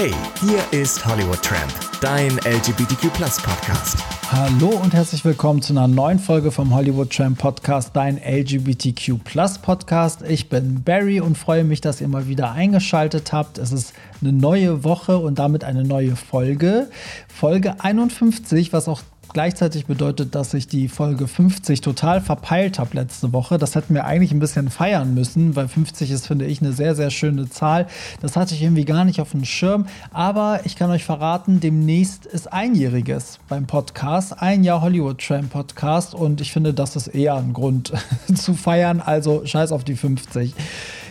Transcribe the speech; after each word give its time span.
Hey, 0.00 0.14
hier 0.38 0.80
ist 0.80 1.04
Hollywood 1.04 1.42
Tramp, 1.42 1.74
dein 2.00 2.30
LGBTQ 2.44 3.12
Podcast. 3.12 3.96
Hallo 4.30 4.68
und 4.68 4.94
herzlich 4.94 5.24
willkommen 5.24 5.60
zu 5.60 5.72
einer 5.72 5.88
neuen 5.88 6.20
Folge 6.20 6.52
vom 6.52 6.72
Hollywood 6.72 7.10
Tramp 7.10 7.36
Podcast, 7.36 7.90
dein 7.96 8.16
LGBTQ 8.16 9.18
Podcast. 9.60 10.22
Ich 10.22 10.48
bin 10.48 10.84
Barry 10.84 11.20
und 11.20 11.36
freue 11.36 11.64
mich, 11.64 11.80
dass 11.80 12.00
ihr 12.00 12.06
mal 12.06 12.28
wieder 12.28 12.52
eingeschaltet 12.52 13.32
habt. 13.32 13.58
Es 13.58 13.72
ist 13.72 13.92
eine 14.20 14.32
neue 14.32 14.84
Woche 14.84 15.18
und 15.18 15.40
damit 15.40 15.64
eine 15.64 15.82
neue 15.82 16.14
Folge. 16.14 16.88
Folge 17.26 17.80
51, 17.80 18.72
was 18.72 18.86
auch 18.86 19.00
gleichzeitig 19.32 19.86
bedeutet, 19.86 20.34
dass 20.34 20.54
ich 20.54 20.68
die 20.68 20.88
Folge 20.88 21.26
50 21.26 21.80
total 21.80 22.20
verpeilt 22.20 22.78
habe 22.78 22.96
letzte 22.96 23.32
Woche. 23.32 23.58
Das 23.58 23.74
hätten 23.74 23.94
wir 23.94 24.04
eigentlich 24.04 24.32
ein 24.32 24.40
bisschen 24.40 24.70
feiern 24.70 25.14
müssen, 25.14 25.56
weil 25.56 25.68
50 25.68 26.10
ist, 26.10 26.26
finde 26.26 26.46
ich, 26.46 26.60
eine 26.60 26.72
sehr, 26.72 26.94
sehr 26.94 27.10
schöne 27.10 27.48
Zahl. 27.48 27.86
Das 28.20 28.36
hatte 28.36 28.54
ich 28.54 28.62
irgendwie 28.62 28.84
gar 28.84 29.04
nicht 29.04 29.20
auf 29.20 29.32
dem 29.32 29.44
Schirm. 29.44 29.86
Aber 30.12 30.60
ich 30.64 30.76
kann 30.76 30.90
euch 30.90 31.04
verraten, 31.04 31.60
demnächst 31.60 32.26
ist 32.26 32.52
einjähriges 32.52 33.38
beim 33.48 33.66
Podcast. 33.66 34.40
Ein 34.40 34.64
Jahr 34.64 34.80
Hollywood 34.80 35.18
Tram 35.18 35.48
Podcast. 35.48 36.14
Und 36.14 36.40
ich 36.40 36.52
finde, 36.52 36.74
das 36.74 36.96
ist 36.96 37.08
eher 37.08 37.36
ein 37.36 37.52
Grund 37.52 37.92
zu 38.34 38.54
feiern. 38.54 39.00
Also 39.00 39.44
scheiß 39.44 39.72
auf 39.72 39.84
die 39.84 39.96
50. 39.96 40.54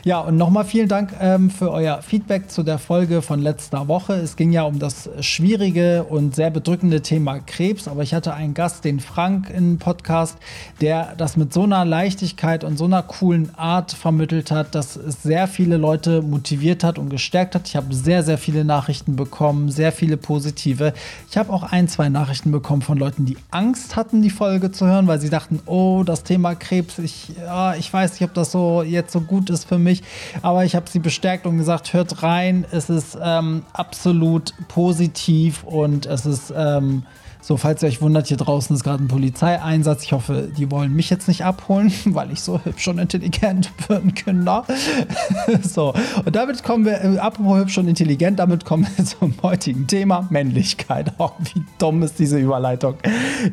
Ja, 0.04 0.20
und 0.20 0.38
nochmal 0.38 0.66
vielen 0.66 0.88
Dank 0.88 1.14
ähm, 1.20 1.50
für 1.50 1.72
euer 1.72 2.02
Feedback 2.02 2.50
zu 2.50 2.64
der 2.64 2.78
Folge 2.78 3.22
von 3.22 3.42
letzter 3.42 3.88
Woche. 3.88 4.14
Es 4.14 4.36
ging 4.36 4.52
ja 4.52 4.64
um 4.64 4.80
das 4.80 5.10
schwierige 5.22 6.04
und 6.04 6.36
sehr 6.36 6.52
bedrückende 6.52 7.02
Thema 7.02 7.40
Krebs, 7.40 7.88
aber 7.88 8.04
ich 8.04 8.14
hatte 8.14 8.34
einen 8.34 8.54
Gast, 8.54 8.86
den 8.86 9.00
Frank, 9.00 9.50
im 9.50 9.80
Podcast, 9.80 10.38
der 10.82 11.16
das 11.18 11.36
mit 11.36 11.52
so 11.52 11.64
einer 11.64 11.84
Leichtigkeit 11.84 12.64
und 12.64 12.78
so 12.78 12.86
einer 12.86 13.02
coolen 13.04 13.54
Art 13.56 13.92
vermittelt 13.92 14.52
hat, 14.52 14.76
dass 14.76 14.96
es 14.96 15.24
sehr 15.24 15.48
viele 15.48 15.78
Leute 15.78 16.22
motiviert 16.22 16.84
hat 16.84 17.00
und 17.00 17.10
gestärkt 17.10 17.56
hat. 17.56 17.68
Ich 17.68 17.76
habe 17.76 17.94
sehr, 17.94 18.24
sehr 18.24 18.38
viele 18.38 18.64
Nachrichten 18.64 19.16
bekommen, 19.16 19.72
sehr 19.72 19.92
viele 19.92 20.18
positive. 20.18 20.94
Ich 21.30 21.38
habe 21.38 21.52
auch 21.52 21.64
ein, 21.64 21.88
zwei 21.88 22.10
Nachrichten 22.10 22.52
bekommen 22.52 22.82
von 22.82 22.98
Leuten, 22.98 23.26
die 23.26 23.38
Angst 23.52 23.96
hatten, 23.96 24.22
die 24.22 24.30
Folge 24.30 24.72
zu 24.72 24.86
hören, 24.86 25.08
weil 25.08 25.20
sie 25.20 25.30
dachten, 25.30 25.60
oh, 25.66 26.04
das 26.06 26.24
Thema 26.24 26.56
Krebs, 26.56 27.00
ich, 27.00 27.32
ja, 27.38 27.76
ich 27.76 27.92
weiß 27.92 28.14
nicht, 28.14 28.24
ob 28.24 28.34
das 28.34 28.52
so 28.52 28.84
jetzt 28.84 29.12
so 29.12 29.22
gut 29.22 29.50
ist 29.50 29.66
für 29.66 29.78
mich 29.78 29.87
nicht. 29.88 30.06
Aber 30.42 30.66
ich 30.66 30.76
habe 30.76 30.90
sie 30.90 31.00
bestärkt 31.00 31.46
und 31.46 31.58
gesagt, 31.58 31.94
hört 31.94 32.22
rein. 32.22 32.66
Es 32.72 32.90
ist 32.90 33.18
ähm, 33.22 33.64
absolut 33.74 34.54
positiv 34.68 35.64
und 35.64 36.06
es 36.06 36.26
ist 36.26 36.54
ähm, 36.56 37.04
so, 37.48 37.56
falls 37.56 37.82
ihr 37.82 37.88
euch 37.88 38.02
wundert, 38.02 38.28
hier 38.28 38.36
draußen 38.36 38.76
ist 38.76 38.84
gerade 38.84 39.02
ein 39.02 39.08
Polizeieinsatz. 39.08 40.04
Ich 40.04 40.12
hoffe, 40.12 40.50
die 40.58 40.70
wollen 40.70 40.94
mich 40.94 41.10
jetzt 41.10 41.30
nicht 41.30 41.46
abholen, 41.46 41.94
weil 42.08 42.30
ich 42.34 42.42
so 42.42 42.60
hübsch 42.62 42.90
und 42.90 43.00
intelligent 43.00 43.72
bin, 43.88 44.14
Kinder. 44.14 44.66
so, 45.62 45.94
und 46.26 46.36
damit 46.36 46.62
kommen 46.66 46.84
wir, 46.84 47.02
äh, 47.02 47.18
apropos 47.20 47.60
hübsch 47.60 47.78
und 47.78 47.88
intelligent, 47.88 48.38
damit 48.40 48.66
kommen 48.66 48.86
wir 48.98 49.06
zum 49.06 49.34
heutigen 49.44 49.88
Thema 49.88 50.28
Männlichkeit. 50.30 51.14
Oh, 51.20 51.30
wie 51.40 51.64
dumm 51.78 52.04
ist 52.04 52.20
diese 52.20 52.38
Überleitung. 52.38 52.96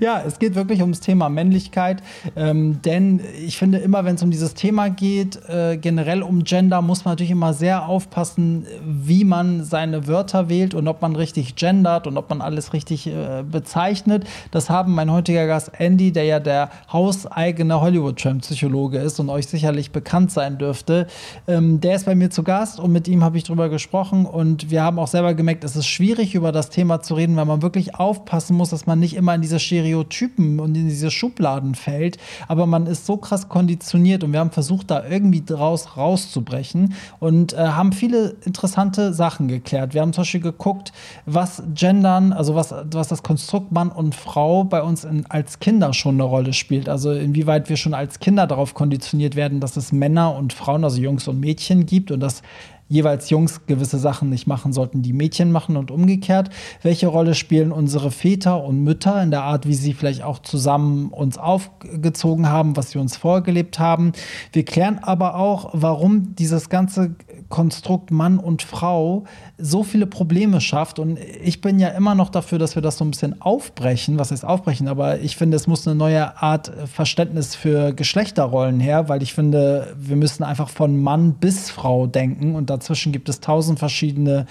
Ja, 0.00 0.24
es 0.26 0.40
geht 0.40 0.56
wirklich 0.56 0.80
ums 0.80 0.98
Thema 0.98 1.28
Männlichkeit, 1.28 2.02
ähm, 2.34 2.82
denn 2.82 3.20
ich 3.46 3.58
finde 3.58 3.78
immer, 3.78 4.04
wenn 4.04 4.16
es 4.16 4.24
um 4.24 4.32
dieses 4.32 4.54
Thema 4.54 4.90
geht, 4.90 5.38
äh, 5.48 5.76
generell 5.76 6.24
um 6.24 6.42
Gender, 6.42 6.82
muss 6.82 7.04
man 7.04 7.12
natürlich 7.12 7.30
immer 7.30 7.54
sehr 7.54 7.88
aufpassen, 7.88 8.66
wie 8.84 9.22
man 9.22 9.62
seine 9.62 10.08
Wörter 10.08 10.48
wählt 10.48 10.74
und 10.74 10.88
ob 10.88 11.00
man 11.00 11.14
richtig 11.14 11.54
gendert 11.54 12.08
und 12.08 12.18
ob 12.18 12.28
man 12.28 12.40
alles 12.40 12.72
richtig 12.72 13.06
äh, 13.06 13.44
bezeichnet 13.48 13.83
bezeichnet. 13.84 14.24
Das 14.50 14.70
haben 14.70 14.94
mein 14.94 15.10
heutiger 15.10 15.46
Gast 15.46 15.72
Andy, 15.78 16.10
der 16.10 16.24
ja 16.24 16.40
der 16.40 16.70
hauseigene 16.90 17.80
Hollywood-Tramp-Psychologe 17.80 18.98
ist 18.98 19.20
und 19.20 19.28
euch 19.28 19.46
sicherlich 19.46 19.92
bekannt 19.92 20.30
sein 20.30 20.56
dürfte. 20.58 21.06
Ähm, 21.46 21.80
der 21.80 21.96
ist 21.96 22.06
bei 22.06 22.14
mir 22.14 22.30
zu 22.30 22.42
Gast 22.42 22.80
und 22.80 22.92
mit 22.92 23.08
ihm 23.08 23.22
habe 23.22 23.36
ich 23.36 23.44
drüber 23.44 23.68
gesprochen 23.68 24.24
und 24.24 24.70
wir 24.70 24.82
haben 24.82 24.98
auch 24.98 25.08
selber 25.08 25.34
gemerkt, 25.34 25.64
es 25.64 25.76
ist 25.76 25.86
schwierig, 25.86 26.34
über 26.34 26.50
das 26.50 26.70
Thema 26.70 27.02
zu 27.02 27.14
reden, 27.14 27.36
weil 27.36 27.44
man 27.44 27.60
wirklich 27.60 27.94
aufpassen 27.94 28.56
muss, 28.56 28.70
dass 28.70 28.86
man 28.86 28.98
nicht 28.98 29.14
immer 29.16 29.34
in 29.34 29.42
diese 29.42 29.58
Stereotypen 29.58 30.60
und 30.60 30.74
in 30.74 30.88
diese 30.88 31.10
Schubladen 31.10 31.74
fällt. 31.74 32.16
Aber 32.48 32.66
man 32.66 32.86
ist 32.86 33.04
so 33.04 33.18
krass 33.18 33.48
konditioniert 33.48 34.24
und 34.24 34.32
wir 34.32 34.40
haben 34.40 34.50
versucht, 34.50 34.90
da 34.90 35.04
irgendwie 35.06 35.44
draus 35.44 35.96
rauszubrechen 35.96 36.94
und 37.20 37.52
äh, 37.52 37.58
haben 37.58 37.92
viele 37.92 38.36
interessante 38.44 39.12
Sachen 39.12 39.48
geklärt. 39.48 39.92
Wir 39.92 40.00
haben 40.00 40.12
zum 40.12 40.22
Beispiel 40.22 40.40
geguckt, 40.40 40.92
was 41.26 41.62
Gendern, 41.74 42.32
also 42.32 42.54
was, 42.54 42.74
was 42.90 43.08
das 43.08 43.22
Konstrukt 43.22 43.63
Mann 43.72 43.90
und 43.90 44.14
Frau 44.14 44.64
bei 44.64 44.82
uns 44.82 45.04
in, 45.04 45.26
als 45.28 45.58
Kinder 45.58 45.92
schon 45.92 46.16
eine 46.16 46.24
Rolle 46.24 46.52
spielt. 46.52 46.88
Also 46.88 47.12
inwieweit 47.12 47.68
wir 47.68 47.76
schon 47.76 47.94
als 47.94 48.18
Kinder 48.18 48.46
darauf 48.46 48.74
konditioniert 48.74 49.36
werden, 49.36 49.60
dass 49.60 49.76
es 49.76 49.92
Männer 49.92 50.34
und 50.36 50.52
Frauen, 50.52 50.84
also 50.84 51.00
Jungs 51.00 51.28
und 51.28 51.40
Mädchen 51.40 51.86
gibt 51.86 52.10
und 52.10 52.20
dass 52.20 52.42
jeweils 52.88 53.30
Jungs 53.30 53.66
gewisse 53.66 53.98
Sachen 53.98 54.30
nicht 54.30 54.46
machen 54.46 54.72
sollten, 54.72 55.02
die 55.02 55.12
Mädchen 55.12 55.50
machen 55.50 55.76
und 55.76 55.90
umgekehrt. 55.90 56.50
Welche 56.82 57.06
Rolle 57.06 57.34
spielen 57.34 57.72
unsere 57.72 58.10
Väter 58.10 58.62
und 58.62 58.82
Mütter 58.84 59.22
in 59.22 59.30
der 59.30 59.42
Art, 59.42 59.66
wie 59.66 59.74
sie 59.74 59.94
vielleicht 59.94 60.22
auch 60.22 60.38
zusammen 60.38 61.08
uns 61.08 61.38
aufgezogen 61.38 62.48
haben, 62.48 62.76
was 62.76 62.90
sie 62.90 62.98
uns 62.98 63.16
vorgelebt 63.16 63.78
haben? 63.78 64.12
Wir 64.52 64.64
klären 64.64 64.98
aber 65.00 65.36
auch, 65.36 65.70
warum 65.72 66.34
dieses 66.36 66.68
ganze 66.68 67.16
Konstrukt 67.48 68.10
Mann 68.10 68.38
und 68.38 68.62
Frau 68.62 69.24
so 69.58 69.82
viele 69.82 70.06
Probleme 70.06 70.60
schafft. 70.60 70.98
Und 70.98 71.18
ich 71.42 71.60
bin 71.60 71.78
ja 71.78 71.88
immer 71.88 72.14
noch 72.14 72.28
dafür, 72.28 72.58
dass 72.58 72.74
wir 72.74 72.82
das 72.82 72.98
so 72.98 73.04
ein 73.04 73.10
bisschen 73.10 73.40
aufbrechen. 73.40 74.18
Was 74.18 74.30
heißt 74.30 74.44
aufbrechen? 74.44 74.88
Aber 74.88 75.20
ich 75.20 75.36
finde, 75.36 75.56
es 75.56 75.66
muss 75.66 75.86
eine 75.86 75.96
neue 75.96 76.40
Art 76.42 76.72
Verständnis 76.86 77.54
für 77.54 77.92
Geschlechterrollen 77.92 78.80
her, 78.80 79.08
weil 79.08 79.22
ich 79.22 79.34
finde, 79.34 79.94
wir 79.98 80.16
müssen 80.16 80.42
einfach 80.42 80.68
von 80.68 81.00
Mann 81.00 81.34
bis 81.34 81.70
Frau 81.70 82.06
denken 82.06 82.54
und 82.54 82.70
dazwischen 82.70 83.12
gibt 83.12 83.28
es 83.28 83.40
tausend 83.40 83.78
verschiedene 83.78 84.46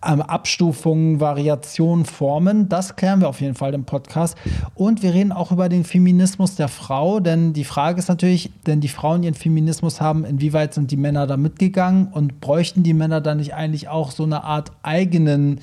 Abstufungen, 0.00 1.20
Variationen, 1.20 2.04
Formen. 2.04 2.68
Das 2.68 2.96
klären 2.96 3.20
wir 3.20 3.28
auf 3.28 3.40
jeden 3.40 3.54
Fall 3.54 3.74
im 3.74 3.84
Podcast. 3.84 4.36
Und 4.74 5.02
wir 5.02 5.14
reden 5.14 5.32
auch 5.32 5.52
über 5.52 5.68
den 5.68 5.84
Feminismus 5.84 6.56
der 6.56 6.68
Frau, 6.68 7.20
denn 7.20 7.52
die 7.52 7.64
Frage 7.64 7.98
ist 7.98 8.08
natürlich, 8.08 8.50
denn 8.66 8.80
die 8.80 8.88
Frauen 8.88 9.22
ihren 9.22 9.34
Feminismus 9.34 10.00
haben, 10.00 10.24
inwieweit 10.24 10.74
sind 10.74 10.90
die 10.90 10.96
Männer 10.96 11.26
da 11.26 11.36
mitgegangen 11.36 12.08
und 12.08 12.40
bräuchten 12.40 12.82
die 12.82 12.94
Männer 12.94 13.20
dann 13.20 13.38
nicht 13.38 13.54
eigentlich 13.54 13.88
auch 13.88 14.10
so 14.10 14.24
eine 14.24 14.44
Art 14.44 14.72
eigenen 14.82 15.60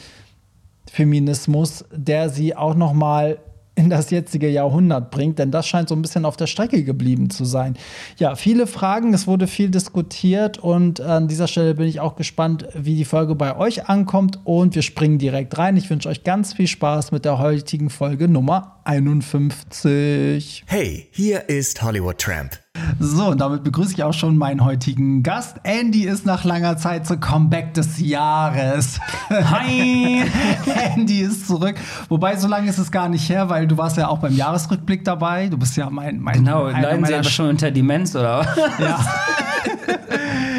Feminismus, 0.90 1.86
der 1.92 2.30
sie 2.30 2.56
auch 2.56 2.76
noch 2.76 2.94
mal 2.94 3.38
in 3.78 3.90
das 3.90 4.10
jetzige 4.10 4.50
Jahrhundert 4.50 5.12
bringt, 5.12 5.40
denn 5.40 5.52
das 5.52 5.68
scheint 5.68 5.88
so 5.88 5.96
ein 5.96 6.02
bisschen 6.02 6.26
auf 6.26 6.36
der 6.36 6.48
Strecke 6.48 6.84
geblieben 6.84 7.30
zu 7.30 7.46
sein. 7.46 7.78
Ja, 8.18 8.36
viele 8.36 8.66
Fragen, 8.66 9.14
es 9.14 9.28
wurde 9.28 9.48
viel 9.48 9.70
diskutiert 9.70 10.58
und 10.58 11.00
an 11.00 11.28
dieser 11.28 11.48
Stelle 11.48 11.76
bin 11.76 11.88
ich 11.88 12.00
auch 12.00 12.16
gespannt, 12.16 12.68
wie 12.74 12.96
die 12.96 13.06
Folge 13.06 13.36
bei 13.36 13.56
euch 13.56 13.88
ankommt 13.88 14.40
und 14.44 14.74
wir 14.76 14.82
springen 14.82 15.20
direkt 15.20 15.58
rein. 15.58 15.78
Ich 15.78 15.90
wünsche 15.90 16.10
euch 16.10 16.24
ganz 16.24 16.54
viel 16.54 16.68
Spaß 16.68 17.12
mit 17.12 17.24
der 17.24 17.38
heutigen 17.38 17.90
Folge 17.90 18.28
Nummer 18.28 18.82
51. 18.84 20.64
Hey, 20.66 21.08
hier 21.12 21.48
ist 21.48 21.84
Hollywood 21.84 22.18
Tramp. 22.18 22.67
So, 23.00 23.28
und 23.28 23.42
damit 23.42 23.64
begrüße 23.64 23.94
ich 23.94 24.04
auch 24.04 24.14
schon 24.14 24.38
meinen 24.38 24.64
heutigen 24.64 25.24
Gast. 25.24 25.58
Andy 25.64 26.04
ist 26.04 26.26
nach 26.26 26.44
langer 26.44 26.78
Zeit 26.78 27.06
zu 27.06 27.18
Comeback 27.18 27.74
des 27.74 28.00
Jahres. 28.00 29.00
Hi! 29.30 30.24
Andy 30.96 31.22
ist 31.22 31.48
zurück. 31.48 31.76
Wobei, 32.10 32.36
so 32.38 32.48
lange 32.48 32.70
ist 32.70 32.78
es 32.78 32.92
gar 32.92 33.10
nicht 33.10 33.30
her, 33.30 33.50
weil 33.50 33.68
du 33.68 33.78
warst 33.78 33.98
ja 33.98 34.08
auch 34.08 34.20
beim 34.20 34.36
Jahresrückblick 34.36 35.04
dabei. 35.06 35.48
Du 35.48 35.58
bist 35.58 35.78
ja 35.78 35.90
mein. 35.90 36.20
mein 36.20 36.36
genau, 36.36 36.68
leiden 36.68 37.06
Sie 37.06 37.14
aber 37.14 37.24
schon 37.24 37.50
unter 37.50 37.72
Demenz, 37.72 38.16
oder? 38.16 38.46
Ja. 38.80 39.00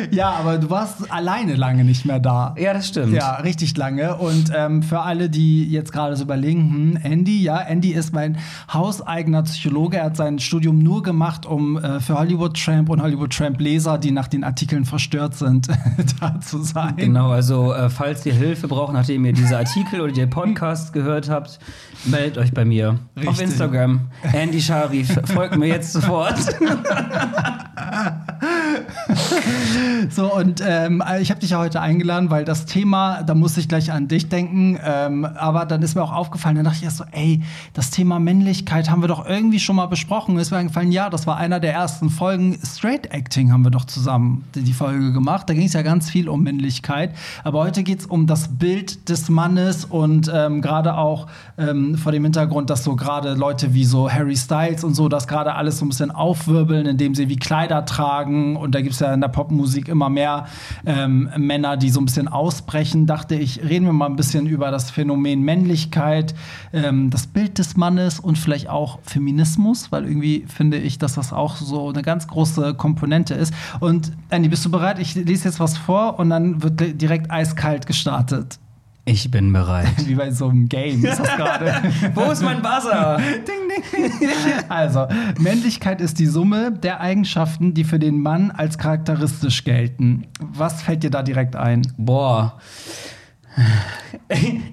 ja, 0.11 0.31
aber 0.31 0.59
du 0.59 0.71
warst 0.71 1.11
alleine 1.11 1.55
lange 1.55 1.85
nicht 1.85 2.05
mehr 2.05 2.21
da. 2.21 2.55
Ja, 2.59 2.73
das 2.73 2.89
stimmt. 2.89 3.13
Ja, 3.15 3.37
richtig 3.37 3.77
lange. 3.77 4.17
Und 4.17 4.51
ähm, 4.55 4.83
für 4.83 5.01
alle, 5.01 5.31
die 5.31 5.69
jetzt 5.71 5.93
gerade 5.93 6.17
so 6.17 6.25
überlegen, 6.25 6.95
hm, 6.95 6.99
Andy, 7.03 7.43
ja, 7.43 7.59
Andy 7.59 7.93
ist 7.93 8.13
mein 8.13 8.39
hauseigener 8.73 9.43
Psychologe. 9.43 9.99
Er 9.99 10.05
hat 10.05 10.17
sein 10.17 10.39
Studium 10.39 10.79
nur 10.79 11.03
gemacht, 11.03 11.47
um 11.47 11.77
äh, 11.77 12.01
für 12.01 12.19
Hollywood 12.19 12.63
Tramp 12.63 12.89
und 12.89 13.03
Hollywood 13.03 13.33
Tramp 13.33 13.61
Leser, 13.61 13.99
die 13.99 14.11
nach 14.11 14.29
den 14.29 14.45
Artikeln 14.45 14.85
verstört 14.85 15.35
sind, 15.35 15.69
da 16.21 16.41
zu 16.41 16.63
sein. 16.63 16.97
Genau, 16.97 17.31
also 17.31 17.73
äh, 17.73 17.91
falls 17.91 18.25
ihr 18.27 18.35
Hilfe 18.35 18.69
braucht, 18.69 18.93
nachdem 18.93 19.25
ihr 19.25 19.33
diese 19.33 19.57
Artikel 19.59 20.01
oder 20.01 20.13
den 20.13 20.31
Podcast 20.31 20.93
gehört 20.99 21.29
habt, 21.29 21.59
meldet 22.05 22.39
euch 22.39 22.53
bei 22.53 22.65
mir 22.65 22.99
Richtig. 23.17 23.29
auf 23.29 23.41
Instagram. 23.41 24.01
Andy 24.33 24.61
Sharif, 24.61 25.19
folgt 25.25 25.57
mir 25.57 25.69
jetzt 25.69 25.93
sofort. 25.93 26.37
so, 30.11 30.35
und 30.35 30.63
ähm, 30.67 31.03
ich 31.21 31.31
habe 31.31 31.41
dich 31.41 31.51
ja 31.51 31.59
heute 31.59 31.81
eingeladen, 31.81 32.31
weil 32.31 32.45
das 32.45 32.67
Thema, 32.67 33.23
da 33.23 33.35
muss 33.35 33.57
ich 33.57 33.69
gleich 33.69 33.93
an 33.93 34.09
dich 34.09 34.29
denken, 34.29 34.79
ähm, 34.85 35.25
aber 35.25 35.67
dann 35.67 35.83
ist 35.83 35.95
mir 35.95 36.03
auch 36.03 36.13
aufgefallen, 36.13 36.57
dann 36.57 36.65
dachte 36.65 36.79
ich 36.79 36.85
erst 36.85 36.99
so, 36.99 37.05
ey, 37.13 37.43
das 37.75 37.91
Thema 37.91 38.19
Männlichkeit 38.19 38.91
haben 38.91 39.03
wir 39.03 39.09
doch 39.09 39.27
irgendwie 39.27 39.61
schon 39.61 39.77
mal 39.77 39.87
besprochen. 39.87 40.39
Ist 40.39 40.51
mir 40.51 40.59
eingefallen, 40.59 40.93
ja, 40.93 41.11
das 41.11 41.27
war 41.27 41.37
einer 41.37 41.61
der 41.61 41.73
ersten 41.73 42.11
Folgen. 42.11 42.59
Straight 42.65 43.13
Acting 43.13 43.53
haben 43.53 43.63
wir 43.63 43.71
doch 43.71 43.85
zusammen 43.85 44.45
die 44.55 44.73
Folge 44.73 45.13
gemacht. 45.13 45.49
Da 45.49 45.55
ging 45.55 45.67
es 45.67 45.73
ja 45.73 45.83
ganz 45.83 46.11
viel 46.11 46.29
um 46.29 46.43
Männlichkeit. 46.43 47.15
Aber 47.45 47.61
heute 47.61 47.83
geht 47.83 48.01
es 48.01 48.07
um 48.07 48.27
das 48.27 48.49
Bild 48.49 49.09
des 49.09 49.29
Mannes 49.29 49.85
und 49.85 50.31
ähm, 50.33 50.61
gerade 50.63 50.97
auch 50.97 51.27
ähm, 51.57 51.97
vor 51.97 52.13
dem 52.13 52.25
Hintergrund, 52.25 52.71
dass 52.71 52.85
so 52.85 52.97
gerade 52.97 53.35
Leute 53.35 53.75
wie 53.75 53.85
so 53.85 54.11
Harry 54.11 54.37
Styles 54.37 54.85
und 54.85 54.95
so 54.95 55.09
das 55.09 55.29
gerade 55.29 55.55
alles 55.55 55.79
so 55.79 55.85
ein 55.85 55.89
bisschen 55.89 56.11
aufwirbeln, 56.11 56.87
indem 56.87 57.15
sie 57.15 57.29
wie 57.29 57.37
Kleider 57.37 57.85
tragen. 57.85 58.57
Und 58.59 58.75
da 58.75 58.81
gibt 58.81 58.95
es 58.95 59.01
ja 59.01 59.13
in 59.13 59.21
der 59.21 59.29
Popmusik 59.29 59.89
immer 59.89 60.09
mehr 60.09 60.47
ähm, 60.87 61.31
Männer, 61.37 61.77
die 61.77 61.91
so 61.91 62.01
ein 62.01 62.05
bisschen 62.05 62.29
ausbrechen. 62.29 63.07
Dachte 63.07 63.35
ich, 63.35 63.63
reden 63.63 63.87
wir 63.87 63.93
mal 63.93 64.07
ein 64.07 64.17
bisschen 64.17 64.47
über 64.47 64.71
das 64.71 64.91
Phänomen 64.91 65.43
Männlichkeit, 65.43 66.35
ähm, 66.73 67.11
das 67.11 67.27
Bild 67.27 67.59
des 67.59 67.77
Mannes 67.77 68.21
und 68.21 68.39
vielleicht 68.39 68.69
auch 68.69 68.99
Feminismus, 69.03 69.91
weil 69.93 70.05
irgendwie 70.05 70.45
finde 70.47 70.79
ich, 70.79 70.99
dass 70.99 71.15
das 71.15 71.33
auch 71.33 71.57
so 71.57 71.89
eine 71.89 72.03
ganz 72.03 72.27
große 72.27 72.75
Komponente 72.75 73.35
ist. 73.35 73.55
Und 73.81 74.13
Andy, 74.31 74.49
bist 74.49 74.65
du 74.65 74.71
bereit? 74.71 74.99
Ich 74.99 75.15
lese 75.15 75.47
jetzt 75.49 75.61
was 75.61 75.77
vor 75.77 76.19
und 76.19 76.31
dann 76.31 76.63
wird 76.63 77.01
direkt 77.01 77.31
eiskalt 77.31 77.87
gestartet. 77.87 78.59
Ich 79.09 79.31
bin 79.31 79.55
bereit. 79.55 79.87
Wie 80.07 80.15
bei 80.15 80.31
so 80.31 80.49
einem 80.49 80.69
Game 80.69 81.03
ist 81.03 81.19
das 81.19 81.37
gerade. 81.37 81.75
Wo 82.15 82.31
ist 82.31 82.43
mein 82.43 82.61
Buzzer? 82.61 83.17
ding, 83.49 83.91
ding. 83.91 84.29
Also, 84.69 85.07
Männlichkeit 85.39 86.03
ist 86.03 86.19
die 86.19 86.27
Summe 86.27 86.73
der 86.73 87.01
Eigenschaften, 87.01 87.73
die 87.73 87.85
für 87.85 87.99
den 87.99 88.21
Mann 88.21 88.51
als 88.51 88.77
charakteristisch 88.77 89.65
gelten. 89.65 90.27
Was 90.41 90.83
fällt 90.83 91.05
dir 91.05 91.11
da 91.11 91.23
direkt 91.23 91.57
ein? 91.57 91.91
Boah. 91.97 92.59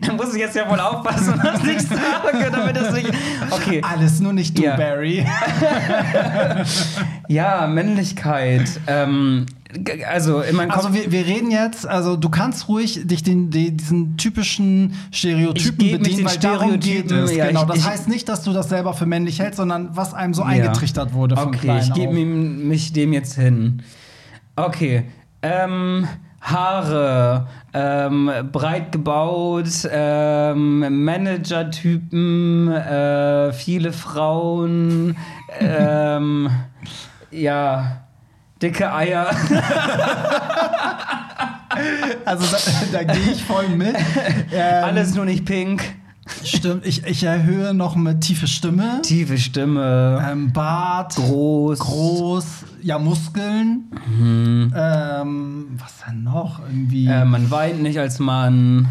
da 0.01 0.13
muss 0.13 0.33
ich 0.33 0.41
jetzt 0.41 0.55
ja 0.57 0.69
wohl 0.69 0.81
aufpassen, 0.81 1.39
was 1.41 1.63
ich 1.63 1.81
sage, 1.83 2.51
damit 2.51 2.75
das 2.75 2.93
nicht. 2.93 3.09
Okay. 3.51 3.81
Alles 3.89 4.19
nur 4.19 4.33
nicht 4.33 4.57
du, 4.57 4.63
Ja. 4.63 4.75
Barry. 4.75 5.25
Ja, 7.29 7.67
Männlichkeit. 7.67 8.81
Ähm, 8.87 9.45
also. 10.09 10.37
Also 10.69 10.93
wir, 10.93 11.11
wir 11.11 11.25
reden 11.25 11.51
jetzt, 11.51 11.87
also 11.87 12.15
du 12.17 12.29
kannst 12.29 12.67
ruhig 12.67 13.05
dich 13.07 13.23
den, 13.23 13.49
die, 13.49 13.71
diesen 13.75 14.17
typischen 14.17 14.93
Stereotypen 15.11 15.77
bedienen, 15.77 16.03
den 16.03 16.25
weil 16.25 16.37
darum 16.37 16.79
geht 16.79 17.05
Stereotypen, 17.05 17.17
es. 17.25 17.35
ja, 17.35 17.47
genau. 17.47 17.65
das 17.65 17.77
ich- 17.77 17.85
heißt 17.85 18.07
nicht, 18.09 18.27
dass 18.29 18.43
du 18.43 18.53
das 18.53 18.69
selber 18.69 18.93
für 18.93 19.05
männlich 19.05 19.39
hältst, 19.39 19.57
sondern 19.57 19.89
was 19.95 20.13
einem 20.13 20.33
so 20.33 20.41
Ja. 20.43 20.47
eingetrichtert 20.49 21.13
wurde 21.13 21.35
von 21.37 21.47
Okay, 21.47 21.79
ich 21.81 21.93
gebe 21.93 22.13
mich 22.13 22.93
dem 22.93 23.13
jetzt 23.13 23.35
hin. 23.35 23.81
Okay. 24.55 25.05
Ähm, 25.41 26.07
Haare, 26.41 27.47
ähm, 27.73 28.29
breit 28.51 28.91
gebaut, 28.91 29.67
ähm, 29.91 31.03
Manager-Typen, 31.03 32.71
äh, 32.71 33.51
viele 33.53 33.91
Frauen, 33.91 35.17
ähm, 35.59 36.49
ja, 37.31 38.04
dicke 38.61 38.91
Eier. 38.93 39.29
Also 42.23 42.45
da, 42.45 42.57
da 42.99 43.13
gehe 43.13 43.33
ich 43.33 43.43
voll 43.43 43.67
mit. 43.69 43.95
Ähm, 44.53 44.83
Alles 44.83 45.13
nur 45.13 45.25
nicht 45.25 45.45
pink. 45.45 45.83
Stimmt, 46.43 46.85
ich, 46.85 47.05
ich 47.05 47.23
erhöhe 47.23 47.73
noch 47.73 47.95
mit 47.95 48.21
tiefe 48.21 48.47
Stimme. 48.47 49.01
Tiefe 49.01 49.37
Stimme. 49.37 50.25
Ähm, 50.27 50.53
Bart. 50.53 51.15
groß. 51.15 51.79
Groß. 51.79 52.45
Ja, 52.81 52.97
Muskeln. 52.97 53.91
Mhm. 54.07 54.73
Ähm, 54.75 55.67
was 55.77 55.93
denn 56.07 56.23
noch? 56.23 56.59
Irgendwie 56.67 57.07
Äh, 57.07 57.25
man 57.25 57.51
weint 57.51 57.81
nicht 57.83 57.99
als 57.99 58.19
Mann. 58.19 58.87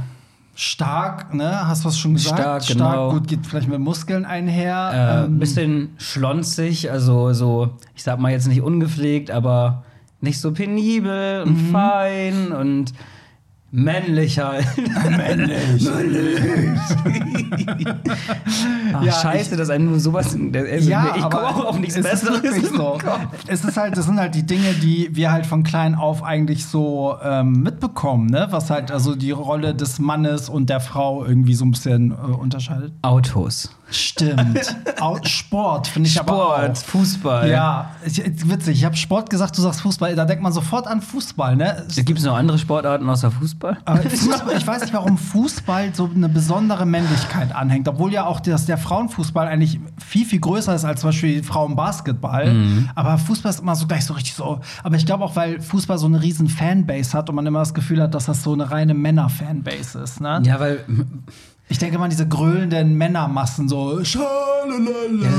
Stark, 0.55 1.35
ne? 1.35 1.67
Hast 1.67 1.83
du 1.85 1.89
was 1.89 1.99
schon 1.99 2.15
gesagt? 2.15 2.39
Stark, 2.41 2.67
genau. 2.67 3.11
gut, 3.13 3.29
geht 3.29 3.47
vielleicht 3.47 3.69
mit 3.69 3.81
Muskeln 3.81 4.25
einher. 4.25 4.91
Äh, 4.93 5.25
Ähm, 5.27 5.39
bisschen 5.39 5.91
schlonzig, 5.99 6.91
also 6.91 7.33
so, 7.33 7.71
ich 7.95 8.03
sag 8.03 8.19
mal 8.19 8.31
jetzt 8.33 8.47
nicht 8.49 8.63
ungepflegt, 8.63 9.31
aber 9.31 9.85
nicht 10.21 10.41
so 10.41 10.53
penibel 10.53 11.43
und 11.45 11.69
Mhm. 11.69 11.73
fein 11.73 12.53
und 12.53 12.93
männlich 13.83 14.39
halt. 14.39 14.65
männlich. 15.17 15.89
Ach, 18.93 19.03
Ja, 19.03 19.13
scheiße, 19.13 19.57
dass 19.57 19.69
einem 19.71 19.87
nur 19.91 19.99
sowas. 20.01 20.37
Also, 20.37 20.89
Ja, 20.89 21.15
ich 21.17 21.23
komme 21.23 21.49
auch 21.49 21.65
auf 21.65 21.79
nichts 21.81 21.97
es 21.97 22.05
ist 22.05 22.11
Besseres. 22.25 22.57
im 22.57 22.77
so. 22.77 22.99
Es 23.49 23.65
ist 23.65 23.77
halt, 23.77 23.97
das 23.97 24.07
sind 24.07 24.19
halt 24.21 24.35
die 24.37 24.45
Dinge, 24.47 24.75
die 24.75 25.09
wir 25.13 25.33
halt 25.33 25.47
von 25.47 25.65
klein 25.65 25.95
auf 25.97 26.23
eigentlich 26.23 26.65
so 26.67 27.17
ähm, 27.23 27.63
mitbekommen, 27.63 28.27
ne? 28.27 28.47
Was 28.51 28.71
halt 28.71 28.93
also 28.93 29.17
die 29.17 29.33
Rolle 29.33 29.75
des 29.75 29.99
Mannes 29.99 30.49
und 30.49 30.71
der 30.71 30.81
Frau 30.81 31.25
irgendwie 31.25 31.55
so 31.55 31.65
ein 31.65 31.73
bisschen 31.73 32.13
äh, 32.13 32.15
unterscheidet. 32.15 32.93
Autos. 33.03 33.71
Stimmt. 33.91 34.75
Sport 35.25 35.87
finde 35.87 36.09
ich 36.09 36.19
aber 36.19 36.33
Sport, 36.33 36.79
auch. 36.79 36.83
Fußball. 36.85 37.51
Ja, 37.51 37.91
ich, 38.05 38.23
witzig. 38.49 38.79
Ich 38.79 38.85
habe 38.85 38.97
Sport 38.97 39.31
gesagt, 39.31 39.57
du 39.57 39.63
sagst 39.63 39.83
Fußball. 39.83 40.17
Da 40.17 40.25
denkt 40.25 40.43
man 40.43 40.53
sofort 40.53 40.87
an 40.87 41.01
Fußball, 41.01 41.57
ne? 41.57 41.87
Gibt 41.95 42.19
es 42.19 42.25
noch 42.25 42.37
andere 42.37 42.59
Sportarten 42.59 43.09
außer 43.09 43.31
Fußball? 43.31 43.79
Aber 43.85 44.03
Fußball, 44.03 44.57
ich 44.57 44.67
weiß 44.67 44.83
nicht, 44.83 44.95
warum 44.95 45.19
Fußball 45.19 45.95
so 45.95 46.11
eine 46.13 46.29
besondere 46.29 46.87
Männlichkeit 46.87 47.55
anhängt, 47.55 47.87
obwohl 47.89 48.13
ja 48.13 48.27
auch 48.27 48.41
das, 48.41 48.67
der 48.67 48.79
Frauenfußball 48.79 49.47
eigentlich 49.47 49.79
viel, 50.05 50.27
viel 50.27 50.41
größer 50.41 50.75
ist 50.75 50.85
als 50.85 51.01
zum 51.01 51.09
Beispiel 51.09 51.43
Frauenbasketball. 51.43 52.53
Mhm. 52.53 52.91
Aber 52.95 53.19
Fußball 53.19 53.51
ist 53.51 53.61
immer 53.61 53.77
so 53.77 53.87
gleich 53.87 54.05
so 54.05 54.15
richtig 54.15 54.35
so. 54.35 54.61
Aber 54.83 54.97
ich 54.97 55.07
glaube 55.07 55.25
auch, 55.25 55.37
weil 55.37 55.61
Fußball 55.61 55.99
so 55.99 56.07
eine 56.07 56.23
riesen 56.23 56.49
Fanbase 56.49 57.17
hat 57.17 57.29
und 57.29 57.37
man 57.37 57.47
immer 57.47 57.61
das 57.61 57.75
Gefühl 57.75 58.03
hat, 58.03 58.15
dass 58.15 58.27
das 58.27 58.43
so 58.43 58.53
eine 58.53 58.71
reine 58.71 58.95
Männer-Fanbase 58.95 60.01
ist. 60.01 60.21
Ne? 60.21 60.43
Ja, 60.45 60.59
weil 60.59 60.85
Ich 61.69 61.79
denke 61.79 61.99
an 61.99 62.11
diese 62.11 62.29
grölenden 62.29 62.95
Männermassen, 62.97 63.69
so 63.71 63.99
ja, 64.01 64.21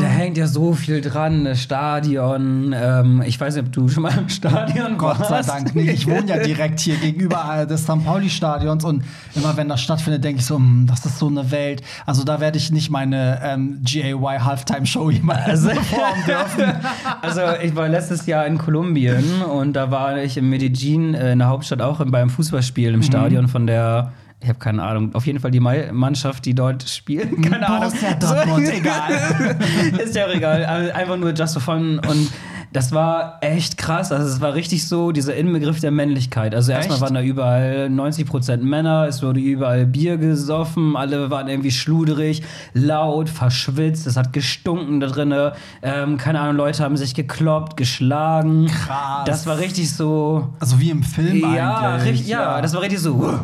da 0.02 0.08
hängt 0.08 0.38
ja 0.38 0.48
so 0.48 0.74
viel 0.74 1.00
dran. 1.02 1.46
Das 1.46 1.62
Stadion. 1.62 2.74
Ähm, 2.76 3.22
ich 3.26 3.40
weiß 3.40 3.56
nicht, 3.56 3.66
ob 3.68 3.72
du 3.72 3.88
schon 3.88 4.04
mal 4.04 4.18
im 4.18 4.28
Stadion 4.30 4.98
Gott 4.98 5.18
sei 5.20 5.30
warst. 5.30 5.50
Dank 5.50 5.76
nicht. 5.76 5.90
Ich 5.90 6.08
wohne 6.08 6.26
ja 6.28 6.38
direkt 6.40 6.80
hier 6.80 6.96
gegenüber 6.98 7.46
äh, 7.62 7.68
des 7.68 7.84
St. 7.84 8.04
Pauli-Stadions 8.04 8.84
und 8.84 9.04
immer 9.36 9.56
wenn 9.56 9.70
das 9.70 9.82
stattfindet, 9.82 10.24
denke 10.24 10.40
ich 10.40 10.46
so, 10.46 10.56
hm, 10.58 10.88
das 10.90 11.06
ist 11.06 11.20
so 11.20 11.28
eine 11.28 11.52
Welt. 11.52 11.82
Also 12.08 12.24
da 12.24 12.40
werde 12.40 12.58
ich 12.58 12.72
nicht 12.72 12.90
meine 12.90 13.40
ähm, 13.44 13.80
GAY 13.84 14.40
Halftime-Show 14.40 15.12
jemals 15.12 15.46
Also- 15.48 15.70
performen 15.76 16.26
dürfen. 16.28 16.74
Also 17.22 17.42
ich 17.64 17.76
war 17.76 17.88
letztes 17.88 18.26
Jahr 18.26 18.46
in 18.48 18.58
Kolumbien 18.58 19.42
und 19.44 19.74
da 19.74 19.92
war 19.92 20.18
ich 20.22 20.38
in 20.38 20.50
Medellin, 20.50 21.14
äh, 21.14 21.34
in 21.34 21.40
der 21.40 21.48
Hauptstadt, 21.50 21.82
auch 21.82 22.04
beim 22.06 22.30
Fußballspiel 22.30 22.90
Mhm. 22.90 22.96
im 22.96 23.04
Stadion 23.04 23.48
von 23.48 23.68
der, 23.68 24.12
ich 24.42 24.50
habe 24.50 24.60
keine 24.60 24.84
Ahnung, 24.84 25.16
auf 25.16 25.26
jeden 25.26 25.40
Fall 25.40 25.52
die 25.52 25.60
Mannschaft, 25.60 26.46
die 26.46 26.54
dort 26.54 26.88
spielt. 26.88 27.42
Keine 27.42 27.68
Ahnung. 27.68 27.90
Borussia 27.90 28.14
Dortmund, 28.20 28.68
egal. 28.72 29.58
Ist 30.04 30.16
ja 30.16 30.26
auch 30.26 30.34
egal. 30.34 30.66
Also 30.66 30.92
Einfach 30.94 31.18
nur 31.18 31.32
just 31.34 31.54
for 31.54 31.62
fun 31.62 32.00
und 32.08 32.32
das 32.74 32.92
war 32.92 33.38
echt 33.42 33.78
krass. 33.78 34.12
Also 34.12 34.28
es 34.28 34.42
war 34.42 34.54
richtig 34.54 34.86
so 34.86 35.14
dieser 35.14 35.34
Inbegriff 35.36 35.80
der 35.80 35.92
Männlichkeit. 35.92 36.54
Also 36.54 36.74
erstmal 36.74 36.96
Echt? 36.98 37.02
waren 37.04 37.14
da 37.14 37.22
überall 37.22 37.88
90% 37.90 38.58
Männer, 38.58 39.06
es 39.08 39.24
wurde 39.24 39.40
überall 39.40 39.86
Bier 39.86 40.18
gesoffen, 40.18 40.98
alle 40.98 41.30
waren 41.32 41.48
irgendwie 41.48 41.72
schluderig, 41.72 42.44
laut, 42.74 43.30
verschwitzt, 43.30 44.06
es 44.08 44.18
hat 44.18 44.34
gestunken 44.34 45.00
da 45.00 45.08
drinne. 45.08 45.54
Ähm, 45.82 46.18
keine 46.18 46.42
Ahnung, 46.42 46.58
Leute 46.58 46.84
haben 46.84 46.98
sich 46.98 47.16
gekloppt, 47.16 47.78
geschlagen. 47.78 48.68
Krass. 48.68 49.24
Das 49.26 49.48
war 49.48 49.58
richtig 49.58 49.94
so. 49.94 50.50
Also 50.60 50.80
wie 50.80 50.90
im 50.90 51.04
Film 51.04 51.56
Ja, 51.56 51.78
eigentlich. 51.78 52.12
richtig, 52.12 52.28
ja, 52.28 52.62
das 52.62 52.74
war 52.74 52.82
richtig 52.82 53.00
so. 53.00 53.40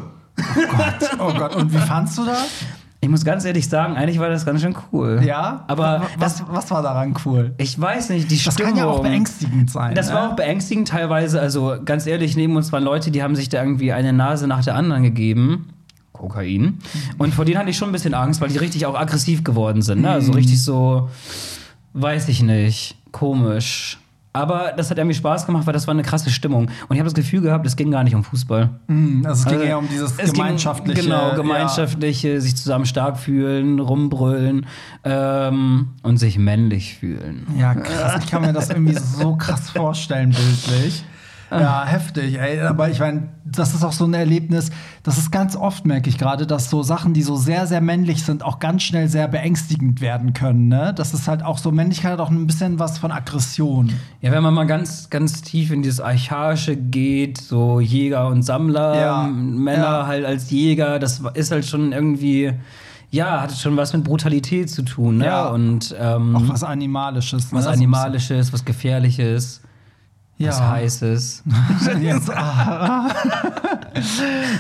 Oh 1.20 1.34
Gott, 1.34 1.56
und 1.56 1.74
wie 1.74 1.78
fandst 1.78 2.18
du 2.18 2.26
das? 2.26 2.48
Ich 3.04 3.10
muss 3.10 3.26
ganz 3.26 3.46
ehrlich 3.46 3.68
sagen, 3.68 3.96
eigentlich 3.96 4.20
war 4.20 4.30
das 4.30 4.46
ganz 4.46 4.62
schön 4.62 4.76
cool. 4.92 5.22
Ja? 5.26 5.64
Aber 5.68 6.04
was, 6.20 6.44
was 6.48 6.70
war 6.70 6.84
daran 6.84 7.16
cool? 7.26 7.56
Ich 7.58 7.80
weiß 7.80 8.10
nicht, 8.10 8.30
die 8.30 8.42
Das 8.42 8.54
Stimmung. 8.54 8.74
kann 8.74 8.80
ja 8.80 8.86
auch 8.86 9.02
beängstigend 9.02 9.72
sein. 9.72 9.96
Das 9.96 10.10
ne? 10.10 10.14
war 10.16 10.30
auch 10.30 10.36
beängstigend 10.36 10.88
teilweise. 10.88 11.42
Also 11.42 11.78
ganz 11.84 12.06
ehrlich, 12.06 12.36
neben 12.38 12.56
uns 12.56 12.72
waren 12.72 12.84
Leute, 12.84 13.10
die 13.10 13.24
haben 13.24 13.36
sich 13.36 13.50
da 13.50 13.64
irgendwie 13.64 13.92
eine 13.92 14.14
Nase 14.14 14.46
nach 14.48 14.64
der 14.64 14.76
anderen 14.76 15.02
gegeben. 15.02 15.70
Kokain. 16.14 16.78
Und 17.18 17.34
vor 17.34 17.46
denen 17.46 17.58
hatte 17.58 17.72
ich 17.72 17.78
schon 17.78 17.90
ein 17.90 17.94
bisschen 17.94 18.14
Angst, 18.14 18.40
weil 18.40 18.50
die 18.50 18.60
richtig 18.60 18.86
auch 18.86 18.94
aggressiv 18.94 19.44
geworden 19.44 19.82
sind. 19.82 20.02
Ne? 20.02 20.10
Mhm. 20.10 20.14
Also 20.14 20.32
richtig 20.34 20.64
so, 20.64 21.10
weiß 21.94 22.28
ich 22.28 22.44
nicht, 22.44 22.98
komisch. 23.12 23.98
Aber 24.34 24.72
das 24.78 24.90
hat 24.90 24.98
irgendwie 24.98 25.16
Spaß 25.16 25.46
gemacht, 25.46 25.68
weil 25.68 25.74
das 25.74 25.88
war 25.88 25.94
eine 25.94 26.04
krasse 26.04 26.30
Stimmung. 26.30 26.68
Und 26.88 26.96
ich 26.96 27.00
habe 27.00 27.04
das 27.04 27.14
Gefühl 27.14 27.42
gehabt, 27.42 27.66
es 27.68 27.76
ging 27.76 27.92
gar 27.92 28.04
nicht 28.06 28.16
um 28.16 28.24
Fußball. 28.24 28.70
Hm, 28.88 29.24
also 29.26 29.40
es 29.42 29.46
ging 29.46 29.56
Also, 29.56 29.66
eher 29.68 29.78
um 29.78 29.90
dieses 29.90 30.12
es 30.12 30.18
ging- 30.18 30.34
gemeinschaftliche. 30.36 31.02
Genau, 31.04 31.36
gemeinschaftliche, 31.36 32.40
sich 32.40 32.56
zusammen 32.56 32.86
stark 32.86 33.18
fühlen, 33.20 33.80
rumbrüllen 33.80 34.66
ähm, 35.04 35.90
und 36.04 36.18
sich 36.18 36.38
männlich 36.38 36.96
fühlen. 36.96 37.46
Ja, 37.58 37.74
krass. 37.76 38.22
Ich 38.24 38.32
kann 38.32 38.42
mir 38.44 38.54
das 38.54 38.70
irgendwie 38.70 38.98
so 38.98 39.36
krass 39.36 39.70
vorstellen, 39.70 40.30
bildlich. 40.32 41.04
Ja, 41.52 41.86
heftig, 41.86 42.40
ey. 42.40 42.62
Aber 42.62 42.90
ich 42.90 43.00
meine, 43.00 43.30
das 43.44 43.74
ist 43.74 43.84
auch 43.84 43.92
so 43.92 44.06
ein 44.06 44.14
Erlebnis, 44.14 44.72
das 45.04 45.18
ist 45.18 45.32
ganz 45.32 45.56
oft, 45.56 45.86
merke 45.86 46.10
ich 46.10 46.18
gerade, 46.18 46.48
dass 46.48 46.70
so 46.70 46.82
Sachen, 46.82 47.14
die 47.14 47.24
so 47.24 47.36
sehr, 47.36 47.68
sehr 47.68 47.82
männlich 47.82 48.24
sind, 48.24 48.44
auch 48.44 48.60
ganz 48.60 48.84
schnell 48.84 49.10
sehr 49.10 49.28
beängstigend 49.28 50.00
werden 50.00 50.34
können. 50.34 50.70
Ne? 50.70 50.94
Das 50.96 51.14
ist 51.14 51.28
halt 51.28 51.44
auch 51.44 51.58
so, 51.58 51.72
Männlichkeit 51.72 52.14
hat 52.14 52.20
auch 52.20 52.30
ein 52.30 52.48
bisschen 52.48 52.80
was 52.80 52.98
von 52.98 53.12
Aggression. 53.12 53.92
Ja, 54.22 54.32
wenn 54.32 54.44
man 54.44 54.54
mal 54.54 54.66
ganz, 54.66 55.10
ganz 55.10 55.42
tief 55.42 55.72
in 55.72 55.82
dieses 55.82 56.00
Archaische 56.00 56.78
geht, 56.78 57.40
so 57.40 57.80
Jäger 57.82 58.28
und 58.28 58.44
Sammler, 58.44 59.00
Ja, 59.00 59.24
Männer 59.24 59.84
ja. 59.84 60.08
halt 60.08 60.26
als 60.26 60.50
Jäger, 60.52 61.00
das 61.00 61.22
ist 61.34 61.52
halt 61.52 61.66
schon 61.66 61.92
irgendwie, 61.92 62.54
ja, 63.10 63.42
hat 63.42 63.52
schon 63.52 63.76
was 63.76 63.92
mit 63.92 64.06
Brutalität 64.06 64.70
zu 64.70 64.84
tun, 64.84 65.18
ne? 65.18 65.26
Ja. 65.26 65.50
Und 65.50 65.94
ähm, 66.00 66.36
Auch 66.36 66.48
was 66.48 66.64
Animalisches. 66.64 67.52
Ne? 67.52 67.60
was 67.60 67.68
Animalisches, 67.68 68.54
was 68.54 68.64
Gefährliches. 68.64 69.62
Was 70.42 70.60
Ja. 70.60 70.72
Heißes. 70.72 71.44
Ah, 72.36 73.08
ah. 73.08 73.10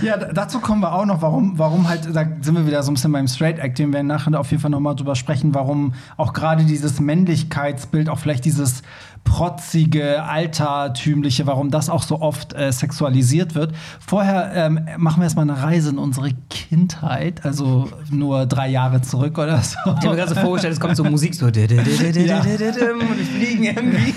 ja, 0.02 0.18
dazu 0.18 0.60
kommen 0.60 0.82
wir 0.82 0.94
auch 0.94 1.06
noch, 1.06 1.22
warum, 1.22 1.58
warum 1.58 1.88
halt, 1.88 2.08
da 2.14 2.26
sind 2.42 2.56
wir 2.56 2.66
wieder 2.68 2.84
so 2.84 2.92
ein 2.92 2.96
bisschen 2.96 3.12
beim 3.12 3.28
Straight 3.28 3.60
Acting, 3.60 3.88
wir 3.88 3.94
werden 3.96 4.08
nachher 4.08 4.40
auf 4.40 4.52
jeden 4.52 4.62
Fall 4.62 4.72
nochmal 4.72 4.96
drüber 4.96 5.16
sprechen, 5.16 5.54
warum 5.56 5.94
auch 6.18 6.34
gerade 6.34 6.64
dieses 6.64 7.00
Männlichkeitsbild, 7.00 8.10
auch 8.10 8.20
vielleicht 8.20 8.46
dieses 8.46 8.82
protzige, 9.24 10.24
altertümliche, 10.24 11.46
warum 11.46 11.70
das 11.70 11.90
auch 11.90 12.04
so 12.04 12.22
oft 12.22 12.54
äh, 12.54 12.72
sexualisiert 12.72 13.56
wird. 13.56 13.74
Vorher 14.06 14.52
ähm, 14.56 14.88
machen 14.98 15.22
wir 15.22 15.26
erstmal 15.26 15.50
eine 15.50 15.62
Reise 15.62 15.92
in 15.92 15.98
unsere 15.98 16.32
Kindheit, 16.50 17.46
also 17.46 17.90
nur 18.10 18.46
drei 18.46 18.70
Jahre 18.70 19.02
zurück 19.02 19.38
oder 19.38 19.62
so. 19.62 19.78
Ich 19.86 19.86
habe 19.86 20.10
mir 20.10 20.16
gerade 20.16 20.34
so 20.34 20.42
vorgestellt, 20.42 20.74
es 20.74 20.80
kommt 20.80 20.98
so 20.98 21.04
Musik 21.04 21.36
so. 21.36 21.48
Ja. 21.48 22.40
Und 22.40 23.18
wir 23.18 23.26
fliegen 23.26 23.64
irgendwie. 23.64 24.14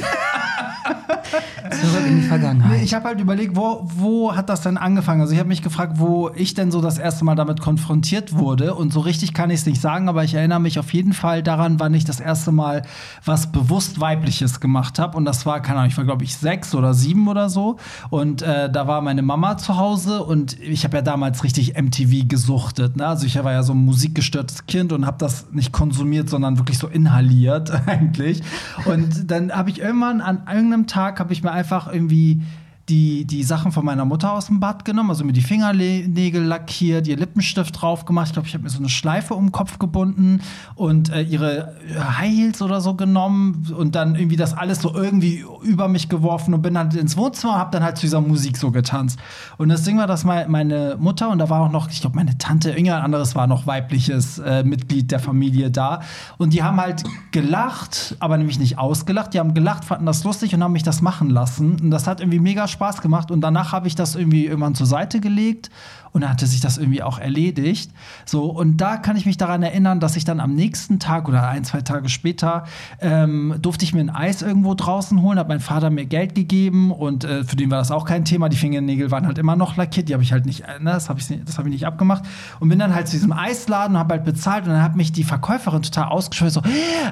Zurück 0.85 2.07
in 2.07 2.21
die 2.21 2.27
Vergangenheit. 2.27 2.83
Ich 2.83 2.95
habe 2.95 3.07
halt 3.07 3.21
überlegt, 3.21 3.57
wo, 3.57 3.89
wo 3.97 4.37
hat 4.37 4.49
das 4.49 4.63
denn 4.63 4.77
angefangen? 4.77 5.21
Also 5.21 5.33
ich 5.33 5.39
habe 5.39 5.49
mich 5.49 5.63
gefragt, 5.63 5.99
wo 5.99 6.31
ich 6.35 6.55
denn 6.55 6.71
so 6.71 6.81
das 6.81 6.99
erste 6.99 7.25
Mal 7.25 7.35
damit 7.35 7.61
konfrontiert 7.61 8.37
wurde. 8.37 8.75
Und 8.75 8.93
so 8.93 9.01
richtig 9.01 9.35
kann 9.35 9.51
ich 9.51 9.61
es 9.61 9.67
nicht 9.67 9.81
sagen, 9.81 10.09
aber 10.09 10.25
ich 10.25 10.35
erinnere 10.35 10.61
mich 10.61 10.79
auf 10.79 10.93
jeden 10.93 11.13
Fall 11.13 11.43
daran, 11.43 11.81
wann 11.81 11.95
ich 11.95 12.05
das 12.05 12.21
erste 12.21 12.53
Mal 12.53 12.83
was 13.25 13.51
bewusst 13.51 14.01
Weibliches 14.01 14.61
gemacht 14.61 14.99
habe. 14.99 15.17
Und 15.17 15.25
das 15.25 15.47
war, 15.47 15.61
keine 15.61 15.79
Ahnung, 15.79 15.91
ich 15.91 15.97
war, 15.97 16.05
glaube 16.05 16.25
ich, 16.25 16.37
sechs 16.37 16.75
oder 16.75 16.95
sieben 16.95 17.29
oder 17.29 17.49
so. 17.49 17.77
Und 18.11 18.43
äh, 18.43 18.71
da 18.71 18.87
war 18.87 19.01
meine 19.01 19.23
Mama 19.23 19.57
zu 19.57 19.77
Hause 19.77 20.23
und 20.23 20.61
ich 20.61 20.85
habe 20.85 20.99
ja 20.99 21.03
damals 21.03 21.45
richtig 21.45 21.81
MTV 21.81 22.29
gesuchtet. 22.29 22.97
Ne? 22.97 23.07
Also 23.07 23.27
ich 23.27 23.43
war 23.43 23.53
ja 23.53 23.63
so 23.63 23.73
ein 23.73 23.85
musikgestörtes 23.85 24.67
Kind 24.67 24.93
und 24.93 25.07
habe 25.07 25.17
das 25.19 25.47
nicht 25.53 25.73
konsumiert, 25.73 26.29
sondern 26.29 26.59
wirklich 26.59 26.79
so 26.79 26.89
inhaliert 26.89 27.71
eigentlich. 27.87 28.43
Und 28.85 29.31
dann 29.31 29.53
habe 29.53 29.71
ich 29.71 29.81
irgendwann 29.81 30.21
an 30.21 30.43
irgendeinem 30.75 30.87
Tag 30.87 31.21
habe 31.21 31.33
ich 31.33 31.43
mir 31.43 31.53
einfach 31.53 31.93
irgendwie 31.93 32.43
die, 32.89 33.25
die 33.25 33.43
Sachen 33.43 33.73
von 33.73 33.85
meiner 33.85 34.05
Mutter 34.05 34.33
aus 34.33 34.47
dem 34.47 34.61
Bad 34.61 34.85
genommen, 34.85 35.11
also 35.11 35.25
mir 35.25 35.33
die 35.33 35.41
Fingernägel 35.41 36.43
lackiert, 36.43 37.07
ihr 37.07 37.17
Lippenstift 37.17 37.81
drauf 37.81 38.05
gemacht. 38.05 38.27
Ich 38.27 38.33
glaube, 38.35 38.49
ich 38.49 38.55
habe 38.55 38.65
mir 38.65 38.71
so 38.71 38.79
eine 38.79 38.91
Schleife 38.91 39.35
um 39.35 39.47
den 39.47 39.53
Kopf 39.53 39.79
gebunden 39.79 40.41
und 40.75 41.11
äh, 41.11 41.23
ihre 41.23 41.75
High 41.97 42.35
Heels 42.35 42.63
oder 42.63 42.81
so 42.81 42.95
genommen 42.95 43.73
und 43.77 43.95
dann 43.95 44.17
irgendwie 44.17 44.37
das 44.37 44.55
alles 44.55 44.83
so 44.83 44.95
irgendwie 44.95 45.45
über 45.63 45.89
mich 45.89 46.09
geworfen 46.09 46.53
und 46.53 46.63
bin 46.63 46.75
dann 46.75 46.91
ins 46.91 47.17
Wohnzimmer 47.17 47.55
und 47.55 47.59
habe 47.59 47.71
dann 47.71 47.83
halt 47.83 47.97
zu 47.97 48.03
dieser 48.03 48.21
Musik 48.21 48.57
so 48.57 48.71
getanzt. 48.71 49.19
Und 49.57 49.69
das 49.69 49.83
Ding 49.85 49.97
war, 49.99 50.07
dass 50.07 50.25
mei- 50.25 50.47
meine 50.47 50.97
Mutter 50.99 51.31
und 51.31 51.39
da 51.39 51.49
war 51.49 51.63
auch 51.63 51.71
noch, 51.71 51.89
ich 51.91 52.01
glaube, 52.01 52.17
meine 52.17 52.37
Tante, 52.39 52.71
irgendein 52.71 53.03
anderes 53.03 53.35
war 53.35 53.47
noch 53.47 53.67
weibliches 53.67 54.39
äh, 54.41 54.63
Mitglied 54.63 55.11
der 55.11 55.21
Familie 55.21 55.71
da. 55.71 56.01
Und 56.39 56.53
die 56.53 56.63
haben 56.63 56.81
halt 56.81 57.05
gelacht, 57.31 58.17
aber 58.21 58.37
nämlich 58.37 58.59
nicht 58.59 58.79
ausgelacht. 58.79 59.33
Die 59.35 59.39
haben 59.39 59.55
gelacht, 59.55 59.85
fanden 59.85 60.07
das 60.07 60.25
lustig 60.25 60.55
und 60.55 60.63
haben 60.63 60.73
mich 60.73 60.83
das 60.83 61.01
machen 61.01 61.31
lassen. 61.31 61.81
Und 61.81 61.91
das 61.91 62.07
hat 62.07 62.21
irgendwie 62.21 62.41
mega 62.41 62.69
Spaß 62.75 63.01
gemacht. 63.01 63.31
Und 63.31 63.41
danach 63.41 63.73
habe 63.73 63.87
ich 63.87 63.95
das 63.95 64.15
irgendwie 64.15 64.45
irgendwann 64.47 64.75
zur 64.75 64.87
Seite 64.87 65.21
gelegt 65.21 65.71
und 66.15 66.21
dann 66.21 66.31
hatte 66.31 66.47
sich 66.47 66.61
das 66.61 66.79
irgendwie 66.79 67.03
auch 67.03 67.19
erledigt. 67.19 67.91
So, 68.25 68.45
und 68.45 68.77
da 68.77 68.97
kann 68.97 69.17
ich 69.17 69.27
mich 69.27 69.37
daran 69.37 69.65
erinnern, 69.65 69.99
dass 69.99 70.15
ich 70.15 70.25
dann 70.25 70.39
am 70.39 70.55
nächsten 70.55 71.01
Tag 71.01 71.29
oder 71.29 71.49
ein, 71.49 71.65
zwei 71.65 71.81
Tage 71.81 72.09
später 72.09 72.65
ähm, 73.01 73.57
durfte 73.61 73.85
ich 73.85 73.93
mir 73.93 74.01
ein 74.01 74.11
Eis 74.11 74.41
irgendwo 74.41 74.75
draußen 74.75 75.21
holen, 75.21 75.41
hat 75.41 75.49
mein 75.49 75.59
Vater 75.59 75.91
mir 75.91 76.07
Geld 76.07 76.37
gegeben 76.37 76.93
und 76.93 77.25
äh, 77.25 77.43
für 77.43 77.57
den 77.57 77.69
war 77.73 77.79
das 77.79 77.91
auch 77.91 78.05
kein 78.05 78.25
Thema. 78.25 78.49
Die 78.49 78.57
Fingernägel 78.57 79.11
waren 79.11 79.27
halt 79.27 79.39
immer 79.39 79.57
noch 79.57 79.77
lackiert, 79.77 80.09
die 80.09 80.13
habe 80.13 80.23
ich 80.23 80.31
halt 80.31 80.47
nicht, 80.47 80.61
äh, 80.61 80.79
ne, 80.79 80.93
das 80.93 81.09
habe 81.09 81.19
ich, 81.19 81.29
hab 81.31 81.67
ich 81.67 81.73
nicht 81.73 81.85
abgemacht. 81.85 82.23
Und 82.61 82.69
bin 82.69 82.79
dann 82.79 82.95
halt 82.95 83.09
zu 83.09 83.17
diesem 83.17 83.33
Eisladen 83.33 83.97
und 83.97 83.99
habe 83.99 84.15
halt 84.15 84.25
bezahlt 84.25 84.67
und 84.67 84.71
dann 84.71 84.83
hat 84.83 84.95
mich 84.95 85.11
die 85.11 85.25
Verkäuferin 85.25 85.83
total 85.83 86.05
ausgeschwört, 86.05 86.53
so, 86.53 86.63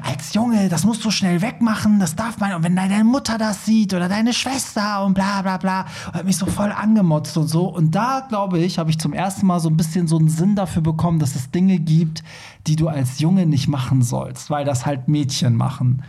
als 0.09 0.33
Junge, 0.33 0.69
das 0.69 0.85
musst 0.85 1.05
du 1.05 1.11
schnell 1.11 1.43
wegmachen, 1.43 1.99
das 1.99 2.15
darf 2.15 2.39
man, 2.39 2.55
und 2.55 2.63
wenn 2.63 2.77
deine 2.77 3.03
Mutter 3.03 3.37
das 3.37 3.65
sieht 3.65 3.95
oder 3.95 4.09
deine 4.09 4.33
Schwester 4.33 5.05
und 5.05 5.15
bla 5.15 5.43
bla 5.43 5.52
bla, 5.57 5.87
und 6.09 6.15
hat 6.15 6.25
mich 6.25 6.37
so 6.37 6.47
voll 6.47 6.73
angemotzt 6.73 7.37
und 7.37 7.49
so. 7.49 7.67
Und 7.67 7.95
da, 7.95 8.25
glaube 8.29 8.59
ich, 8.59 8.79
habe 8.79 8.91
ich 8.91 8.99
zum 8.99 9.13
ersten 9.13 9.47
Mal 9.47 9.61
so 9.61 9.69
ein 9.69 9.77
bisschen 9.77 10.07
so 10.09 10.19
einen 10.19 10.29
Sinn 10.29 10.57
dafür 10.57 10.83
bekommen, 10.83 11.19
dass 11.19 11.35
es 11.35 11.51
Dinge 11.51 11.79
gibt, 11.79 12.23
die 12.67 12.77
du 12.77 12.89
als 12.89 13.19
Junge 13.21 13.47
nicht 13.47 13.69
machen 13.69 14.03
sollst, 14.03 14.51
weil 14.51 14.65
das 14.65 14.87
halt 14.87 15.09
Mädchen 15.09 15.57
machen. 15.57 16.03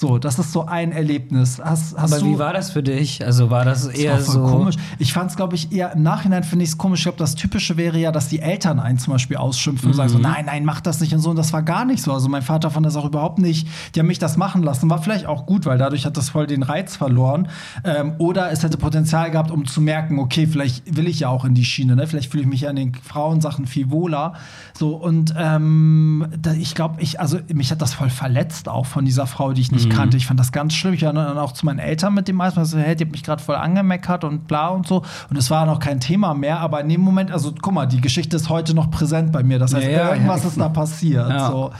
So, 0.00 0.18
das 0.18 0.38
ist 0.38 0.52
so 0.52 0.64
ein 0.64 0.92
Erlebnis. 0.92 1.60
Hast, 1.62 1.94
hast 1.94 2.14
Aber 2.14 2.24
wie 2.24 2.38
war 2.38 2.54
das 2.54 2.70
für 2.70 2.82
dich? 2.82 3.22
Also 3.22 3.50
war 3.50 3.66
das 3.66 3.84
das 3.86 3.94
eher 3.94 4.12
war 4.14 4.20
voll 4.20 4.34
so. 4.34 4.40
komisch. 4.46 4.76
Ich 4.98 5.12
fand 5.12 5.30
es, 5.30 5.36
glaube 5.36 5.56
ich, 5.56 5.72
eher 5.72 5.92
im 5.92 6.02
Nachhinein 6.02 6.42
finde 6.42 6.62
ich 6.64 6.70
es 6.70 6.78
komisch. 6.78 7.00
Ich 7.00 7.04
glaube, 7.04 7.18
das 7.18 7.34
Typische 7.34 7.76
wäre 7.76 7.98
ja, 7.98 8.10
dass 8.10 8.28
die 8.28 8.38
Eltern 8.40 8.80
einen 8.80 8.98
zum 8.98 9.12
Beispiel 9.12 9.36
ausschimpfen 9.36 9.90
und 9.90 9.94
sagen 9.94 10.08
so, 10.08 10.16
Mhm. 10.16 10.22
nein, 10.22 10.44
nein, 10.46 10.64
mach 10.64 10.80
das 10.80 11.00
nicht 11.02 11.12
und 11.12 11.20
so. 11.20 11.28
Und 11.28 11.36
das 11.36 11.52
war 11.52 11.62
gar 11.62 11.84
nicht 11.84 12.02
so. 12.02 12.14
Also 12.14 12.30
mein 12.30 12.40
Vater 12.40 12.70
fand 12.70 12.86
das 12.86 12.96
auch 12.96 13.04
überhaupt 13.04 13.38
nicht. 13.40 13.68
Die 13.94 14.00
haben 14.00 14.06
mich 14.06 14.18
das 14.18 14.38
machen 14.38 14.62
lassen. 14.62 14.88
War 14.88 15.02
vielleicht 15.02 15.26
auch 15.26 15.44
gut, 15.44 15.66
weil 15.66 15.76
dadurch 15.76 16.06
hat 16.06 16.16
das 16.16 16.30
voll 16.30 16.46
den 16.46 16.62
Reiz 16.62 16.96
verloren. 16.96 17.48
Ähm, 17.84 18.14
oder 18.16 18.50
es 18.52 18.62
hätte 18.62 18.78
Potenzial 18.78 19.30
gehabt, 19.30 19.50
um 19.50 19.66
zu 19.66 19.82
merken, 19.82 20.18
okay, 20.18 20.46
vielleicht 20.46 20.96
will 20.96 21.08
ich 21.08 21.20
ja 21.20 21.28
auch 21.28 21.44
in 21.44 21.52
die 21.52 21.66
Schiene. 21.66 21.94
Ne? 21.94 22.06
Vielleicht 22.06 22.30
fühle 22.30 22.44
ich 22.44 22.48
mich 22.48 22.62
ja 22.62 22.70
in 22.70 22.76
den 22.76 22.94
Frauensachen 22.94 23.66
viel 23.66 23.90
wohler. 23.90 24.32
So 24.72 24.96
und 24.96 25.34
ähm, 25.36 26.26
ich 26.58 26.74
glaube, 26.74 27.02
ich 27.02 27.20
also 27.20 27.38
mich 27.52 27.70
hat 27.70 27.82
das 27.82 27.92
voll 27.92 28.08
verletzt 28.08 28.66
auch 28.70 28.86
von 28.86 29.04
dieser 29.04 29.26
Frau, 29.26 29.52
die 29.52 29.60
ich 29.60 29.72
nicht 29.72 29.89
kannte. 29.90 30.16
Ich 30.16 30.26
fand 30.26 30.40
das 30.40 30.52
ganz 30.52 30.74
schlimm. 30.74 30.94
Ich 30.94 31.02
war 31.02 31.12
dann 31.12 31.36
auch 31.38 31.52
zu 31.52 31.66
meinen 31.66 31.78
Eltern 31.78 32.14
mit 32.14 32.28
dem 32.28 32.40
Eis, 32.40 32.56
und 32.56 32.64
so, 32.64 32.78
hey, 32.78 32.96
die 32.96 33.04
hat 33.04 33.12
mich 33.12 33.22
gerade 33.22 33.42
voll 33.42 33.56
angemeckert 33.56 34.24
und 34.24 34.46
bla 34.48 34.68
und 34.68 34.86
so. 34.86 35.02
Und 35.28 35.36
es 35.36 35.50
war 35.50 35.66
noch 35.66 35.78
kein 35.78 36.00
Thema 36.00 36.34
mehr. 36.34 36.60
Aber 36.60 36.80
in 36.80 36.88
dem 36.88 37.00
Moment, 37.02 37.30
also 37.30 37.52
guck 37.60 37.74
mal, 37.74 37.86
die 37.86 38.00
Geschichte 38.00 38.36
ist 38.36 38.48
heute 38.48 38.74
noch 38.74 38.90
präsent 38.90 39.32
bei 39.32 39.42
mir. 39.42 39.58
Das 39.58 39.74
heißt, 39.74 39.84
Ja, 39.86 39.90
ja, 39.90 40.12
irgendwas 40.14 40.42
ja. 40.42 40.48
ist 40.48 40.58
da 40.60 40.68
passiert. 40.70 41.28
Ja. 41.28 41.50
So. 41.50 41.70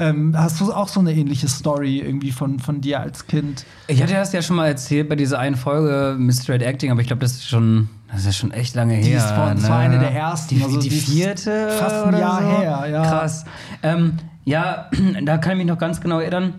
Ähm, 0.00 0.32
hast 0.38 0.60
du 0.60 0.72
auch 0.72 0.86
so 0.86 1.00
eine 1.00 1.12
ähnliche 1.12 1.48
Story 1.48 1.98
irgendwie 1.98 2.30
von, 2.30 2.60
von 2.60 2.80
dir 2.80 3.00
als 3.00 3.26
Kind? 3.26 3.64
Ich 3.88 4.00
hatte 4.00 4.14
das 4.14 4.32
ja 4.32 4.42
schon 4.42 4.54
mal 4.54 4.68
erzählt 4.68 5.08
bei 5.08 5.16
dieser 5.16 5.40
einen 5.40 5.56
Folge 5.56 6.14
mit 6.16 6.36
Straight 6.36 6.62
Acting, 6.62 6.92
aber 6.92 7.00
ich 7.00 7.08
glaube, 7.08 7.18
das 7.20 7.32
ist 7.32 7.48
schon, 7.48 7.88
das 8.12 8.24
ist 8.24 8.36
schon 8.36 8.52
echt 8.52 8.76
lange 8.76 8.96
Die 9.00 9.08
her. 9.08 9.18
ist 9.18 9.30
von- 9.32 9.56
das 9.56 9.68
war 9.68 9.78
ne? 9.78 9.84
eine 9.86 9.98
der 9.98 10.12
ersten, 10.12 10.54
Die, 10.54 10.62
also 10.62 10.78
die, 10.78 10.88
die 10.88 11.00
vierte. 11.00 11.70
fast 11.80 12.06
ein 12.06 12.16
Jahr 12.16 12.40
so? 12.42 12.48
her, 12.48 12.86
ja. 12.88 13.02
Krass. 13.02 13.44
Ähm, 13.82 14.12
ja, 14.44 14.88
da 15.24 15.36
kann 15.38 15.52
ich 15.54 15.58
mich 15.58 15.66
noch 15.66 15.78
ganz 15.78 16.00
genau 16.00 16.20
erinnern. 16.20 16.54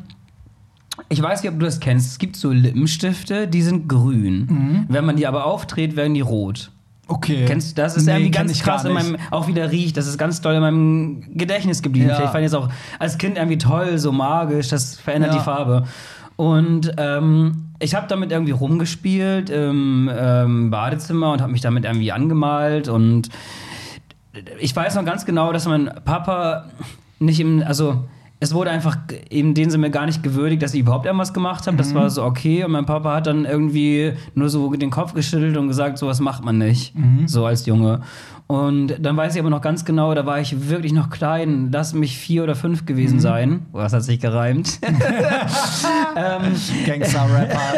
Ich 1.08 1.22
weiß 1.22 1.42
nicht, 1.44 1.52
ob 1.52 1.60
du 1.60 1.66
das 1.66 1.80
kennst. 1.80 2.12
Es 2.12 2.18
gibt 2.20 2.36
so 2.36 2.52
Lippenstifte, 2.52 3.48
die 3.48 3.62
sind 3.62 3.88
grün. 3.88 4.48
Mhm. 4.50 4.86
Wenn 4.90 5.06
man 5.06 5.16
die 5.16 5.26
aber 5.28 5.46
aufdreht, 5.46 5.96
werden 5.96 6.14
die 6.14 6.22
rot. 6.22 6.72
Okay. 7.08 7.46
Kennst 7.48 7.72
du 7.78 7.82
das? 7.82 7.98
Ist 7.98 8.06
Nee, 8.06 8.12
irgendwie 8.14 8.32
ganz 8.32 8.60
krass 8.62 8.86
in 8.86 8.94
meinem, 8.94 9.18
auch 9.32 9.48
wieder 9.48 9.72
riecht. 9.72 9.98
Das 9.98 10.06
ist 10.06 10.18
ganz 10.20 10.42
doll 10.42 10.54
in 10.54 10.62
meinem 10.62 11.24
Gedächtnis 11.36 11.82
geblieben. 11.82 12.10
Ja. 12.10 12.16
Vielleicht 12.16 12.32
fand 12.34 12.42
ich 12.44 12.48
es 12.48 12.54
auch 12.54 12.70
als 13.00 13.18
Kind 13.18 13.38
irgendwie 13.38 13.58
toll, 13.58 13.98
so 13.98 14.12
magisch. 14.12 14.68
Das 14.68 14.96
verändert 15.00 15.32
Ja. 15.32 15.40
die 15.40 15.44
Farbe. 15.44 15.86
Und 16.36 16.94
ähm, 16.98 17.70
ich 17.80 17.96
habe 17.96 18.08
damit 18.08 18.32
irgendwie 18.32 18.52
rumgespielt 18.52 19.50
im 19.50 20.10
ähm, 20.14 20.70
Badezimmer 20.70 21.32
und 21.34 21.42
habe 21.42 21.52
mich 21.52 21.62
damit 21.62 21.84
irgendwie 21.84 22.12
angemalt. 22.12 22.88
Und 22.88 23.30
ich 24.60 24.76
weiß 24.76 24.96
noch 24.96 25.04
ganz 25.04 25.26
genau, 25.26 25.52
dass 25.52 25.66
mein 25.66 25.90
Papa 26.06 26.66
nicht 27.20 27.40
im, 27.40 27.64
also 27.66 28.04
es 28.42 28.54
wurde 28.54 28.72
einfach 28.72 28.98
in 29.30 29.54
dem 29.54 29.70
Sinne 29.70 29.92
gar 29.92 30.06
nicht 30.06 30.24
gewürdigt, 30.24 30.62
dass 30.62 30.74
ich 30.74 30.80
überhaupt 30.82 31.06
irgendwas 31.06 31.34
gemacht 31.34 31.68
habe. 31.68 31.74
Mhm. 31.74 31.78
Das 31.78 31.94
war 31.94 32.10
so 32.10 32.24
okay. 32.24 32.64
Und 32.64 32.72
mein 32.72 32.86
Papa 32.86 33.16
hat 33.16 33.28
dann 33.28 33.46
irgendwie 33.46 34.14
nur 34.34 34.50
so 34.50 34.74
den 34.74 34.90
Kopf 34.90 35.14
geschüttelt 35.14 35.58
und 35.58 35.68
gesagt, 35.68 35.98
sowas 35.98 36.22
macht 36.22 36.44
man 36.46 36.58
nicht. 36.58 36.96
Mhm. 36.96 37.28
So 37.28 37.46
als 37.46 37.66
Junge. 37.66 38.02
Und 38.52 38.96
dann 39.00 39.16
weiß 39.16 39.36
ich 39.36 39.40
aber 39.42 39.52
noch 39.52 39.62
ganz 39.62 39.86
genau, 39.86 40.12
da 40.16 40.26
war 40.26 40.40
ich 40.40 40.70
wirklich 40.70 40.92
noch 40.92 41.12
klein. 41.12 41.70
Lass 41.72 41.94
mich 41.94 42.18
vier 42.18 42.44
oder 42.44 42.56
fünf 42.56 42.88
gewesen 42.88 43.18
Mhm. 43.18 43.22
sein. 43.22 43.66
Oh, 43.74 43.78
das 43.78 43.94
hat 43.94 44.04
sich 44.04 44.20
gereimt. 44.20 44.80
Gangster-Rapper. 46.86 47.60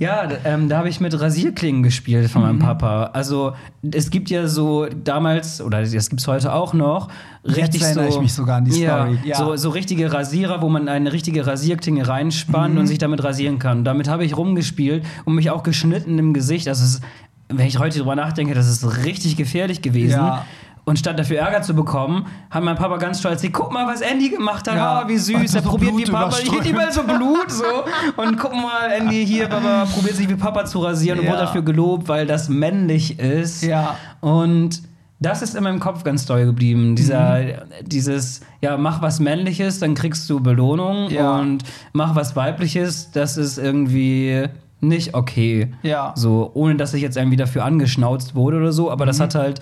Ja, 0.00 0.28
ähm, 0.44 0.68
da 0.68 0.78
habe 0.78 0.88
ich 0.88 0.98
mit 1.00 1.18
Rasierklingen 1.18 1.82
gespielt 1.84 2.28
von 2.28 2.42
Mhm. 2.42 2.48
meinem 2.48 2.58
Papa. 2.58 3.04
Also 3.12 3.52
es 3.92 4.10
gibt 4.10 4.28
ja 4.30 4.48
so 4.48 4.86
damals, 4.86 5.60
oder 5.62 5.80
das 5.82 6.08
gibt 6.08 6.20
es 6.20 6.26
heute 6.26 6.52
auch 6.52 6.74
noch, 6.74 7.08
richtig 7.44 7.82
erinnere 7.82 8.10
so, 8.10 8.16
ich 8.16 8.22
mich 8.22 8.32
sogar 8.34 8.56
an 8.56 8.64
die 8.64 8.72
Story, 8.72 9.18
ja. 9.24 9.36
So, 9.36 9.54
so 9.56 9.70
richtige 9.70 10.12
Rasierer, 10.12 10.60
wo 10.62 10.68
man 10.68 10.88
eine 10.88 11.12
richtige 11.12 11.46
Rasierklinge 11.46 12.08
reinspannt 12.08 12.74
Mhm. 12.74 12.80
und 12.80 12.86
sich 12.88 12.98
damit 12.98 13.22
rasieren 13.22 13.60
kann. 13.60 13.84
Damit 13.84 14.08
habe 14.08 14.24
ich 14.24 14.36
rumgespielt 14.36 15.04
und 15.24 15.36
mich 15.36 15.50
auch 15.50 15.62
geschnitten 15.62 16.18
im 16.18 16.34
Gesicht. 16.34 16.66
Also 16.66 16.82
es 16.84 16.94
ist, 16.96 17.04
wenn 17.48 17.66
ich 17.66 17.78
heute 17.78 17.98
drüber 17.98 18.14
nachdenke, 18.16 18.54
das 18.54 18.68
ist 18.68 19.04
richtig 19.04 19.36
gefährlich 19.36 19.82
gewesen. 19.82 20.18
Ja. 20.20 20.44
Und 20.86 20.98
statt 20.98 21.18
dafür 21.18 21.38
Ärger 21.38 21.62
zu 21.62 21.72
bekommen, 21.74 22.26
hat 22.50 22.62
mein 22.62 22.76
Papa 22.76 22.98
ganz 22.98 23.18
stolz 23.20 23.40
gesagt, 23.40 23.54
guck 23.54 23.72
mal, 23.72 23.86
was 23.86 24.02
Andy 24.02 24.28
gemacht 24.28 24.68
hat. 24.68 24.76
Ja. 24.76 25.00
Ah, 25.00 25.08
wie 25.08 25.16
süß. 25.16 25.54
Er 25.54 25.62
so 25.62 25.70
probiert 25.70 25.92
Blut 25.94 26.08
wie 26.08 26.12
Papa. 26.12 26.36
Hier 26.36 26.44
überströmt. 26.46 26.68
überall 26.70 26.92
so 26.92 27.02
Blut 27.04 27.50
so. 27.50 28.22
Und 28.22 28.36
guck 28.38 28.52
mal, 28.52 28.90
Andy 28.94 29.24
hier, 29.26 29.48
Papa 29.48 29.86
probiert 29.86 30.16
sich 30.16 30.28
wie 30.28 30.34
Papa 30.34 30.66
zu 30.66 30.80
rasieren 30.80 31.20
und 31.20 31.24
Ja. 31.24 31.30
wurde 31.32 31.40
dafür 31.42 31.62
gelobt, 31.62 32.06
weil 32.08 32.26
das 32.26 32.50
männlich 32.50 33.18
ist. 33.18 33.62
Ja. 33.62 33.96
Und 34.20 34.82
das 35.20 35.40
ist 35.40 35.54
in 35.54 35.62
meinem 35.62 35.80
Kopf 35.80 36.04
ganz 36.04 36.26
doll 36.26 36.44
geblieben. 36.44 36.96
Dieser, 36.96 37.38
Mhm. 37.38 37.52
dieses, 37.86 38.42
ja, 38.60 38.76
mach 38.76 39.00
was 39.00 39.20
Männliches, 39.20 39.78
dann 39.78 39.94
kriegst 39.94 40.28
du 40.28 40.40
Belohnung. 40.40 41.08
Ja. 41.08 41.38
Und 41.38 41.62
mach 41.94 42.14
was 42.14 42.36
Weibliches, 42.36 43.10
das 43.10 43.38
ist 43.38 43.56
irgendwie 43.56 44.48
nicht 44.88 45.14
okay. 45.14 45.72
Ja. 45.82 46.12
So, 46.16 46.50
ohne 46.54 46.76
dass 46.76 46.94
ich 46.94 47.02
jetzt 47.02 47.16
irgendwie 47.16 47.36
dafür 47.36 47.64
angeschnauzt 47.64 48.34
wurde 48.34 48.56
oder 48.58 48.72
so. 48.72 48.90
Aber 48.90 49.04
Mhm. 49.04 49.08
das 49.08 49.20
hat 49.20 49.34
halt, 49.34 49.60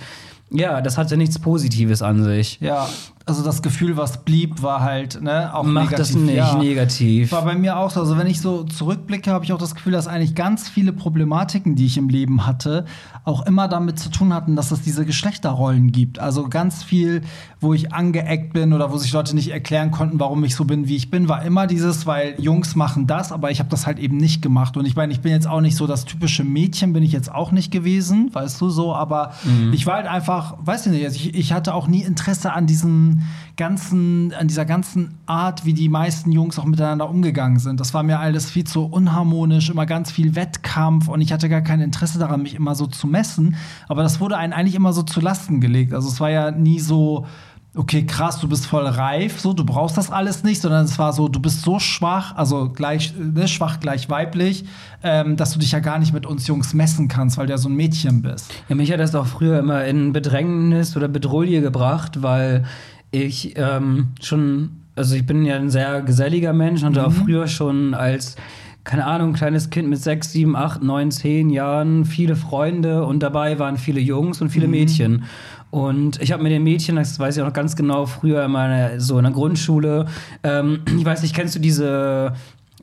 ja, 0.50 0.80
das 0.80 0.98
hatte 0.98 1.16
nichts 1.16 1.38
Positives 1.38 2.02
an 2.02 2.22
sich. 2.22 2.58
Ja. 2.60 2.88
Also 3.24 3.44
das 3.44 3.62
Gefühl, 3.62 3.96
was 3.96 4.24
blieb, 4.24 4.62
war 4.62 4.80
halt 4.80 5.22
ne, 5.22 5.54
auch 5.54 5.62
Mach 5.62 5.84
negativ. 5.84 5.98
das 5.98 6.14
nicht 6.14 6.34
ja. 6.34 6.56
negativ. 6.56 7.32
War 7.32 7.44
bei 7.44 7.54
mir 7.54 7.76
auch 7.78 7.90
so. 7.90 8.00
Also 8.00 8.18
wenn 8.18 8.26
ich 8.26 8.40
so 8.40 8.64
zurückblicke, 8.64 9.30
habe 9.30 9.44
ich 9.44 9.52
auch 9.52 9.58
das 9.58 9.74
Gefühl, 9.74 9.92
dass 9.92 10.08
eigentlich 10.08 10.34
ganz 10.34 10.68
viele 10.68 10.92
Problematiken, 10.92 11.76
die 11.76 11.86
ich 11.86 11.96
im 11.98 12.08
Leben 12.08 12.46
hatte, 12.46 12.84
auch 13.24 13.46
immer 13.46 13.68
damit 13.68 13.98
zu 13.98 14.10
tun 14.10 14.34
hatten, 14.34 14.56
dass 14.56 14.72
es 14.72 14.82
diese 14.82 15.06
Geschlechterrollen 15.06 15.92
gibt. 15.92 16.18
Also 16.18 16.48
ganz 16.48 16.82
viel, 16.82 17.22
wo 17.60 17.74
ich 17.74 17.92
angeeckt 17.92 18.52
bin 18.52 18.72
oder 18.72 18.90
wo 18.90 18.96
sich 18.96 19.12
Leute 19.12 19.36
nicht 19.36 19.50
erklären 19.50 19.92
konnten, 19.92 20.18
warum 20.18 20.42
ich 20.42 20.56
so 20.56 20.64
bin, 20.64 20.88
wie 20.88 20.96
ich 20.96 21.10
bin, 21.10 21.28
war 21.28 21.44
immer 21.44 21.68
dieses, 21.68 22.06
weil 22.06 22.34
Jungs 22.38 22.74
machen 22.74 23.06
das, 23.06 23.30
aber 23.30 23.50
ich 23.52 23.60
habe 23.60 23.70
das 23.70 23.86
halt 23.86 24.00
eben 24.00 24.16
nicht 24.16 24.42
gemacht. 24.42 24.76
Und 24.76 24.86
ich 24.86 24.96
meine, 24.96 25.12
ich 25.12 25.20
bin 25.20 25.30
jetzt 25.30 25.46
auch 25.46 25.60
nicht 25.60 25.76
so 25.76 25.86
das 25.86 26.04
typische 26.04 26.42
Mädchen, 26.42 26.92
bin 26.92 27.04
ich 27.04 27.12
jetzt 27.12 27.32
auch 27.32 27.52
nicht 27.52 27.70
gewesen, 27.70 28.30
weißt 28.32 28.60
du 28.60 28.68
so, 28.68 28.94
aber 28.94 29.32
ich 29.72 29.86
war 29.86 29.96
halt 29.96 30.06
einfach, 30.06 30.56
weiß 30.60 30.86
ich 30.86 30.92
nicht, 30.92 31.04
also 31.04 31.16
ich, 31.16 31.34
ich 31.34 31.52
hatte 31.52 31.74
auch 31.74 31.86
nie 31.86 32.02
Interesse 32.02 32.52
an 32.52 32.66
diesen 32.66 33.12
ganzen, 33.57 34.33
an 34.35 34.49
dieser 34.49 34.64
ganzen 34.64 35.19
Art, 35.26 35.64
wie 35.64 35.75
die 35.75 35.88
meisten 35.88 36.33
Jungs 36.33 36.59
auch 36.59 36.64
miteinander 36.64 37.09
umgegangen 37.09 37.59
sind. 37.59 37.81
Das 37.81 37.95
war 37.95 38.02
mir 38.02 38.19
alles 38.19 38.50
viel 38.50 38.64
zu 38.64 38.85
unharmonisch, 38.85 39.71
immer 39.71 39.87
ganz 39.87 40.11
viel 40.11 40.35
Wettkampf 40.35 41.09
und 41.09 41.21
ich 41.21 41.33
hatte 41.33 41.49
gar 41.49 41.62
kein 41.62 41.81
Interesse 41.81 42.19
daran, 42.19 42.42
mich 42.42 42.54
immer 42.54 42.75
so 42.75 42.87
zu 42.87 43.07
messen. 43.07 43.57
Aber 43.88 44.02
das 44.02 44.21
wurde 44.21 44.37
einem 44.37 44.52
eigentlich 44.52 44.75
immer 44.75 44.92
so 44.92 45.02
zu 45.02 45.21
Lasten 45.21 45.61
gelegt. 45.61 45.92
Also 45.92 46.09
es 46.09 46.21
war 46.21 46.31
ja 46.31 46.50
nie 46.50 46.81
so, 46.81 47.26
okay, 47.75 48.04
krass, 48.04 48.38
du 48.38 48.49
bist 48.49 48.66
voll 48.66 48.87
reif, 48.87 49.40
so, 49.40 49.52
du 49.52 49.64
brauchst 49.64 49.97
das 49.97 50.11
alles 50.11 50.45
nicht, 50.45 50.61
sondern 50.61 50.85
es 50.85 50.99
war 50.99 51.12
so, 51.12 51.28
du 51.28 51.40
bist 51.40 51.62
so 51.62 51.78
schwach, 51.78 52.37
also 52.37 52.69
gleich, 52.69 53.14
ne, 53.16 53.49
schwach 53.49 53.81
gleich 53.81 54.11
weiblich, 54.11 54.64
ähm, 55.02 55.37
dass 55.37 55.52
du 55.52 55.59
dich 55.59 55.73
ja 55.73 55.81
gar 55.81 55.99
nicht 55.99 56.12
mit 56.12 56.26
uns 56.26 56.47
Jungs 56.47 56.75
messen 56.75 57.09
kannst, 57.09 57.38
weil 57.38 57.47
du 57.47 57.52
ja 57.52 57.59
so 57.59 57.69
ein 57.69 57.75
Mädchen 57.75 58.21
bist. 58.23 58.52
Ja, 58.69 58.75
mich 58.75 58.92
hat 58.92 59.00
das 59.00 59.14
auch 59.14 59.26
früher 59.26 59.59
immer 59.59 59.85
in 59.85 60.12
Bedrängnis 60.12 60.97
oder 60.97 61.09
Bedrohlie 61.09 61.62
gebracht, 61.62 62.23
weil 62.23 62.64
ich 63.12 63.54
ähm, 63.57 64.09
schon, 64.21 64.71
also 64.97 65.14
ich 65.14 65.25
bin 65.25 65.45
ja 65.45 65.57
ein 65.57 65.71
sehr 65.71 66.02
geselliger 66.02 66.52
Mensch 66.52 66.83
und 66.83 66.97
hatte 66.97 67.07
auch 67.07 67.12
früher 67.12 67.47
schon 67.47 67.95
als 67.95 68.37
keine 68.85 69.07
Ahnung, 69.07 69.33
kleines 69.33 69.71
Kind 69.71 69.88
mit 69.88 70.00
sechs, 70.00 70.33
sieben, 70.33 70.57
acht, 70.57 70.83
neun, 70.83 71.12
zehn 71.12 71.50
Jahren, 71.50 72.04
viele 72.04 72.35
Freunde 72.35 73.04
und 73.04 73.23
dabei 73.23 73.59
waren 73.59 73.76
viele 73.76 74.00
Jungs 74.00 74.40
und 74.40 74.49
viele 74.49 74.66
Mädchen. 74.66 75.25
Und 75.71 76.21
ich 76.21 76.33
habe 76.33 76.42
mit 76.42 76.52
den 76.52 76.64
Mädchen, 76.64 76.97
das 76.97 77.19
weiß 77.19 77.37
ich 77.37 77.42
auch 77.42 77.47
noch 77.47 77.54
ganz 77.54 77.76
genau, 77.76 78.07
früher 78.07 78.45
in 78.45 78.50
meiner, 78.50 79.00
so 79.00 79.19
in 79.19 79.25
der 79.25 79.33
Grundschule, 79.33 80.07
ähm, 80.42 80.81
ich 80.99 81.04
weiß 81.04 81.23
nicht, 81.23 81.35
kennst 81.35 81.54
du 81.54 81.61
diese 81.61 82.33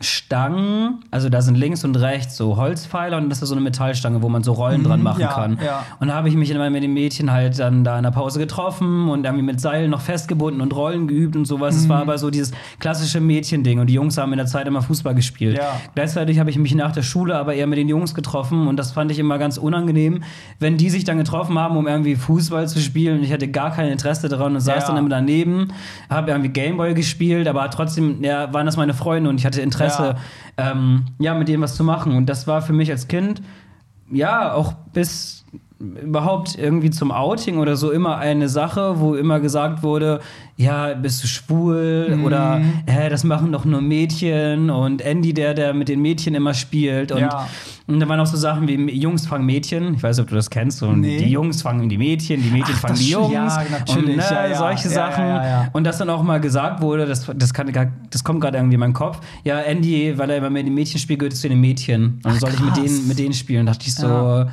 Stangen, 0.01 0.99
also 1.11 1.27
da 1.29 1.41
sind 1.41 1.55
links 1.55 1.83
und 1.83 1.95
rechts 1.95 2.37
so 2.37 2.55
Holzpfeiler 2.57 3.17
und 3.17 3.29
das 3.29 3.41
ist 3.41 3.49
so 3.49 3.55
eine 3.55 3.63
Metallstange, 3.63 4.21
wo 4.21 4.29
man 4.29 4.43
so 4.43 4.53
Rollen 4.53 4.83
dran 4.83 5.01
machen 5.01 5.21
ja, 5.21 5.33
kann. 5.33 5.57
ja. 5.63 5.85
Und 5.99 6.09
da 6.09 6.13
habe 6.13 6.29
ich 6.29 6.35
mich 6.35 6.49
immer 6.51 6.69
mit 6.69 6.83
den 6.83 6.93
Mädchen 6.93 7.31
halt 7.31 7.57
dann 7.59 7.83
da 7.83 7.97
in 7.97 8.03
der 8.03 8.11
Pause 8.11 8.39
getroffen 8.39 9.09
und 9.09 9.25
irgendwie 9.25 9.43
mit 9.43 9.59
Seilen 9.59 9.89
noch 9.91 10.01
festgebunden 10.01 10.61
und 10.61 10.73
Rollen 10.75 11.07
geübt 11.07 11.35
und 11.35 11.45
sowas. 11.45 11.75
Es 11.75 11.85
Mhm. 11.85 11.89
war 11.89 12.01
aber 12.01 12.17
so 12.17 12.29
dieses 12.29 12.51
klassische 12.79 13.19
Mädchending 13.19 13.79
und 13.79 13.87
die 13.87 13.93
Jungs 13.93 14.17
haben 14.17 14.31
in 14.31 14.37
der 14.37 14.45
Zeit 14.47 14.67
immer 14.67 14.81
Fußball 14.81 15.15
gespielt. 15.15 15.57
Ja. 15.57 15.73
Gleichzeitig 15.95 16.39
habe 16.39 16.49
ich 16.49 16.57
mich 16.57 16.73
nach 16.75 16.91
der 16.91 17.01
Schule 17.03 17.35
aber 17.35 17.53
eher 17.55 17.67
mit 17.67 17.77
den 17.79 17.89
Jungs 17.89 18.13
getroffen 18.13 18.67
und 18.67 18.77
das 18.77 18.91
fand 18.91 19.11
ich 19.11 19.19
immer 19.19 19.37
ganz 19.37 19.57
unangenehm, 19.57 20.23
wenn 20.59 20.77
die 20.77 20.89
sich 20.89 21.03
dann 21.03 21.17
getroffen 21.17 21.57
haben, 21.57 21.75
um 21.75 21.87
irgendwie 21.87 22.15
Fußball 22.15 22.67
zu 22.67 22.79
spielen 22.79 23.17
und 23.19 23.23
ich 23.23 23.33
hatte 23.33 23.47
gar 23.47 23.71
kein 23.71 23.89
Interesse 23.89 24.29
daran 24.29 24.53
und 24.55 24.61
saß 24.61 24.85
dann 24.85 24.97
immer 24.97 25.09
daneben, 25.09 25.73
habe 26.09 26.31
irgendwie 26.31 26.49
Gameboy 26.49 26.93
gespielt, 26.93 27.47
aber 27.47 27.69
trotzdem 27.69 28.23
ja, 28.23 28.53
waren 28.53 28.65
das 28.65 28.77
meine 28.77 28.93
Freunde 28.93 29.29
und 29.29 29.37
ich 29.39 29.45
hatte 29.45 29.61
Interesse, 29.61 29.88
ja. 29.97 30.15
Ähm, 30.57 31.05
ja, 31.19 31.33
mit 31.33 31.47
denen 31.47 31.63
was 31.63 31.75
zu 31.75 31.83
machen 31.83 32.15
und 32.15 32.27
das 32.27 32.45
war 32.45 32.61
für 32.61 32.73
mich 32.73 32.91
als 32.91 33.07
Kind 33.07 33.41
ja 34.11 34.53
auch 34.53 34.73
bis 34.93 35.45
überhaupt 35.79 36.57
irgendwie 36.57 36.89
zum 36.89 37.09
Outing 37.11 37.57
oder 37.57 37.77
so 37.77 37.91
immer 37.91 38.17
eine 38.17 38.49
Sache, 38.49 38.99
wo 38.99 39.15
immer 39.15 39.39
gesagt 39.39 39.81
wurde, 39.81 40.19
ja, 40.57 40.93
bist 40.93 41.23
du 41.23 41.27
schwul 41.27 42.15
Mhm. 42.17 42.25
oder 42.25 42.59
hä, 42.85 43.07
das 43.09 43.23
machen 43.23 43.53
doch 43.53 43.63
nur 43.63 43.79
Mädchen 43.79 44.69
und 44.69 45.01
Andy, 45.01 45.33
der, 45.33 45.53
der 45.53 45.73
mit 45.73 45.87
den 45.87 46.01
Mädchen 46.01 46.35
immer 46.35 46.53
spielt 46.53 47.13
und, 47.13 47.19
Ja. 47.21 47.47
Und 47.89 47.99
da 47.99 48.07
waren 48.07 48.19
auch 48.19 48.25
so 48.25 48.37
Sachen 48.37 48.67
wie 48.67 48.75
Jungs 48.91 49.25
fangen 49.25 49.45
Mädchen, 49.45 49.95
ich 49.95 50.03
weiß 50.03 50.17
nicht, 50.17 50.23
ob 50.23 50.29
du 50.29 50.35
das 50.35 50.49
kennst, 50.49 50.83
und 50.83 51.01
Nee. 51.01 51.17
die 51.17 51.29
Jungs 51.31 51.61
fangen 51.61 51.89
die 51.89 51.97
Mädchen, 51.97 52.41
die 52.41 52.49
Mädchen 52.49 52.75
Ach, 52.77 52.81
fangen 52.81 52.95
die 52.95 53.09
Jungs. 53.09 53.33
Ja, 53.33 53.63
natürlich, 53.71 54.09
und 54.09 54.15
ne, 54.17 54.23
ja, 54.29 54.47
ja. 54.47 54.55
solche 54.57 54.89
Sachen. 54.89 55.69
und 55.73 55.83
das 55.83 55.97
dann 55.97 56.09
auch 56.09 56.21
mal 56.23 56.39
gesagt 56.39 56.81
wurde, 56.81 57.05
das, 57.05 57.29
das, 57.35 57.53
kann, 57.53 57.71
das 58.09 58.23
kommt 58.23 58.41
gerade 58.41 58.57
irgendwie 58.57 58.75
in 58.75 58.79
meinen 58.79 58.93
Kopf, 58.93 59.19
ja, 59.43 59.59
Andy, 59.59 60.17
weil 60.17 60.29
er 60.29 60.37
immer 60.37 60.49
mit 60.49 60.67
den 60.67 60.73
Mädchen 60.73 60.99
spielt, 60.99 61.19
gehört 61.19 61.35
zu 61.35 61.49
den 61.49 61.59
Mädchen. 61.59 62.19
Und 62.23 62.25
dann 62.25 62.39
soll 62.39 62.51
ich 62.51 62.59
mit 62.59 62.77
denen, 62.77 63.07
mit 63.07 63.19
denen 63.19 63.33
spielen, 63.33 63.65
dachte 63.65 63.85
ich 63.87 63.95
so, 63.95 64.45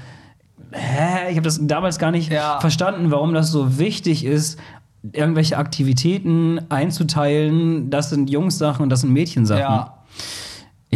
hä, 0.73 1.31
ich 1.31 1.37
habe 1.37 1.43
das 1.43 1.59
damals 1.67 1.99
gar 1.99 2.11
nicht 2.11 2.33
verstanden, 2.61 3.11
warum 3.11 3.35
das 3.35 3.51
so 3.51 3.79
wichtig 3.79 4.25
ist, 4.25 4.59
irgendwelche 5.13 5.57
Aktivitäten 5.59 6.61
einzuteilen. 6.69 7.91
Das 7.91 8.11
sind 8.11 8.31
Jungs-Sachen 8.31 8.83
und 8.83 8.89
das 8.89 9.03
sind 9.03 9.13
Mädchensachen. 9.13 9.61
Ja. 9.61 9.96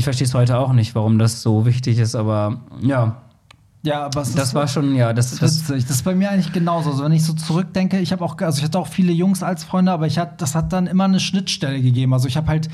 Ich 0.00 0.04
verstehe 0.04 0.26
es 0.26 0.32
heute 0.32 0.56
auch 0.58 0.72
nicht, 0.72 0.94
warum 0.94 1.18
das 1.18 1.42
so 1.42 1.66
wichtig 1.66 1.98
ist, 1.98 2.14
aber 2.14 2.62
ja, 2.80 3.20
Ja, 3.82 4.06
aber 4.06 4.20
das 4.20 4.34
ist 4.34 4.54
war 4.54 4.66
schon, 4.66 4.94
ja, 4.94 5.12
das, 5.12 5.32
Das 5.32 5.40
das, 5.40 5.52
ist 5.52 5.68
witzig. 5.68 5.84
Das 5.88 5.96
ist 5.96 6.04
bei 6.04 6.14
mir 6.14 6.30
eigentlich 6.30 6.54
genauso. 6.54 6.88
Also 6.92 7.04
wenn 7.04 7.12
ich 7.12 7.22
so 7.22 7.34
zurückdenke, 7.34 7.98
ich 7.98 8.10
habe 8.10 8.24
auch, 8.24 8.34
also 8.38 8.60
ich 8.60 8.64
hatte 8.64 8.78
auch 8.78 8.86
viele 8.86 9.12
Jungs 9.12 9.42
als 9.42 9.62
Freunde, 9.62 9.92
aber 9.92 10.06
ich 10.06 10.18
hatte, 10.18 10.36
das 10.38 10.54
hat 10.54 10.72
dann 10.72 10.86
immer 10.86 11.04
eine 11.04 11.20
Schnittstelle 11.20 11.82
gegeben. 11.82 12.14
Also 12.14 12.28
ich 12.28 12.38
habe 12.38 12.46
halt 12.48 12.70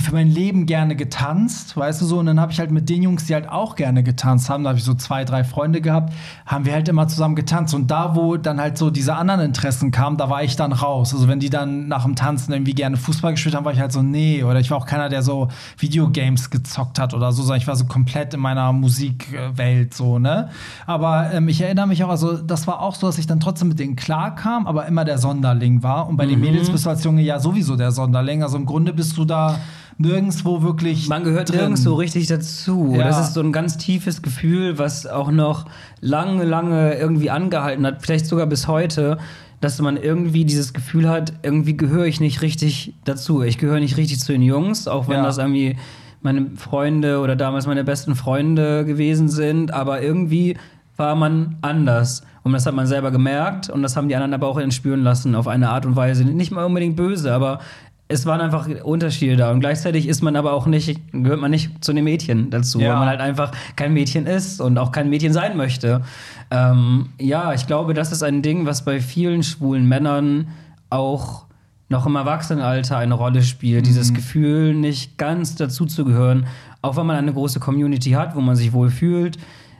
für 0.00 0.12
mein 0.12 0.30
Leben 0.30 0.64
gerne 0.64 0.96
getanzt, 0.96 1.76
weißt 1.76 2.00
du 2.00 2.06
so, 2.06 2.18
und 2.18 2.24
dann 2.24 2.40
habe 2.40 2.50
ich 2.50 2.58
halt 2.58 2.70
mit 2.70 2.88
den 2.88 3.02
Jungs, 3.02 3.26
die 3.26 3.34
halt 3.34 3.48
auch 3.48 3.76
gerne 3.76 4.02
getanzt 4.02 4.48
haben, 4.48 4.64
da 4.64 4.70
habe 4.70 4.78
ich 4.78 4.84
so 4.84 4.94
zwei, 4.94 5.26
drei 5.26 5.44
Freunde 5.44 5.82
gehabt, 5.82 6.14
haben 6.46 6.64
wir 6.64 6.72
halt 6.72 6.88
immer 6.88 7.08
zusammen 7.08 7.36
getanzt. 7.36 7.74
Und 7.74 7.90
da, 7.90 8.16
wo 8.16 8.38
dann 8.38 8.58
halt 8.58 8.78
so 8.78 8.90
diese 8.90 9.14
anderen 9.14 9.40
Interessen 9.42 9.90
kamen, 9.90 10.16
da 10.16 10.30
war 10.30 10.42
ich 10.42 10.56
dann 10.56 10.72
raus. 10.72 11.12
Also 11.12 11.28
wenn 11.28 11.40
die 11.40 11.50
dann 11.50 11.88
nach 11.88 12.04
dem 12.04 12.16
Tanzen 12.16 12.52
irgendwie 12.52 12.72
gerne 12.72 12.96
Fußball 12.96 13.32
gespielt 13.32 13.54
haben, 13.54 13.66
war 13.66 13.72
ich 13.74 13.80
halt 13.80 13.92
so, 13.92 14.02
nee. 14.02 14.42
Oder 14.42 14.60
ich 14.60 14.70
war 14.70 14.78
auch 14.78 14.86
keiner, 14.86 15.10
der 15.10 15.22
so 15.22 15.48
Videogames 15.76 16.48
gezockt 16.48 16.98
hat 16.98 17.12
oder 17.12 17.32
so, 17.32 17.42
sondern 17.42 17.58
ich 17.60 17.66
war 17.66 17.76
so 17.76 17.84
komplett 17.84 18.32
in 18.32 18.40
meiner 18.40 18.72
Musikwelt 18.72 19.92
so, 19.92 20.18
ne? 20.18 20.48
Aber 20.86 21.32
ähm, 21.34 21.48
ich 21.48 21.60
erinnere 21.60 21.86
mich 21.86 22.02
auch, 22.02 22.08
also 22.08 22.38
das 22.38 22.66
war 22.66 22.80
auch 22.80 22.94
so, 22.94 23.08
dass 23.08 23.18
ich 23.18 23.26
dann 23.26 23.40
trotzdem 23.40 23.68
mit 23.68 23.78
denen 23.78 23.96
klarkam, 23.96 24.66
aber 24.66 24.86
immer 24.86 25.04
der 25.04 25.18
Sonderling 25.18 25.82
war. 25.82 26.08
Und 26.08 26.16
bei 26.16 26.24
den 26.24 26.40
Mädels 26.40 26.70
bist 26.70 26.86
du 26.86 26.90
als 26.90 27.04
Junge 27.04 27.20
ja 27.20 27.38
sowieso 27.38 27.76
der 27.76 27.92
Sonderling. 27.92 28.42
Also 28.42 28.56
im 28.56 28.64
Grunde 28.64 28.94
bist 28.94 29.18
du 29.18 29.26
da 29.26 29.58
nirgendwo 30.02 30.62
wirklich. 30.62 31.08
man 31.08 31.24
gehört 31.24 31.48
drin. 31.50 31.58
nirgends 31.58 31.82
so 31.82 31.94
richtig 31.94 32.26
dazu. 32.26 32.94
Ja. 32.96 33.04
Das 33.04 33.20
ist 33.20 33.34
so 33.34 33.40
ein 33.40 33.52
ganz 33.52 33.78
tiefes 33.78 34.20
Gefühl, 34.22 34.78
was 34.78 35.06
auch 35.06 35.30
noch 35.30 35.66
lange, 36.00 36.44
lange 36.44 36.94
irgendwie 36.94 37.30
angehalten 37.30 37.86
hat, 37.86 38.02
vielleicht 38.02 38.26
sogar 38.26 38.46
bis 38.46 38.68
heute, 38.68 39.18
dass 39.60 39.80
man 39.80 39.96
irgendwie 39.96 40.44
dieses 40.44 40.72
Gefühl 40.72 41.08
hat, 41.08 41.32
irgendwie 41.42 41.76
gehöre 41.76 42.06
ich 42.06 42.20
nicht 42.20 42.42
richtig 42.42 42.94
dazu. 43.04 43.42
Ich 43.42 43.58
gehöre 43.58 43.78
nicht 43.80 43.96
richtig 43.96 44.18
zu 44.20 44.32
den 44.32 44.42
Jungs, 44.42 44.88
auch 44.88 45.08
wenn 45.08 45.18
Ja. 45.18 45.22
das 45.22 45.38
irgendwie 45.38 45.76
meine 46.20 46.50
Freunde 46.56 47.20
oder 47.20 47.36
damals 47.36 47.66
meine 47.66 47.84
besten 47.84 48.14
Freunde 48.14 48.84
gewesen 48.84 49.28
sind, 49.28 49.72
aber 49.72 50.02
irgendwie 50.02 50.56
war 50.96 51.14
man 51.16 51.56
anders. 51.62 52.22
Und 52.44 52.52
das 52.52 52.66
hat 52.66 52.74
man 52.74 52.86
selber 52.86 53.10
gemerkt 53.12 53.70
und 53.70 53.82
das 53.82 53.96
haben 53.96 54.08
die 54.08 54.16
anderen 54.16 54.34
aber 54.34 54.48
auch 54.48 54.58
entspüren 54.58 55.02
lassen 55.02 55.34
auf 55.36 55.46
eine 55.46 55.70
Art 55.70 55.86
und 55.86 55.94
Weise. 55.94 56.24
Nicht 56.24 56.50
mal 56.50 56.64
unbedingt 56.64 56.96
böse, 56.96 57.32
aber 57.32 57.60
es 58.12 58.26
waren 58.26 58.40
einfach 58.40 58.68
Unterschiede 58.84 59.36
da. 59.36 59.50
Und 59.50 59.60
gleichzeitig 59.60 60.06
ist 60.06 60.22
man 60.22 60.36
aber 60.36 60.52
auch 60.52 60.66
nicht, 60.66 61.00
gehört 61.12 61.40
man 61.40 61.50
nicht 61.50 61.82
zu 61.84 61.92
den 61.92 62.04
Mädchen 62.04 62.50
dazu, 62.50 62.80
Ja. 62.80 62.90
weil 62.90 62.96
man 62.98 63.08
halt 63.08 63.20
einfach 63.20 63.52
kein 63.76 63.92
Mädchen 63.92 64.26
ist 64.26 64.60
und 64.60 64.78
auch 64.78 64.92
kein 64.92 65.08
Mädchen 65.10 65.32
sein 65.32 65.56
möchte. 65.56 66.02
Ähm, 66.50 67.08
ja, 67.18 67.54
ich 67.54 67.66
glaube, 67.66 67.94
das 67.94 68.12
ist 68.12 68.22
ein 68.22 68.42
Ding, 68.42 68.66
was 68.66 68.84
bei 68.84 69.00
vielen 69.00 69.42
schwulen 69.42 69.86
Männern 69.88 70.48
auch 70.90 71.46
noch 71.88 72.06
im 72.06 72.16
Erwachsenenalter 72.16 72.96
eine 72.98 73.14
Rolle 73.14 73.42
spielt. 73.42 73.86
Dieses 73.86 74.14
Gefühl, 74.14 74.74
nicht 74.74 75.18
ganz 75.18 75.56
dazuzugehören, 75.56 76.46
auch 76.80 76.96
wenn 76.96 77.06
man 77.06 77.16
eine 77.16 77.32
große 77.32 77.60
Community 77.60 78.10
hat, 78.12 78.34
wo 78.34 78.40
man 78.40 78.56
sich 78.56 78.72
wohl 78.72 78.90
fühlt, 78.90 79.38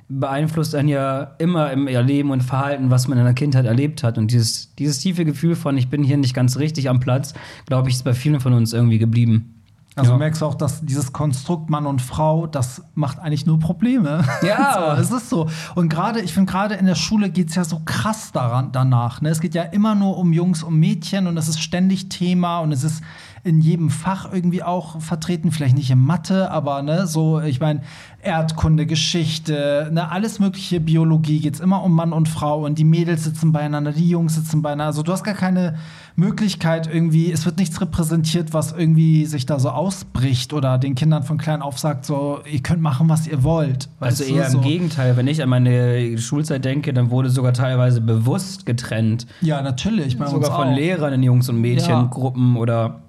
beeinflusst 0.08 0.74
einen 0.74 0.88
ja 0.88 1.32
immer 1.38 1.70
im 1.72 1.86
Leben 1.86 2.30
und 2.30 2.42
Verhalten, 2.42 2.90
was 2.90 3.08
man 3.08 3.18
in 3.18 3.24
der 3.24 3.34
Kindheit 3.34 3.64
erlebt 3.64 4.02
hat. 4.02 4.18
Und 4.18 4.30
dieses, 4.30 4.74
dieses 4.76 4.98
tiefe 4.98 5.24
Gefühl 5.24 5.56
von, 5.56 5.76
ich 5.78 5.88
bin 5.88 6.02
hier 6.02 6.16
nicht 6.16 6.34
ganz 6.34 6.58
richtig 6.58 6.88
am 6.88 7.00
Platz, 7.00 7.34
glaube 7.66 7.88
ich, 7.88 7.96
ist 7.96 8.04
bei 8.04 8.14
vielen 8.14 8.40
von 8.40 8.52
uns 8.52 8.72
irgendwie 8.72 8.98
geblieben. 8.98 9.54
Also 9.94 10.12
Ja. 10.12 10.18
merkst 10.18 10.40
du 10.40 10.46
auch, 10.46 10.54
dass 10.54 10.80
dieses 10.84 11.12
Konstrukt 11.12 11.68
Mann 11.68 11.84
und 11.86 12.00
Frau, 12.00 12.46
das 12.46 12.82
macht 12.94 13.18
eigentlich 13.18 13.44
nur 13.44 13.58
Probleme. 13.58 14.24
Ja. 14.42 14.94
so, 14.96 15.02
es 15.02 15.10
ist 15.10 15.28
so. 15.28 15.48
Und 15.74 15.88
gerade, 15.90 16.20
ich 16.20 16.32
finde, 16.32 16.50
gerade 16.50 16.74
in 16.76 16.86
der 16.86 16.94
Schule 16.94 17.28
geht 17.28 17.50
es 17.50 17.56
ja 17.56 17.64
so 17.64 17.82
krass 17.84 18.32
daran, 18.32 18.70
danach. 18.72 19.20
Ne? 19.20 19.28
Es 19.28 19.40
geht 19.40 19.54
ja 19.54 19.62
immer 19.64 19.94
nur 19.94 20.16
um 20.16 20.32
Jungs, 20.32 20.62
um 20.62 20.78
Mädchen 20.78 21.26
und 21.26 21.36
es 21.36 21.48
ist 21.48 21.60
ständig 21.60 22.08
Thema 22.08 22.60
und 22.60 22.72
es 22.72 22.84
ist 22.84 23.02
in 23.44 23.60
jedem 23.60 23.90
Fach 23.90 24.32
irgendwie 24.32 24.62
auch 24.62 25.00
vertreten, 25.00 25.50
vielleicht 25.50 25.76
nicht 25.76 25.90
in 25.90 25.98
Mathe, 25.98 26.50
aber 26.52 26.80
ne, 26.82 27.08
so, 27.08 27.40
ich 27.40 27.58
meine, 27.58 27.80
Erdkunde, 28.22 28.86
Geschichte, 28.86 29.90
ne, 29.92 30.12
alles 30.12 30.38
mögliche 30.38 30.78
Biologie 30.78 31.40
geht 31.40 31.54
es 31.54 31.60
immer 31.60 31.82
um 31.82 31.92
Mann 31.92 32.12
und 32.12 32.28
Frau 32.28 32.64
und 32.64 32.78
die 32.78 32.84
Mädels 32.84 33.24
sitzen 33.24 33.50
beieinander, 33.50 33.90
die 33.90 34.08
Jungs 34.08 34.36
sitzen 34.36 34.62
beieinander. 34.62 34.86
Also 34.86 35.02
du 35.02 35.10
hast 35.10 35.24
gar 35.24 35.34
keine 35.34 35.74
Möglichkeit 36.14 36.86
irgendwie, 36.86 37.32
es 37.32 37.44
wird 37.44 37.58
nichts 37.58 37.80
repräsentiert, 37.80 38.54
was 38.54 38.70
irgendwie 38.70 39.26
sich 39.26 39.44
da 39.44 39.58
so 39.58 39.70
ausbricht 39.70 40.52
oder 40.52 40.78
den 40.78 40.94
Kindern 40.94 41.24
von 41.24 41.36
klein 41.36 41.62
auf 41.62 41.80
sagt, 41.80 42.06
so, 42.06 42.38
ihr 42.48 42.62
könnt 42.62 42.80
machen, 42.80 43.08
was 43.08 43.26
ihr 43.26 43.42
wollt. 43.42 43.88
Also 43.98 44.22
eher 44.22 44.50
so. 44.50 44.58
im 44.58 44.64
Gegenteil, 44.64 45.16
wenn 45.16 45.26
ich 45.26 45.42
an 45.42 45.48
meine 45.48 46.16
Schulzeit 46.16 46.64
denke, 46.64 46.92
dann 46.92 47.10
wurde 47.10 47.28
sogar 47.28 47.54
teilweise 47.54 48.00
bewusst 48.00 48.66
getrennt. 48.66 49.26
Ja, 49.40 49.62
natürlich. 49.62 50.16
Bei 50.16 50.26
sogar 50.26 50.54
von 50.54 50.68
auch. 50.68 50.76
Lehrern 50.76 51.12
in 51.14 51.24
Jungs- 51.24 51.48
und 51.48 51.60
Mädchengruppen 51.60 52.54
ja. 52.54 52.60
oder 52.60 53.01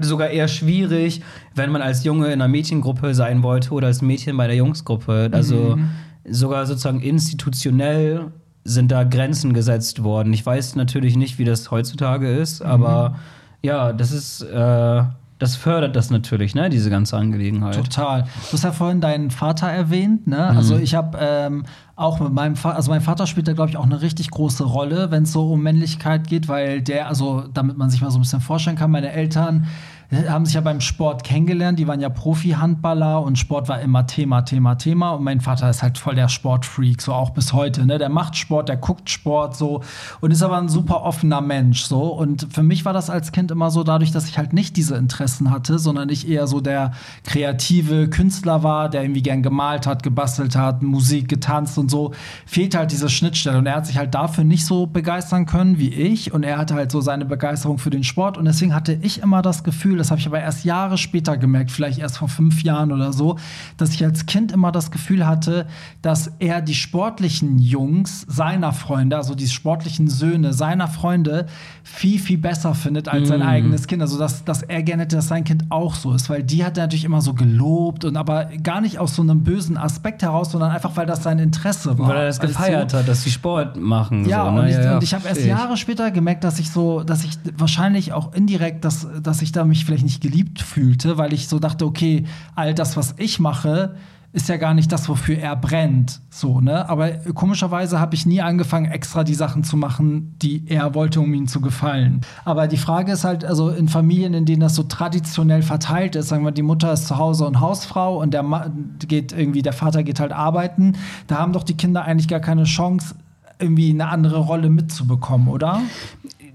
sogar 0.00 0.28
eher 0.28 0.48
schwierig, 0.48 1.22
wenn 1.54 1.70
man 1.70 1.82
als 1.82 2.04
Junge 2.04 2.26
in 2.26 2.34
einer 2.34 2.48
Mädchengruppe 2.48 3.14
sein 3.14 3.42
wollte 3.42 3.72
oder 3.72 3.88
als 3.88 4.02
Mädchen 4.02 4.36
bei 4.36 4.46
der 4.46 4.56
Jungsgruppe. 4.56 5.30
Also 5.32 5.76
mhm. 5.76 5.90
sogar 6.28 6.66
sozusagen 6.66 7.00
institutionell 7.00 8.28
sind 8.64 8.92
da 8.92 9.04
Grenzen 9.04 9.52
gesetzt 9.52 10.02
worden. 10.02 10.32
Ich 10.32 10.44
weiß 10.44 10.76
natürlich 10.76 11.16
nicht, 11.16 11.38
wie 11.38 11.44
das 11.44 11.70
heutzutage 11.70 12.30
ist, 12.30 12.62
mhm. 12.62 12.70
aber 12.70 13.16
ja, 13.62 13.92
das 13.92 14.12
ist. 14.12 14.42
Äh, 14.42 15.02
das 15.40 15.56
fördert 15.56 15.96
das 15.96 16.10
natürlich, 16.10 16.54
ne, 16.54 16.68
diese 16.68 16.90
ganze 16.90 17.16
Angelegenheit. 17.16 17.74
Total. 17.74 18.22
Du 18.22 18.52
hast 18.52 18.62
ja 18.62 18.72
vorhin 18.72 19.00
deinen 19.00 19.30
Vater 19.30 19.68
erwähnt, 19.68 20.26
ne? 20.26 20.36
Also 20.36 20.50
mhm. 20.52 20.58
Also 20.60 20.76
ich 20.76 20.94
habe 20.94 21.18
ähm, 21.20 21.64
auch 21.96 22.20
mit 22.20 22.32
meinem 22.32 22.54
Vater, 22.54 22.76
also 22.76 22.90
mein 22.90 23.00
Vater 23.00 23.26
spielt 23.26 23.48
da, 23.48 23.54
glaube 23.54 23.70
ich, 23.70 23.76
auch 23.78 23.84
eine 23.84 24.02
richtig 24.02 24.30
große 24.30 24.62
Rolle, 24.62 25.10
wenn 25.10 25.22
es 25.22 25.32
so 25.32 25.50
um 25.50 25.62
Männlichkeit 25.62 26.28
geht, 26.28 26.46
weil 26.46 26.82
der, 26.82 27.08
also 27.08 27.44
damit 27.52 27.78
man 27.78 27.88
sich 27.88 28.02
mal 28.02 28.10
so 28.10 28.18
ein 28.18 28.20
bisschen 28.20 28.42
vorstellen 28.42 28.76
kann, 28.76 28.90
meine 28.90 29.10
Eltern 29.12 29.66
haben 30.12 30.44
sich 30.44 30.54
ja 30.54 30.60
beim 30.60 30.80
Sport 30.80 31.22
kennengelernt. 31.22 31.78
Die 31.78 31.86
waren 31.86 32.00
ja 32.00 32.08
Profi-Handballer 32.08 33.22
und 33.22 33.38
Sport 33.38 33.68
war 33.68 33.80
immer 33.80 34.06
Thema, 34.08 34.42
Thema, 34.42 34.74
Thema. 34.74 35.10
Und 35.12 35.22
mein 35.22 35.40
Vater 35.40 35.70
ist 35.70 35.82
halt 35.82 35.98
voll 35.98 36.16
der 36.16 36.28
Sportfreak, 36.28 37.00
so 37.00 37.12
auch 37.12 37.30
bis 37.30 37.52
heute. 37.52 37.86
Ne? 37.86 37.98
Der 37.98 38.08
macht 38.08 38.36
Sport, 38.36 38.68
der 38.68 38.76
guckt 38.76 39.08
Sport 39.08 39.56
so 39.56 39.82
und 40.20 40.32
ist 40.32 40.42
aber 40.42 40.58
ein 40.58 40.68
super 40.68 41.02
offener 41.02 41.40
Mensch. 41.40 41.82
So. 41.82 42.06
Und 42.06 42.48
für 42.50 42.64
mich 42.64 42.84
war 42.84 42.92
das 42.92 43.08
als 43.08 43.30
Kind 43.30 43.52
immer 43.52 43.70
so, 43.70 43.84
dadurch, 43.84 44.10
dass 44.10 44.28
ich 44.28 44.36
halt 44.36 44.52
nicht 44.52 44.76
diese 44.76 44.96
Interessen 44.96 45.50
hatte, 45.50 45.78
sondern 45.78 46.08
ich 46.08 46.28
eher 46.28 46.48
so 46.48 46.60
der 46.60 46.90
kreative 47.24 48.08
Künstler 48.10 48.64
war, 48.64 48.88
der 48.88 49.02
irgendwie 49.02 49.22
gern 49.22 49.44
gemalt 49.44 49.86
hat, 49.86 50.02
gebastelt 50.02 50.56
hat, 50.56 50.82
Musik 50.82 51.28
getanzt 51.28 51.78
und 51.78 51.88
so, 51.88 52.14
fehlt 52.46 52.74
halt 52.74 52.90
diese 52.90 53.08
Schnittstelle. 53.08 53.58
Und 53.58 53.66
er 53.66 53.76
hat 53.76 53.86
sich 53.86 53.96
halt 53.96 54.14
dafür 54.16 54.42
nicht 54.42 54.66
so 54.66 54.86
begeistern 54.86 55.46
können 55.46 55.78
wie 55.78 55.90
ich. 55.90 56.32
Und 56.32 56.42
er 56.42 56.58
hatte 56.58 56.74
halt 56.74 56.90
so 56.90 57.00
seine 57.00 57.26
Begeisterung 57.26 57.78
für 57.78 57.90
den 57.90 58.02
Sport. 58.02 58.36
Und 58.36 58.46
deswegen 58.46 58.74
hatte 58.74 58.98
ich 59.00 59.22
immer 59.22 59.40
das 59.40 59.62
Gefühl, 59.62 59.99
das 60.00 60.10
habe 60.10 60.20
ich 60.20 60.26
aber 60.26 60.40
erst 60.40 60.64
Jahre 60.64 60.98
später 60.98 61.36
gemerkt, 61.36 61.70
vielleicht 61.70 61.98
erst 61.98 62.18
vor 62.18 62.28
fünf 62.28 62.62
Jahren 62.62 62.92
oder 62.92 63.12
so, 63.12 63.38
dass 63.76 63.94
ich 63.94 64.04
als 64.04 64.26
Kind 64.26 64.52
immer 64.52 64.72
das 64.72 64.90
Gefühl 64.90 65.26
hatte, 65.26 65.66
dass 66.02 66.32
er 66.38 66.60
die 66.60 66.74
sportlichen 66.74 67.58
Jungs 67.58 68.26
seiner 68.28 68.72
Freunde, 68.72 69.16
also 69.16 69.34
die 69.34 69.48
sportlichen 69.48 70.08
Söhne 70.08 70.52
seiner 70.52 70.88
Freunde, 70.88 71.46
viel, 71.82 72.18
viel 72.18 72.38
besser 72.38 72.74
findet 72.74 73.08
als 73.08 73.28
sein 73.28 73.40
mm. 73.40 73.42
eigenes 73.42 73.86
Kind. 73.86 74.02
Also, 74.02 74.18
dass, 74.18 74.44
dass 74.44 74.62
er 74.62 74.82
gerne 74.82 75.02
hätte, 75.02 75.16
dass 75.16 75.28
sein 75.28 75.44
Kind 75.44 75.64
auch 75.70 75.94
so 75.94 76.14
ist, 76.14 76.30
weil 76.30 76.42
die 76.42 76.64
hat 76.64 76.78
er 76.78 76.84
natürlich 76.84 77.04
immer 77.04 77.20
so 77.20 77.34
gelobt 77.34 78.04
und 78.04 78.16
aber 78.16 78.46
gar 78.62 78.80
nicht 78.80 78.98
aus 78.98 79.14
so 79.16 79.22
einem 79.22 79.42
bösen 79.42 79.76
Aspekt 79.76 80.22
heraus, 80.22 80.52
sondern 80.52 80.70
einfach, 80.70 80.96
weil 80.96 81.06
das 81.06 81.22
sein 81.22 81.38
Interesse 81.38 81.98
war. 81.98 82.08
Weil 82.08 82.16
er 82.16 82.26
das 82.26 82.40
gefeiert 82.40 82.90
so. 82.90 82.98
hat, 82.98 83.08
dass 83.08 83.22
sie 83.22 83.30
Sport 83.30 83.76
machen. 83.76 84.24
Ja, 84.28 84.46
so, 84.46 84.50
ne? 84.52 84.60
und, 84.60 84.68
ich, 84.68 84.76
ja, 84.76 84.94
und 84.94 85.02
ich 85.02 85.14
habe 85.14 85.28
erst 85.28 85.44
Jahre 85.44 85.76
später 85.76 86.10
gemerkt, 86.10 86.44
dass 86.44 86.58
ich 86.58 86.70
so, 86.70 87.02
dass 87.02 87.24
ich 87.24 87.32
wahrscheinlich 87.56 88.12
auch 88.12 88.32
indirekt, 88.34 88.84
dass, 88.84 89.06
dass 89.22 89.42
ich 89.42 89.52
da 89.52 89.64
mich 89.64 89.84
vielleicht 89.90 90.04
nicht 90.04 90.20
geliebt 90.20 90.62
fühlte, 90.62 91.18
weil 91.18 91.32
ich 91.32 91.48
so 91.48 91.58
dachte, 91.58 91.84
okay, 91.84 92.24
all 92.54 92.74
das, 92.74 92.96
was 92.96 93.14
ich 93.18 93.40
mache, 93.40 93.96
ist 94.32 94.48
ja 94.48 94.56
gar 94.56 94.72
nicht 94.72 94.92
das, 94.92 95.08
wofür 95.08 95.36
er 95.38 95.56
brennt. 95.56 96.20
So, 96.30 96.60
ne? 96.60 96.88
Aber 96.88 97.10
komischerweise 97.34 97.98
habe 97.98 98.14
ich 98.14 98.24
nie 98.24 98.40
angefangen, 98.40 98.88
extra 98.88 99.24
die 99.24 99.34
Sachen 99.34 99.64
zu 99.64 99.76
machen, 99.76 100.36
die 100.40 100.68
er 100.68 100.94
wollte, 100.94 101.20
um 101.20 101.34
ihm 101.34 101.48
zu 101.48 101.60
gefallen. 101.60 102.20
Aber 102.44 102.68
die 102.68 102.76
Frage 102.76 103.10
ist 103.10 103.24
halt, 103.24 103.44
also 103.44 103.70
in 103.70 103.88
Familien, 103.88 104.32
in 104.32 104.44
denen 104.44 104.60
das 104.60 104.76
so 104.76 104.84
traditionell 104.84 105.62
verteilt 105.62 106.14
ist, 106.14 106.28
sagen 106.28 106.44
wir, 106.44 106.52
die 106.52 106.62
Mutter 106.62 106.92
ist 106.92 107.08
zu 107.08 107.18
Hause 107.18 107.44
und 107.44 107.58
Hausfrau 107.58 108.20
und 108.20 108.32
der 108.32 108.44
Mann 108.44 108.94
geht 109.00 109.32
irgendwie, 109.32 109.62
der 109.62 109.72
Vater 109.72 110.04
geht 110.04 110.20
halt 110.20 110.30
arbeiten, 110.30 110.92
da 111.26 111.38
haben 111.38 111.52
doch 111.52 111.64
die 111.64 111.76
Kinder 111.76 112.04
eigentlich 112.04 112.28
gar 112.28 112.38
keine 112.38 112.62
Chance, 112.62 113.16
irgendwie 113.58 113.90
eine 113.90 114.08
andere 114.08 114.38
Rolle 114.38 114.70
mitzubekommen, 114.70 115.48
oder? 115.48 115.82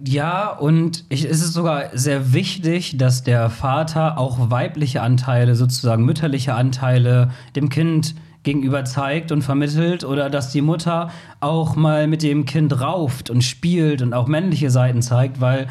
Ja, 0.07 0.49
und 0.49 1.03
ich, 1.09 1.25
es 1.25 1.41
ist 1.41 1.53
sogar 1.53 1.89
sehr 1.97 2.31
wichtig, 2.33 2.97
dass 2.97 3.23
der 3.23 3.49
Vater 3.49 4.19
auch 4.19 4.51
weibliche 4.51 5.01
Anteile, 5.01 5.55
sozusagen 5.55 6.05
mütterliche 6.05 6.53
Anteile 6.53 7.31
dem 7.55 7.69
Kind 7.69 8.13
gegenüber 8.43 8.85
zeigt 8.85 9.31
und 9.31 9.41
vermittelt 9.41 10.03
oder 10.03 10.29
dass 10.29 10.51
die 10.51 10.61
Mutter 10.61 11.09
auch 11.39 11.75
mal 11.75 12.07
mit 12.07 12.21
dem 12.21 12.45
Kind 12.45 12.79
rauft 12.79 13.31
und 13.31 13.43
spielt 13.43 14.03
und 14.03 14.13
auch 14.13 14.27
männliche 14.27 14.69
Seiten 14.69 15.01
zeigt, 15.01 15.41
weil 15.41 15.67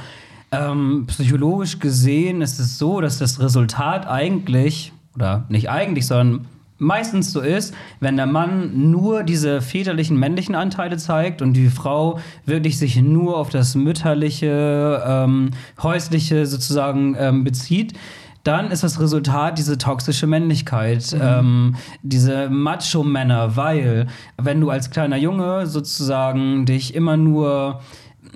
ähm, 0.51 1.05
psychologisch 1.07 1.79
gesehen 1.79 2.42
ist 2.42 2.59
es 2.59 2.77
so, 2.77 3.01
dass 3.01 3.18
das 3.18 3.40
Resultat 3.40 4.09
eigentlich, 4.09 4.92
oder 5.14 5.44
nicht 5.49 5.70
eigentlich, 5.70 6.07
sondern 6.09 6.47
meistens 6.85 7.33
so 7.33 7.40
ist, 7.40 7.75
wenn 8.01 8.16
der 8.16 8.27
Mann 8.27 8.90
nur 8.90 9.23
diese 9.23 9.61
väterlichen 9.61 10.18
männlichen 10.18 10.55
Anteile 10.55 10.97
zeigt 10.97 11.42
und 11.42 11.55
die 11.55 11.68
Frau 11.68 12.20
wirklich 12.47 12.79
sich 12.79 13.01
nur 13.01 13.37
auf 13.37 13.49
das 13.51 13.75
mütterliche, 13.75 15.03
ähm, 15.07 15.51
häusliche 15.83 16.47
sozusagen 16.47 17.16
ähm, 17.18 17.44
bezieht, 17.44 17.94
dann 18.44 18.70
ist 18.70 18.85
das 18.85 19.01
Resultat 19.01 19.59
diese 19.59 19.79
toxische 19.79 20.27
Männlichkeit, 20.27 21.12
mhm. 21.12 21.20
ähm, 21.23 21.77
diese 22.03 22.51
Macho-Männer, 22.51 23.57
weil 23.57 24.07
wenn 24.37 24.61
du 24.61 24.70
als 24.70 24.90
kleiner 24.90 25.16
Junge 25.16 25.66
sozusagen 25.66 26.66
dich 26.66 26.94
immer 26.94 27.16
nur 27.16 27.81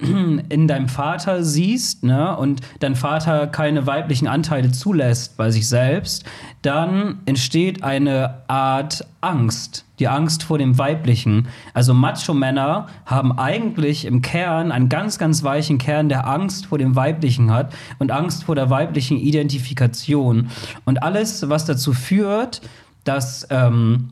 in 0.49 0.69
deinem 0.69 0.89
Vater 0.89 1.43
siehst 1.43 2.05
ne, 2.05 2.37
und 2.37 2.61
dein 2.81 2.97
Vater 2.97 3.47
keine 3.47 3.87
weiblichen 3.87 4.29
Anteile 4.29 4.73
zulässt 4.73 5.37
bei 5.37 5.51
sich 5.51 5.69
selbst, 5.69 6.25
dann 6.63 7.19
entsteht 7.27 7.83
eine 7.83 8.43
Art 8.49 9.07
Angst. 9.21 9.85
Die 9.99 10.09
Angst 10.09 10.45
vor 10.45 10.59
dem 10.59 10.79
Weiblichen. 10.79 11.49
Also 11.75 11.93
Macho-Männer 11.93 12.87
haben 13.05 13.37
eigentlich 13.37 14.05
im 14.05 14.23
Kern 14.23 14.71
einen 14.71 14.89
ganz, 14.89 15.19
ganz 15.19 15.43
weichen 15.43 15.79
Kern, 15.79 16.09
der 16.09 16.29
Angst 16.29 16.67
vor 16.67 16.79
dem 16.79 16.95
Weiblichen 16.95 17.51
hat 17.51 17.75
und 17.99 18.13
Angst 18.13 18.45
vor 18.45 18.55
der 18.55 18.71
weiblichen 18.71 19.19
Identifikation. 19.19 20.51
Und 20.85 21.03
alles, 21.03 21.49
was 21.49 21.65
dazu 21.65 21.93
führt, 21.93 22.61
dass 23.05 23.47
ähm, 23.51 24.11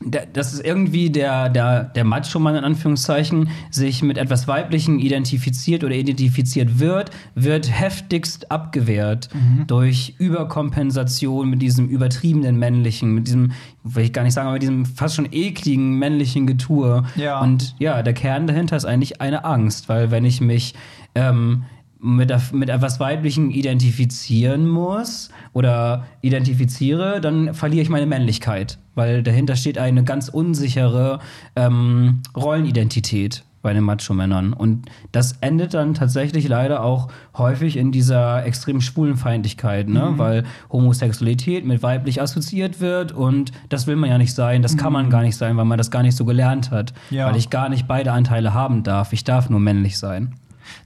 dass 0.00 0.52
es 0.52 0.60
irgendwie 0.60 1.10
der, 1.10 1.48
der, 1.48 1.84
der 1.84 2.04
Macho-Mann 2.04 2.54
in 2.54 2.64
Anführungszeichen 2.64 3.50
sich 3.70 4.02
mit 4.02 4.16
etwas 4.16 4.46
Weiblichem 4.46 4.98
identifiziert 5.00 5.82
oder 5.82 5.94
identifiziert 5.94 6.78
wird, 6.78 7.10
wird 7.34 7.68
heftigst 7.68 8.50
abgewehrt 8.52 9.28
mhm. 9.34 9.66
durch 9.66 10.14
Überkompensation 10.18 11.50
mit 11.50 11.62
diesem 11.62 11.88
übertriebenen 11.88 12.58
männlichen, 12.58 13.12
mit 13.12 13.26
diesem, 13.26 13.52
will 13.82 14.04
ich 14.04 14.12
gar 14.12 14.22
nicht 14.22 14.34
sagen, 14.34 14.46
aber 14.46 14.54
mit 14.54 14.62
diesem 14.62 14.86
fast 14.86 15.16
schon 15.16 15.28
ekligen 15.32 15.98
männlichen 15.98 16.46
Getue. 16.46 17.04
Ja. 17.16 17.40
Und 17.40 17.74
ja, 17.78 18.02
der 18.02 18.14
Kern 18.14 18.46
dahinter 18.46 18.76
ist 18.76 18.84
eigentlich 18.84 19.20
eine 19.20 19.44
Angst, 19.44 19.88
weil 19.88 20.12
wenn 20.12 20.24
ich 20.24 20.40
mich 20.40 20.74
ähm, 21.16 21.64
mit, 22.00 22.32
mit 22.52 22.68
etwas 22.68 23.00
Weiblichem 23.00 23.50
identifizieren 23.50 24.68
muss 24.68 25.30
oder 25.58 26.04
identifiziere, 26.20 27.20
dann 27.20 27.52
verliere 27.52 27.82
ich 27.82 27.88
meine 27.88 28.06
Männlichkeit, 28.06 28.78
weil 28.94 29.24
dahinter 29.24 29.56
steht 29.56 29.76
eine 29.76 30.04
ganz 30.04 30.28
unsichere 30.28 31.18
ähm, 31.56 32.20
Rollenidentität 32.36 33.42
bei 33.60 33.72
den 33.72 33.82
Macho-Männern. 33.82 34.52
Und 34.52 34.86
das 35.10 35.32
endet 35.40 35.74
dann 35.74 35.94
tatsächlich 35.94 36.46
leider 36.46 36.84
auch 36.84 37.08
häufig 37.36 37.76
in 37.76 37.90
dieser 37.90 38.46
extrem 38.46 38.80
schwulen 38.80 39.16
Feindlichkeit, 39.16 39.88
ne? 39.88 40.12
Mhm. 40.12 40.18
weil 40.18 40.44
Homosexualität 40.70 41.66
mit 41.66 41.82
weiblich 41.82 42.22
assoziiert 42.22 42.80
wird 42.80 43.10
und 43.10 43.50
das 43.68 43.88
will 43.88 43.96
man 43.96 44.10
ja 44.10 44.16
nicht 44.16 44.34
sein, 44.34 44.62
das 44.62 44.74
mhm. 44.74 44.78
kann 44.78 44.92
man 44.92 45.10
gar 45.10 45.22
nicht 45.22 45.36
sein, 45.36 45.56
weil 45.56 45.64
man 45.64 45.76
das 45.76 45.90
gar 45.90 46.04
nicht 46.04 46.16
so 46.16 46.24
gelernt 46.24 46.70
hat, 46.70 46.94
ja. 47.10 47.26
weil 47.26 47.36
ich 47.36 47.50
gar 47.50 47.68
nicht 47.68 47.88
beide 47.88 48.12
Anteile 48.12 48.54
haben 48.54 48.84
darf. 48.84 49.12
Ich 49.12 49.24
darf 49.24 49.50
nur 49.50 49.58
männlich 49.58 49.98
sein. 49.98 50.36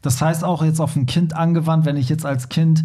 Das 0.01 0.23
heißt 0.23 0.43
auch 0.43 0.65
jetzt 0.65 0.81
auf 0.81 0.97
ein 0.97 1.05
Kind 1.05 1.37
angewandt, 1.37 1.85
wenn 1.85 1.99
ich 1.99 2.09
jetzt 2.09 2.25
als 2.25 2.49
Kind 2.49 2.85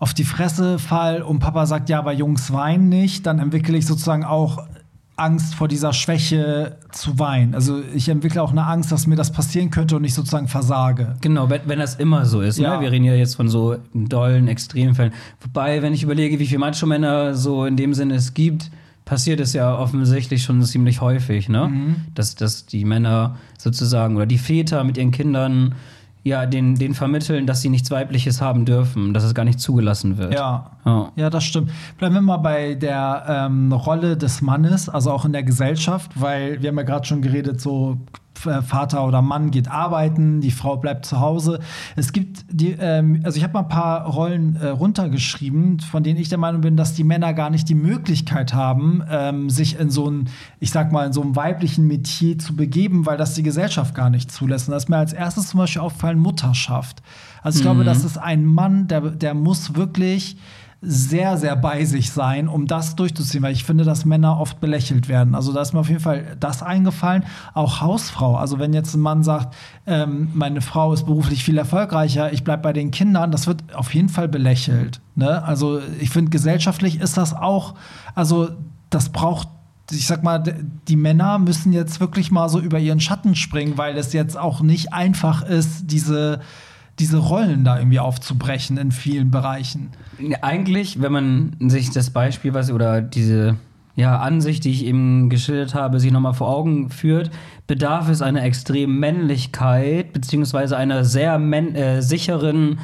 auf 0.00 0.14
die 0.14 0.24
Fresse 0.24 0.78
fall 0.78 1.22
und 1.22 1.38
Papa 1.38 1.66
sagt, 1.66 1.88
ja, 1.90 1.98
aber 1.98 2.12
Jungs 2.12 2.52
weinen 2.52 2.88
nicht, 2.88 3.26
dann 3.26 3.38
entwickle 3.38 3.76
ich 3.76 3.86
sozusagen 3.86 4.24
auch 4.24 4.66
Angst 5.14 5.54
vor 5.54 5.68
dieser 5.68 5.92
Schwäche 5.92 6.78
zu 6.90 7.18
weinen. 7.18 7.54
Also 7.54 7.82
ich 7.94 8.08
entwickle 8.08 8.42
auch 8.42 8.52
eine 8.52 8.64
Angst, 8.64 8.90
dass 8.90 9.06
mir 9.06 9.16
das 9.16 9.30
passieren 9.30 9.70
könnte 9.70 9.96
und 9.96 10.04
ich 10.04 10.14
sozusagen 10.14 10.48
versage. 10.48 11.16
Genau, 11.20 11.50
wenn, 11.50 11.60
wenn 11.66 11.78
das 11.78 11.96
immer 11.96 12.24
so 12.24 12.40
ist. 12.40 12.58
Ne? 12.58 12.64
Ja. 12.64 12.76
Ne? 12.76 12.82
Wir 12.82 12.92
reden 12.92 13.04
ja 13.04 13.14
jetzt 13.14 13.36
von 13.36 13.50
so 13.50 13.76
dollen 13.92 14.48
Extremfällen. 14.48 15.12
Wobei, 15.42 15.82
wenn 15.82 15.92
ich 15.92 16.02
überlege, 16.02 16.38
wie 16.38 16.46
viele 16.46 16.60
Macho-Männer 16.60 17.34
so 17.34 17.66
in 17.66 17.76
dem 17.76 17.92
Sinne 17.92 18.14
es 18.14 18.32
gibt, 18.32 18.70
passiert 19.04 19.40
es 19.40 19.52
ja 19.52 19.76
offensichtlich 19.76 20.42
schon 20.42 20.62
ziemlich 20.62 21.02
häufig, 21.02 21.50
ne? 21.50 21.68
Mhm. 21.68 21.96
Dass, 22.14 22.36
dass 22.36 22.64
die 22.64 22.86
Männer 22.86 23.36
sozusagen 23.58 24.16
oder 24.16 24.26
die 24.26 24.38
Väter 24.38 24.82
mit 24.84 24.96
ihren 24.96 25.10
Kindern 25.10 25.74
ja, 26.22 26.44
den, 26.46 26.74
den 26.74 26.94
vermitteln, 26.94 27.46
dass 27.46 27.62
sie 27.62 27.70
nichts 27.70 27.90
Weibliches 27.90 28.42
haben 28.42 28.64
dürfen, 28.64 29.14
dass 29.14 29.24
es 29.24 29.34
gar 29.34 29.44
nicht 29.44 29.58
zugelassen 29.58 30.18
wird. 30.18 30.34
Ja. 30.34 30.70
Ja. 30.84 31.12
Ja, 31.16 31.30
das 31.30 31.44
stimmt. 31.44 31.70
Bleiben 31.98 32.14
wir 32.14 32.20
mal 32.20 32.36
bei 32.36 32.74
der 32.74 33.24
ähm, 33.26 33.72
Rolle 33.72 34.16
des 34.16 34.42
Mannes, 34.42 34.88
also 34.88 35.10
auch 35.12 35.24
in 35.24 35.32
der 35.32 35.42
Gesellschaft, 35.42 36.12
weil 36.14 36.60
wir 36.62 36.68
haben 36.68 36.76
ja 36.76 36.82
gerade 36.82 37.06
schon 37.06 37.22
geredet, 37.22 37.60
so 37.60 37.98
Vater 38.40 39.06
oder 39.06 39.22
Mann 39.22 39.50
geht 39.50 39.70
arbeiten, 39.70 40.40
die 40.40 40.50
Frau 40.50 40.76
bleibt 40.76 41.06
zu 41.06 41.20
Hause. 41.20 41.60
Es 41.96 42.12
gibt 42.12 42.44
die, 42.50 42.76
ähm, 42.78 43.20
also 43.24 43.36
ich 43.36 43.42
habe 43.42 43.54
mal 43.54 43.60
ein 43.60 43.68
paar 43.68 44.06
Rollen 44.06 44.56
äh, 44.56 44.68
runtergeschrieben, 44.68 45.80
von 45.80 46.02
denen 46.02 46.18
ich 46.18 46.28
der 46.28 46.38
Meinung 46.38 46.60
bin, 46.60 46.76
dass 46.76 46.94
die 46.94 47.04
Männer 47.04 47.34
gar 47.34 47.50
nicht 47.50 47.68
die 47.68 47.74
Möglichkeit 47.74 48.54
haben, 48.54 49.02
ähm, 49.10 49.50
sich 49.50 49.78
in 49.78 49.90
so 49.90 50.10
ein, 50.10 50.28
ich 50.58 50.70
sag 50.70 50.92
mal, 50.92 51.06
in 51.06 51.12
so 51.12 51.22
einem 51.22 51.36
weiblichen 51.36 51.86
Metier 51.86 52.38
zu 52.38 52.56
begeben, 52.56 53.06
weil 53.06 53.16
das 53.16 53.34
die 53.34 53.42
Gesellschaft 53.42 53.94
gar 53.94 54.10
nicht 54.10 54.30
zulässt. 54.30 54.68
Und 54.68 54.72
da 54.72 54.76
ist 54.78 54.88
mir 54.88 54.96
als 54.96 55.12
erstes 55.12 55.48
zum 55.48 55.58
Beispiel 55.58 55.82
aufgefallen 55.82 56.18
Mutterschaft. 56.18 57.02
Also 57.42 57.58
ich 57.58 57.62
glaube, 57.62 57.84
das 57.84 58.04
ist 58.04 58.18
ein 58.18 58.44
Mann, 58.44 58.86
der, 58.88 59.00
der 59.00 59.34
muss 59.34 59.74
wirklich 59.74 60.36
sehr, 60.82 61.36
sehr 61.36 61.56
bei 61.56 61.84
sich 61.84 62.10
sein, 62.10 62.48
um 62.48 62.66
das 62.66 62.96
durchzuziehen, 62.96 63.42
weil 63.42 63.52
ich 63.52 63.64
finde, 63.64 63.84
dass 63.84 64.06
Männer 64.06 64.40
oft 64.40 64.60
belächelt 64.60 65.08
werden. 65.08 65.34
Also 65.34 65.52
da 65.52 65.60
ist 65.60 65.74
mir 65.74 65.80
auf 65.80 65.88
jeden 65.88 66.00
Fall 66.00 66.36
das 66.40 66.62
eingefallen. 66.62 67.24
Auch 67.52 67.82
Hausfrau. 67.82 68.36
Also 68.36 68.58
wenn 68.58 68.72
jetzt 68.72 68.94
ein 68.94 69.00
Mann 69.00 69.22
sagt, 69.22 69.54
ähm, 69.86 70.30
meine 70.32 70.62
Frau 70.62 70.94
ist 70.94 71.04
beruflich 71.04 71.44
viel 71.44 71.58
erfolgreicher, 71.58 72.32
ich 72.32 72.44
bleibe 72.44 72.62
bei 72.62 72.72
den 72.72 72.90
Kindern, 72.90 73.30
das 73.30 73.46
wird 73.46 73.74
auf 73.74 73.92
jeden 73.92 74.08
Fall 74.08 74.28
belächelt. 74.28 75.02
Ne? 75.16 75.44
Also 75.44 75.80
ich 76.00 76.08
finde, 76.08 76.30
gesellschaftlich 76.30 76.98
ist 76.98 77.18
das 77.18 77.34
auch, 77.34 77.74
also 78.14 78.48
das 78.88 79.10
braucht 79.10 79.48
ich 79.92 80.06
sag 80.06 80.22
mal, 80.22 80.38
die 80.86 80.94
Männer 80.94 81.40
müssen 81.40 81.72
jetzt 81.72 81.98
wirklich 81.98 82.30
mal 82.30 82.48
so 82.48 82.60
über 82.60 82.78
ihren 82.78 83.00
Schatten 83.00 83.34
springen, 83.34 83.76
weil 83.76 83.98
es 83.98 84.12
jetzt 84.12 84.38
auch 84.38 84.60
nicht 84.60 84.92
einfach 84.92 85.42
ist, 85.42 85.90
diese 85.90 86.40
diese 87.00 87.18
Rollen 87.18 87.64
da 87.64 87.78
irgendwie 87.78 87.98
aufzubrechen 87.98 88.76
in 88.76 88.92
vielen 88.92 89.30
Bereichen. 89.30 89.90
Eigentlich, 90.42 91.00
wenn 91.00 91.12
man 91.12 91.56
sich 91.60 91.90
das 91.90 92.10
Beispiel, 92.10 92.54
was 92.54 92.70
oder 92.70 93.00
diese 93.00 93.56
ja, 93.96 94.18
Ansicht, 94.18 94.64
die 94.64 94.70
ich 94.70 94.84
eben 94.84 95.28
geschildert 95.28 95.74
habe, 95.74 95.98
sich 95.98 96.12
nochmal 96.12 96.34
vor 96.34 96.48
Augen 96.48 96.90
führt, 96.90 97.30
bedarf 97.66 98.08
es 98.08 98.22
einer 98.22 98.44
extremen 98.44 98.98
Männlichkeit, 98.98 100.12
beziehungsweise 100.12 100.76
einer 100.76 101.04
sehr 101.04 101.34
äh, 101.36 102.00
sicheren 102.00 102.78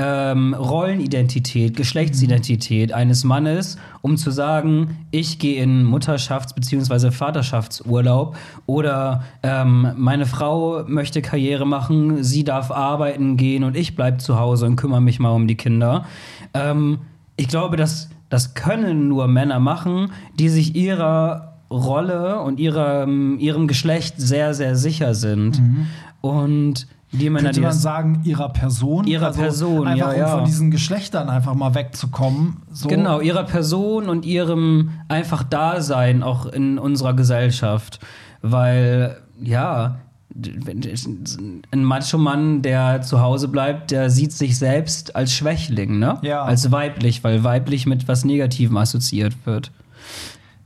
ähm, 0.00 0.54
Rollenidentität, 0.54 1.76
Geschlechtsidentität 1.76 2.92
eines 2.92 3.24
Mannes, 3.24 3.78
um 4.00 4.16
zu 4.16 4.30
sagen, 4.30 4.96
ich 5.10 5.40
gehe 5.40 5.60
in 5.60 5.84
Mutterschafts- 5.84 6.54
bzw. 6.54 7.10
Vaterschaftsurlaub 7.10 8.36
oder 8.66 9.24
ähm, 9.42 9.88
meine 9.96 10.26
Frau 10.26 10.84
möchte 10.86 11.20
Karriere 11.20 11.66
machen, 11.66 12.22
sie 12.22 12.44
darf 12.44 12.70
arbeiten 12.70 13.36
gehen 13.36 13.64
und 13.64 13.76
ich 13.76 13.96
bleibe 13.96 14.18
zu 14.18 14.38
Hause 14.38 14.66
und 14.66 14.76
kümmere 14.76 15.02
mich 15.02 15.18
mal 15.18 15.30
um 15.30 15.48
die 15.48 15.56
Kinder. 15.56 16.06
Ähm, 16.54 17.00
ich 17.36 17.48
glaube, 17.48 17.76
dass 17.76 18.08
das 18.28 18.54
können 18.54 19.08
nur 19.08 19.26
Männer 19.26 19.58
machen, 19.58 20.12
die 20.38 20.48
sich 20.48 20.76
ihrer 20.76 21.54
Rolle 21.72 22.40
und 22.40 22.60
ihrem, 22.60 23.36
ihrem 23.40 23.66
Geschlecht 23.66 24.14
sehr, 24.18 24.54
sehr 24.54 24.76
sicher 24.76 25.14
sind. 25.14 25.60
Und 26.20 26.86
die 27.12 27.30
Männer, 27.30 27.46
Könnte 27.46 27.60
man 27.62 27.72
sagen, 27.72 28.20
ihrer 28.24 28.50
Person. 28.50 29.00
Also 29.00 29.10
Ihrer 29.10 29.32
Person, 29.32 29.88
einfach 29.88 30.08
ja, 30.08 30.14
um 30.14 30.20
ja. 30.20 30.36
von 30.36 30.44
diesen 30.44 30.70
Geschlechtern 30.70 31.30
einfach 31.30 31.54
mal 31.54 31.74
wegzukommen. 31.74 32.58
So. 32.70 32.88
Genau, 32.88 33.20
ihrer 33.20 33.44
Person 33.44 34.08
und 34.08 34.26
ihrem 34.26 34.90
einfach 35.08 35.42
Dasein 35.42 36.22
auch 36.22 36.46
in 36.46 36.78
unserer 36.78 37.14
Gesellschaft. 37.14 38.00
Weil, 38.42 39.16
ja, 39.40 39.96
ein 41.70 41.84
Macho-Mann, 41.84 42.62
der 42.62 43.00
zu 43.02 43.20
Hause 43.20 43.48
bleibt, 43.48 43.90
der 43.90 44.10
sieht 44.10 44.32
sich 44.32 44.58
selbst 44.58 45.16
als 45.16 45.32
Schwächling, 45.32 45.98
ne? 45.98 46.18
Ja. 46.22 46.42
Als 46.42 46.70
weiblich, 46.70 47.24
weil 47.24 47.42
weiblich 47.42 47.86
mit 47.86 48.06
was 48.06 48.24
Negativem 48.24 48.76
assoziiert 48.76 49.34
wird. 49.46 49.72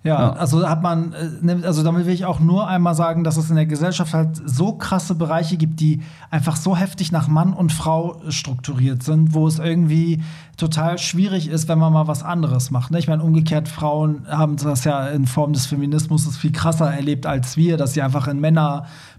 Ja, 0.05 0.19
Ja. 0.21 0.33
also 0.33 0.69
hat 0.69 0.83
man, 0.83 1.13
äh, 1.13 1.29
nimmt- 1.43 1.65
also 1.65 1.85
damit 1.85 2.07
will 2.07 2.13
ich 2.15 2.25
auch 2.25 2.41
nur 2.41 2.67
einmal 2.67 2.95
sagen, 2.97 3.23
dass 3.23 3.37
es 3.37 3.51
in 3.51 3.57
der 3.57 3.67
Gesellschaft 3.67 4.13
halt 4.15 4.41
so 4.45 4.73
krasse 4.73 5.15
Bereiche 5.15 5.57
gibt, 5.57 5.79
die 5.79 6.03
einfach 6.31 6.57
so 6.57 6.77
heftig 6.77 7.13
nach 7.13 7.29
Mann 7.29 7.53
und 7.53 7.73
Frau 7.73 8.21
strukturiert 8.29 9.05
sind, 9.05 9.33
wo 9.33 9.47
es 9.47 9.61
irgendwie 9.61 10.21
total 10.57 10.99
schwierig 10.99 11.49
ist, 11.49 11.69
wenn 11.69 11.79
man 11.79 11.93
mal 11.93 12.09
was 12.09 12.25
anderes 12.25 12.73
macht. 12.73 12.91
Ne? 12.91 12.99
Ich 12.99 13.07
meine, 13.07 13.23
umgekehrt, 13.23 13.69
Frauen 13.69 14.27
haben 14.29 14.57
das 14.57 14.83
ja 14.85 15.07
in 15.07 15.27
Form 15.27 15.53
des 15.53 15.67
Feminismus 15.67 16.37
viel 16.37 16.53
krasser 16.53 16.93
erlebt 16.93 17.25
als 17.27 17.57
wir, 17.57 17.77
dass 17.77 17.95
sie 17.95 18.03
einfach 18.03 18.27
in 18.27 18.41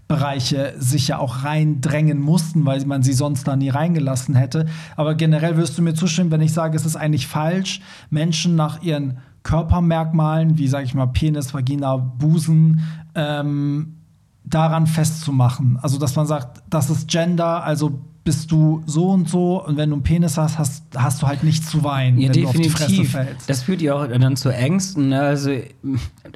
Männerbereiche 0.08 0.74
sich 0.78 1.08
ja 1.08 1.18
auch 1.18 1.44
reindrängen 1.44 2.20
mussten, 2.20 2.66
weil 2.66 2.84
man 2.84 3.02
sie 3.02 3.12
sonst 3.12 3.48
da 3.48 3.56
nie 3.56 3.70
reingelassen 3.70 4.34
hätte. 4.34 4.66
Aber 4.96 5.14
generell 5.14 5.56
wirst 5.56 5.78
du 5.78 5.82
mir 5.82 5.94
zustimmen, 5.94 6.30
wenn 6.30 6.40
ich 6.42 6.52
sage, 6.52 6.76
es 6.76 6.84
ist 6.86 6.96
eigentlich 6.96 7.26
falsch, 7.26 7.80
Menschen 8.10 8.54
nach 8.56 8.82
ihren 8.82 9.18
Körpermerkmalen, 9.44 10.58
wie 10.58 10.66
sage 10.66 10.84
ich 10.84 10.94
mal 10.94 11.06
Penis, 11.06 11.54
Vagina, 11.54 11.96
Busen, 11.96 12.80
ähm, 13.14 14.00
daran 14.42 14.86
festzumachen. 14.86 15.78
Also, 15.80 15.98
dass 15.98 16.16
man 16.16 16.26
sagt, 16.26 16.62
das 16.68 16.90
ist 16.90 17.08
Gender, 17.08 17.62
also 17.62 18.00
bist 18.24 18.50
du 18.50 18.82
so 18.86 19.10
und 19.10 19.28
so 19.28 19.62
und 19.62 19.76
wenn 19.76 19.90
du 19.90 19.96
einen 19.96 20.02
Penis 20.02 20.38
hast, 20.38 20.58
hast, 20.58 20.82
hast 20.96 21.20
du 21.22 21.26
halt 21.26 21.44
nicht 21.44 21.66
zu 21.68 21.84
weinen, 21.84 22.18
Ja, 22.18 22.34
wenn 22.34 22.42
du 22.42 22.48
auf 22.48 22.56
die 22.56 22.70
Fresse 22.70 22.86
definitiv. 22.88 23.12
fällst. 23.12 23.50
Das 23.50 23.62
führt 23.64 23.82
ja 23.82 23.94
auch 23.94 24.06
dann 24.06 24.36
zu 24.36 24.48
Ängsten. 24.48 25.10
Ne? 25.10 25.20
Also, 25.20 25.50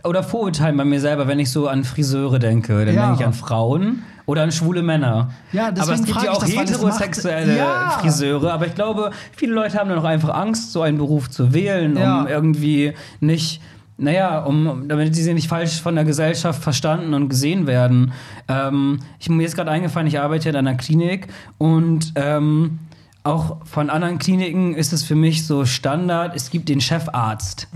oder 0.05 0.23
Vorurteilen 0.23 0.77
bei 0.77 0.85
mir 0.85 1.01
selber, 1.01 1.27
wenn 1.29 1.39
ich 1.39 1.51
so 1.51 1.67
an 1.67 1.85
Friseure 1.85 2.39
denke. 2.39 2.85
Dann 2.85 2.95
Ja. 2.95 3.07
denke 3.07 3.21
ich 3.23 3.27
an 3.27 3.33
Frauen 3.33 4.03
oder 4.27 4.43
an 4.43 4.53
schwule 4.53 4.83
Männer. 4.83 5.31
Ja, 5.53 5.69
aber 5.69 5.95
es 5.95 6.05
gibt 6.05 6.23
ja 6.23 6.31
auch 6.33 6.41
das, 6.41 6.55
heterosexuelle 6.55 7.57
Ja. 7.57 7.91
Friseure. 8.01 8.53
Aber 8.53 8.67
ich 8.67 8.75
glaube, 8.75 9.11
viele 9.35 9.55
Leute 9.55 9.79
haben 9.79 9.89
dann 9.89 9.99
auch 9.99 10.05
einfach 10.05 10.35
Angst, 10.35 10.73
so 10.73 10.83
einen 10.83 10.99
Beruf 10.99 11.31
zu 11.31 11.55
wählen, 11.55 11.97
um 11.97 12.27
irgendwie 12.27 12.93
nicht. 13.21 13.63
Naja, 14.01 14.39
um, 14.45 14.87
damit 14.87 15.15
sie 15.17 15.35
nicht 15.35 15.49
falsch 15.49 15.81
von 15.83 15.97
der 15.97 16.05
Gesellschaft 16.05 16.63
verstanden 16.63 17.15
und 17.15 17.29
gesehen 17.29 17.67
werden. 17.67 18.13
Ähm, 18.47 19.01
ich 19.19 19.29
mir 19.29 19.45
ist 19.45 19.57
gerade 19.57 19.73
eingefallen, 19.73 20.07
ich 20.07 20.21
arbeite 20.21 20.49
in 20.49 20.57
einer 20.57 20.77
Klinik 20.77 21.27
und 21.59 22.13
ähm, 22.15 22.79
auch 23.25 23.57
von 23.67 23.91
anderen 23.91 24.19
Kliniken 24.19 24.75
ist 24.75 24.93
es 24.93 25.03
für 25.03 25.17
mich 25.17 25.45
so 25.47 25.65
Standard, 25.65 26.37
es 26.37 26.51
gibt 26.51 26.69
den 26.69 26.81
Chefarzt. 26.81 27.67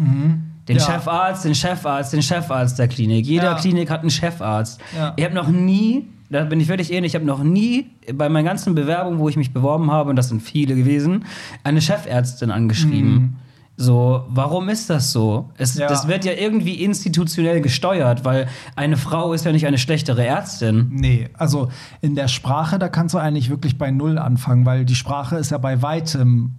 Den 0.69 0.77
Ja. 0.77 0.81
Chefarzt, 0.81 1.45
den 1.45 1.57
Chefarzt, 1.57 2.13
den 2.13 2.23
Chefarzt 2.23 2.79
der 2.79 2.87
Klinik. 2.87 3.27
Jede 3.27 3.47
Ja. 3.47 3.55
Klinik 3.55 3.91
hat 3.91 4.03
einen 4.03 4.11
Chefarzt. 4.11 4.81
Ja. 4.97 5.15
Ich 5.17 5.25
habe 5.25 5.35
noch 5.35 5.49
nie, 5.49 6.07
da 6.31 6.45
bin 6.45 6.61
ich 6.61 6.69
wirklich 6.69 6.93
ehrlich, 6.93 7.11
ich 7.11 7.15
habe 7.17 7.27
noch 7.27 7.43
nie 7.43 7.91
bei 8.15 8.29
meinen 8.29 8.45
ganzen 8.45 8.77
Bewerbungen, 8.77 9.19
wo 9.19 9.29
ich 9.29 9.37
mich 9.37 9.53
beworben 9.53 9.91
habe, 9.91 10.11
und 10.11 10.17
das 10.17 10.29
sind 10.29 10.41
viele 10.41 10.77
gewesen, 10.77 11.25
eine 11.65 11.81
Chefärztin 11.83 12.53
angeschrieben. 12.53 13.39
So, 13.77 14.25
warum 14.29 14.69
ist 14.69 14.91
das 14.91 15.13
so? 15.13 15.51
Es. 15.57 15.77
Ja. 15.77 15.89
Das 15.89 16.07
wird 16.07 16.25
ja 16.25 16.33
irgendwie 16.33 16.83
institutionell 16.85 17.61
gesteuert, 17.63 18.25
weil 18.25 18.47
eine 18.77 18.97
Frau 18.97 19.33
ist 19.33 19.45
ja 19.45 19.53
nicht 19.53 19.67
eine 19.67 19.79
schlechtere 19.79 20.25
Ärztin. 20.27 20.89
Nee, 20.91 21.31
also 21.35 21.69
in 22.01 22.15
der 22.15 22.29
Sprache, 22.29 22.79
da 22.79 22.89
kannst 22.89 23.15
du 23.15 23.19
eigentlich 23.19 23.49
wirklich 23.51 23.79
bei 23.79 23.91
Null 23.91 24.19
anfangen, 24.19 24.67
weil 24.67 24.85
die 24.85 24.95
Sprache 24.95 25.37
ist 25.37 25.51
ja 25.51 25.59
bei 25.59 25.81
weitem 25.83 26.57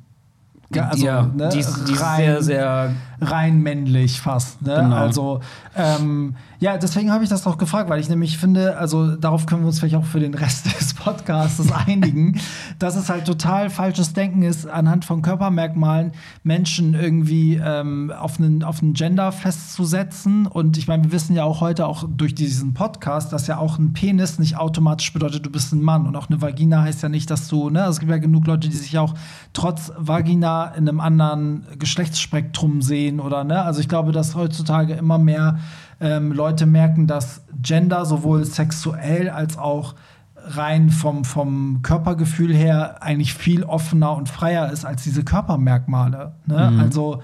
also, 0.75 1.05
ja, 1.05 1.21
ne, 1.23 1.49
die 1.49 1.59
ist, 1.59 1.87
die 1.87 1.93
ist 1.93 2.01
rein- 2.01 2.17
sehr, 2.17 2.41
sehr 2.41 2.93
rein 3.21 3.61
männlich 3.61 4.19
fast. 4.19 4.61
Ne? 4.61 4.75
Genau. 4.75 4.95
Also 4.95 5.39
ähm, 5.75 6.35
ja, 6.63 6.77
deswegen 6.77 7.11
habe 7.11 7.25
ich 7.25 7.29
das 7.29 7.43
doch 7.43 7.57
gefragt, 7.57 7.89
weil 7.89 7.99
ich 7.99 8.07
nämlich 8.07 8.37
finde, 8.37 8.77
also 8.77 9.17
darauf 9.17 9.47
können 9.47 9.63
wir 9.63 9.67
uns 9.67 9.79
vielleicht 9.79 9.95
auch 9.95 10.05
für 10.05 10.21
den 10.21 10.33
Rest 10.33 10.65
des 10.79 10.93
Podcasts 10.93 11.69
einigen, 11.87 12.39
dass 12.79 12.95
es 12.95 13.09
halt 13.09 13.25
total 13.25 13.69
falsches 13.69 14.13
Denken 14.13 14.43
ist, 14.43 14.65
anhand 14.65 15.03
von 15.03 15.21
Körpermerkmalen 15.21 16.13
Menschen 16.43 16.93
irgendwie 16.93 17.59
ähm, 17.61 18.13
auf 18.17 18.39
einen 18.39 18.63
auf 18.63 18.81
einen 18.81 18.93
Gender 18.93 19.33
festzusetzen. 19.33 20.47
Und 20.47 20.77
ich 20.77 20.87
meine, 20.87 21.03
wir 21.03 21.11
wissen 21.11 21.35
ja 21.35 21.43
auch 21.43 21.59
heute 21.59 21.85
auch 21.85 22.05
durch 22.07 22.33
diesen 22.33 22.73
Podcast, 22.73 23.33
dass 23.33 23.47
ja 23.47 23.57
auch 23.57 23.77
ein 23.77 23.91
Penis 23.91 24.39
nicht 24.39 24.55
automatisch 24.55 25.11
bedeutet, 25.11 25.45
du 25.45 25.49
bist 25.49 25.73
ein 25.73 25.81
Mann. 25.81 26.07
Und 26.07 26.15
auch 26.15 26.29
eine 26.29 26.41
Vagina 26.41 26.81
heißt 26.83 27.03
ja 27.03 27.09
nicht, 27.09 27.29
dass 27.29 27.49
du, 27.49 27.71
ne, 27.71 27.81
also 27.81 27.91
es 27.91 27.99
gibt 27.99 28.09
ja 28.09 28.19
genug 28.19 28.47
Leute, 28.47 28.69
die 28.69 28.77
sich 28.77 28.97
auch 28.97 29.15
trotz 29.51 29.91
Vagina 29.97 30.67
in 30.67 30.87
einem 30.87 31.01
anderen 31.01 31.65
Geschlechtsspektrum 31.77 32.81
sehen 32.81 33.19
oder 33.19 33.43
ne. 33.43 33.63
Also 33.63 33.81
ich 33.81 33.89
glaube, 33.89 34.13
dass 34.13 34.35
heutzutage 34.35 34.93
immer 34.93 35.17
mehr 35.17 35.59
ähm, 35.99 36.31
Leute 36.31 36.65
merken, 36.65 37.07
dass 37.07 37.43
Gender 37.61 38.05
sowohl 38.05 38.45
sexuell 38.45 39.29
als 39.29 39.57
auch 39.57 39.95
rein 40.35 40.89
vom, 40.89 41.23
vom 41.23 41.81
Körpergefühl 41.83 42.53
her 42.53 43.01
eigentlich 43.01 43.33
viel 43.33 43.63
offener 43.63 44.15
und 44.15 44.27
freier 44.29 44.71
ist 44.71 44.85
als 44.85 45.03
diese 45.03 45.23
Körpermerkmale. 45.23 46.33
Ne? 46.45 46.73
Also 46.79 47.21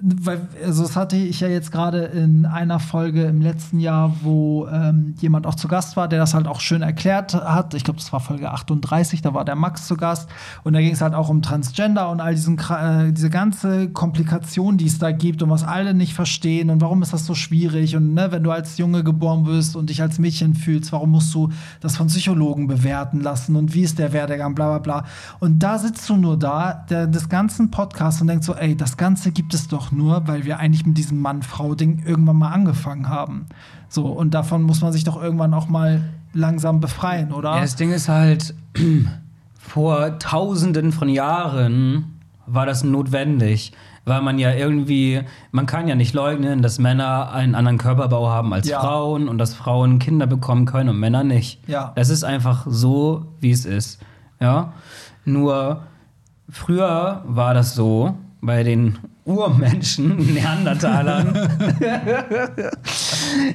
weil, 0.00 0.46
also 0.64 0.84
das 0.84 0.94
hatte 0.94 1.16
ich 1.16 1.40
ja 1.40 1.48
jetzt 1.48 1.72
gerade 1.72 2.04
in 2.04 2.46
einer 2.46 2.78
Folge 2.78 3.24
im 3.24 3.40
letzten 3.40 3.80
Jahr, 3.80 4.14
wo 4.22 4.68
ähm, 4.68 5.16
jemand 5.18 5.44
auch 5.44 5.56
zu 5.56 5.66
Gast 5.66 5.96
war, 5.96 6.06
der 6.06 6.20
das 6.20 6.34
halt 6.34 6.46
auch 6.46 6.60
schön 6.60 6.82
erklärt 6.82 7.34
hat. 7.34 7.74
Ich 7.74 7.82
glaube, 7.82 7.98
das 7.98 8.12
war 8.12 8.20
Folge 8.20 8.48
38, 8.52 9.22
da 9.22 9.34
war 9.34 9.44
der 9.44 9.56
Max 9.56 9.88
zu 9.88 9.96
Gast. 9.96 10.28
Und 10.62 10.74
da 10.74 10.80
ging 10.80 10.92
es 10.92 11.00
halt 11.00 11.14
auch 11.14 11.28
um 11.28 11.42
Transgender 11.42 12.10
und 12.10 12.20
all 12.20 12.36
diesen, 12.36 12.58
äh, 12.58 13.12
diese 13.12 13.28
ganze 13.28 13.88
Komplikation, 13.88 14.76
die 14.76 14.86
es 14.86 15.00
da 15.00 15.10
gibt 15.10 15.42
und 15.42 15.50
was 15.50 15.64
alle 15.64 15.94
nicht 15.94 16.14
verstehen 16.14 16.70
und 16.70 16.80
warum 16.80 17.02
ist 17.02 17.12
das 17.12 17.26
so 17.26 17.34
schwierig. 17.34 17.96
Und 17.96 18.14
ne, 18.14 18.30
wenn 18.30 18.44
du 18.44 18.52
als 18.52 18.78
Junge 18.78 19.02
geboren 19.02 19.46
wirst 19.46 19.74
und 19.74 19.90
dich 19.90 20.00
als 20.00 20.20
Mädchen 20.20 20.54
fühlst, 20.54 20.92
warum 20.92 21.10
musst 21.10 21.34
du 21.34 21.48
das 21.80 21.96
von 21.96 22.06
Psychologen 22.06 22.68
bewerten 22.68 23.20
lassen 23.20 23.56
und 23.56 23.74
wie 23.74 23.82
ist 23.82 23.98
der 23.98 24.12
Werdegang, 24.12 24.54
bla 24.54 24.78
bla 24.78 24.78
bla. 24.78 25.04
Und 25.40 25.58
da 25.58 25.76
sitzt 25.76 26.08
du 26.08 26.16
nur 26.16 26.38
da, 26.38 26.84
der, 26.88 27.08
des 27.08 27.28
ganzen 27.28 27.72
Podcasts 27.72 28.20
und 28.20 28.28
denkst 28.28 28.46
so, 28.46 28.54
ey, 28.54 28.76
das 28.76 28.96
Ganze 28.96 29.32
gibt 29.32 29.54
es 29.54 29.66
doch 29.66 29.87
nur, 29.92 30.26
weil 30.26 30.44
wir 30.44 30.58
eigentlich 30.58 30.86
mit 30.86 30.98
diesem 30.98 31.20
Mann-Frau-Ding 31.20 32.02
irgendwann 32.06 32.36
mal 32.36 32.50
angefangen 32.52 33.08
haben. 33.08 33.46
So, 33.88 34.06
und 34.06 34.34
davon 34.34 34.62
muss 34.62 34.80
man 34.80 34.92
sich 34.92 35.04
doch 35.04 35.20
irgendwann 35.20 35.54
auch 35.54 35.68
mal 35.68 36.02
langsam 36.32 36.80
befreien, 36.80 37.32
oder? 37.32 37.54
Ja, 37.54 37.60
das 37.60 37.76
Ding 37.76 37.90
ist 37.92 38.08
halt, 38.08 38.54
vor 39.58 40.18
tausenden 40.18 40.92
von 40.92 41.08
Jahren 41.08 42.18
war 42.46 42.66
das 42.66 42.84
notwendig. 42.84 43.72
Weil 44.04 44.22
man 44.22 44.38
ja 44.38 44.54
irgendwie, 44.54 45.20
man 45.52 45.66
kann 45.66 45.86
ja 45.86 45.94
nicht 45.94 46.14
leugnen, 46.14 46.62
dass 46.62 46.78
Männer 46.78 47.30
einen 47.30 47.54
anderen 47.54 47.76
Körperbau 47.76 48.30
haben 48.30 48.54
als 48.54 48.66
Ja. 48.66 48.80
Frauen 48.80 49.28
und 49.28 49.36
dass 49.36 49.52
Frauen 49.52 49.98
Kinder 49.98 50.26
bekommen 50.26 50.64
können 50.64 50.88
und 50.88 50.98
Männer 50.98 51.24
nicht. 51.24 51.60
Ja. 51.68 51.92
Das 51.94 52.08
ist 52.08 52.24
einfach 52.24 52.64
so, 52.66 53.26
wie 53.40 53.50
es 53.50 53.66
ist. 53.66 54.00
Ja. 54.40 54.72
Nur 55.26 55.82
früher 56.48 57.22
war 57.26 57.52
das 57.52 57.74
so 57.74 58.14
bei 58.40 58.62
den 58.62 58.98
Urmenschen, 59.28 60.16
Neandertalern, 60.34 61.32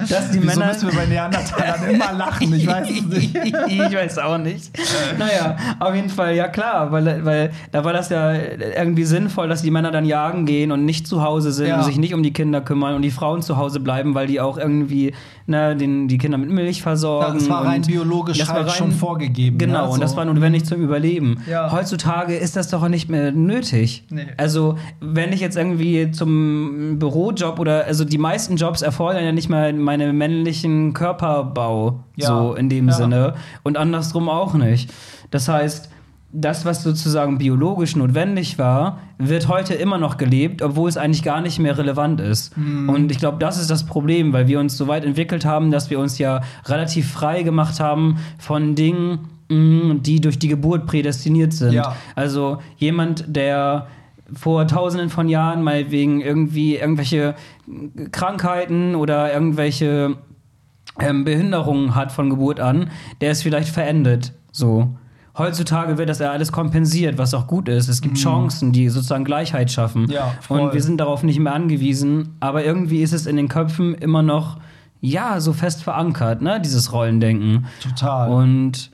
dass 0.08 0.30
die 0.30 0.42
Wieso 0.42 0.46
Männer. 0.60 0.66
müssen 0.72 0.88
wir 0.90 0.96
bei 0.98 1.06
Neandertalern 1.06 1.90
immer 1.90 2.12
lachen? 2.12 2.54
Ich 2.54 2.66
weiß 2.66 2.88
es 2.90 3.02
nicht. 3.06 3.34
ich 3.68 3.80
weiß 3.94 4.18
auch 4.18 4.38
nicht. 4.38 4.70
Naja, 5.18 5.56
auf 5.80 5.94
jeden 5.94 6.10
Fall, 6.10 6.34
ja 6.36 6.48
klar, 6.48 6.92
weil, 6.92 7.24
weil 7.24 7.50
da 7.72 7.84
war 7.84 7.92
das 7.92 8.08
ja 8.10 8.32
irgendwie 8.34 9.04
sinnvoll, 9.04 9.48
dass 9.48 9.62
die 9.62 9.70
Männer 9.70 9.90
dann 9.90 10.04
jagen 10.04 10.46
gehen 10.46 10.70
und 10.72 10.84
nicht 10.84 11.06
zu 11.06 11.22
Hause 11.22 11.52
sind 11.52 11.66
Ja. 11.68 11.78
und 11.78 11.84
sich 11.84 11.96
nicht 11.98 12.14
um 12.14 12.22
die 12.22 12.32
Kinder 12.32 12.60
kümmern 12.60 12.94
und 12.94 13.02
die 13.02 13.10
Frauen 13.10 13.42
zu 13.42 13.56
Hause 13.56 13.80
bleiben, 13.80 14.14
weil 14.14 14.26
die 14.26 14.40
auch 14.40 14.56
irgendwie 14.58 15.12
ne, 15.46 15.76
den, 15.76 16.08
die 16.08 16.18
Kinder 16.18 16.38
mit 16.38 16.50
Milch 16.50 16.82
versorgen. 16.82 17.38
Das 17.38 17.48
war 17.48 17.64
rein 17.64 17.82
biologisch 17.82 18.38
das 18.38 18.48
war 18.48 18.56
halt 18.56 18.70
schon 18.70 18.92
vorgegeben, 18.92 19.58
Genau, 19.58 19.86
ne, 19.86 19.90
und 19.92 20.00
das 20.02 20.16
war 20.16 20.24
notwendig 20.24 20.64
zum 20.64 20.80
Überleben. 20.82 21.38
Ja. 21.48 21.70
Heutzutage 21.72 22.34
ist 22.36 22.56
das 22.56 22.68
doch 22.68 22.88
nicht 22.88 23.08
mehr 23.10 23.32
nötig. 23.32 24.04
Nee. 24.10 24.26
Also, 24.36 24.76
wenn 25.00 25.32
ich 25.32 25.40
jetzt 25.40 25.56
irgendwie 25.56 26.10
zum 26.10 26.98
Bürojob 26.98 27.58
oder, 27.58 27.84
also 27.84 28.04
die 28.04 28.18
meisten 28.18 28.56
Jobs 28.56 28.82
erfordern 28.82 29.24
ja 29.24 29.32
nicht 29.32 29.48
mal 29.48 29.72
meinen 29.72 30.16
männlichen 30.16 30.92
Körperbau, 30.92 32.00
Ja. 32.16 32.26
so 32.26 32.54
in 32.54 32.68
dem 32.68 32.88
Ja. 32.88 32.94
Sinne. 32.94 33.34
Und 33.62 33.76
andersrum 33.76 34.28
auch 34.28 34.54
nicht. 34.54 34.90
Das 35.30 35.48
heißt, 35.48 35.90
das, 36.36 36.64
was 36.64 36.82
sozusagen 36.82 37.38
biologisch 37.38 37.94
notwendig 37.94 38.58
war, 38.58 38.98
wird 39.18 39.46
heute 39.46 39.74
immer 39.74 39.98
noch 39.98 40.16
gelebt, 40.16 40.62
obwohl 40.62 40.88
es 40.88 40.96
eigentlich 40.96 41.22
gar 41.22 41.40
nicht 41.40 41.60
mehr 41.60 41.78
relevant 41.78 42.20
ist. 42.20 42.56
Mhm. 42.56 42.88
Und 42.88 43.12
ich 43.12 43.18
glaube, 43.18 43.38
das 43.38 43.60
ist 43.60 43.70
das 43.70 43.86
Problem, 43.86 44.32
weil 44.32 44.48
wir 44.48 44.58
uns 44.58 44.76
so 44.76 44.88
weit 44.88 45.04
entwickelt 45.04 45.44
haben, 45.44 45.70
dass 45.70 45.90
wir 45.90 46.00
uns 46.00 46.18
ja 46.18 46.40
relativ 46.66 47.12
frei 47.12 47.44
gemacht 47.44 47.78
haben 47.78 48.18
von 48.36 48.74
Dingen, 48.74 49.28
mh, 49.48 50.00
die 50.00 50.20
durch 50.20 50.38
die 50.40 50.48
Geburt 50.48 50.86
prädestiniert 50.86 51.52
sind. 51.52 51.72
Ja. 51.72 51.94
Also 52.16 52.58
jemand, 52.78 53.24
der 53.28 53.86
vor 54.32 54.66
tausenden 54.66 55.10
von 55.10 55.28
Jahren 55.28 55.62
mal 55.62 55.92
wegen 55.92 56.20
irgendwie 56.20 56.76
irgendwelche 56.76 57.36
Krankheiten 58.10 58.96
oder 58.96 59.32
irgendwelche 59.32 60.16
ähm, 60.98 61.24
Behinderungen 61.24 61.94
hat 61.94 62.10
von 62.10 62.28
Geburt 62.28 62.58
an, 62.58 62.90
der 63.20 63.30
ist 63.30 63.42
vielleicht 63.42 63.68
verendet. 63.68 64.32
So. 64.50 64.96
Heutzutage 65.36 65.98
wird 65.98 66.08
das 66.08 66.20
ja 66.20 66.30
alles 66.30 66.52
kompensiert, 66.52 67.18
was 67.18 67.34
auch 67.34 67.46
gut 67.48 67.68
ist. 67.68 67.88
Es 67.88 68.00
gibt 68.00 68.16
Chancen, 68.18 68.72
die 68.72 68.88
sozusagen 68.88 69.24
Gleichheit 69.24 69.70
schaffen. 69.70 70.02
Mhm. 70.02 70.10
Ja, 70.10 70.34
voll. 70.40 70.60
Und 70.60 70.74
wir 70.74 70.82
sind 70.82 70.98
darauf 70.98 71.24
nicht 71.24 71.40
mehr 71.40 71.52
angewiesen. 71.52 72.36
Aber 72.40 72.64
irgendwie 72.64 73.02
ist 73.02 73.12
es 73.12 73.26
in 73.26 73.36
den 73.36 73.48
Köpfen 73.48 73.94
immer 73.94 74.22
noch, 74.22 74.58
ja, 75.00 75.40
so 75.40 75.52
fest 75.52 75.82
verankert, 75.82 76.40
ne, 76.40 76.60
dieses 76.60 76.92
Rollendenken. 76.92 77.66
Total. 77.82 78.30
Und 78.30 78.90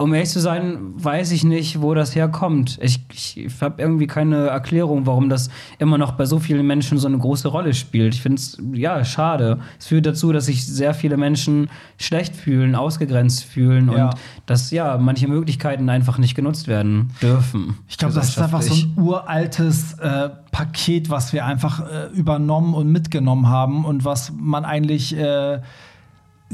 um 0.00 0.14
ehrlich 0.14 0.30
zu 0.30 0.40
sein, 0.40 0.78
weiß 0.94 1.30
ich 1.32 1.44
nicht, 1.44 1.82
wo 1.82 1.92
das 1.92 2.14
herkommt. 2.14 2.78
Ich, 2.80 3.00
ich 3.12 3.50
habe 3.60 3.82
irgendwie 3.82 4.06
keine 4.06 4.46
Erklärung, 4.46 5.04
warum 5.04 5.28
das 5.28 5.50
immer 5.78 5.98
noch 5.98 6.12
bei 6.12 6.24
so 6.24 6.38
vielen 6.38 6.66
Menschen 6.66 6.96
so 6.96 7.06
eine 7.06 7.18
große 7.18 7.48
Rolle 7.48 7.74
spielt. 7.74 8.14
Ich 8.14 8.22
finde 8.22 8.36
es, 8.36 8.56
ja, 8.72 9.04
schade. 9.04 9.58
Es 9.78 9.88
führt 9.88 10.06
dazu, 10.06 10.32
dass 10.32 10.46
sich 10.46 10.66
sehr 10.66 10.94
viele 10.94 11.18
Menschen 11.18 11.68
schlecht 11.98 12.34
fühlen, 12.34 12.74
ausgegrenzt 12.74 13.44
fühlen 13.44 13.92
Ja. 13.92 14.06
und 14.06 14.14
dass, 14.46 14.70
ja, 14.70 14.96
manche 14.96 15.28
Möglichkeiten 15.28 15.90
einfach 15.90 16.16
nicht 16.16 16.34
genutzt 16.34 16.66
werden 16.66 17.10
dürfen. 17.20 17.76
Ich 17.86 17.98
glaube, 17.98 18.14
das 18.14 18.30
ist 18.30 18.38
einfach 18.38 18.62
so 18.62 18.72
ein 18.72 18.94
uraltes 18.96 19.98
äh, 19.98 20.30
Paket, 20.50 21.10
was 21.10 21.34
wir 21.34 21.44
einfach 21.44 21.80
äh, 21.80 22.06
übernommen 22.14 22.72
und 22.72 22.90
mitgenommen 22.90 23.48
haben 23.48 23.84
und 23.84 24.04
was 24.06 24.32
man 24.34 24.64
eigentlich, 24.64 25.14
äh, 25.14 25.60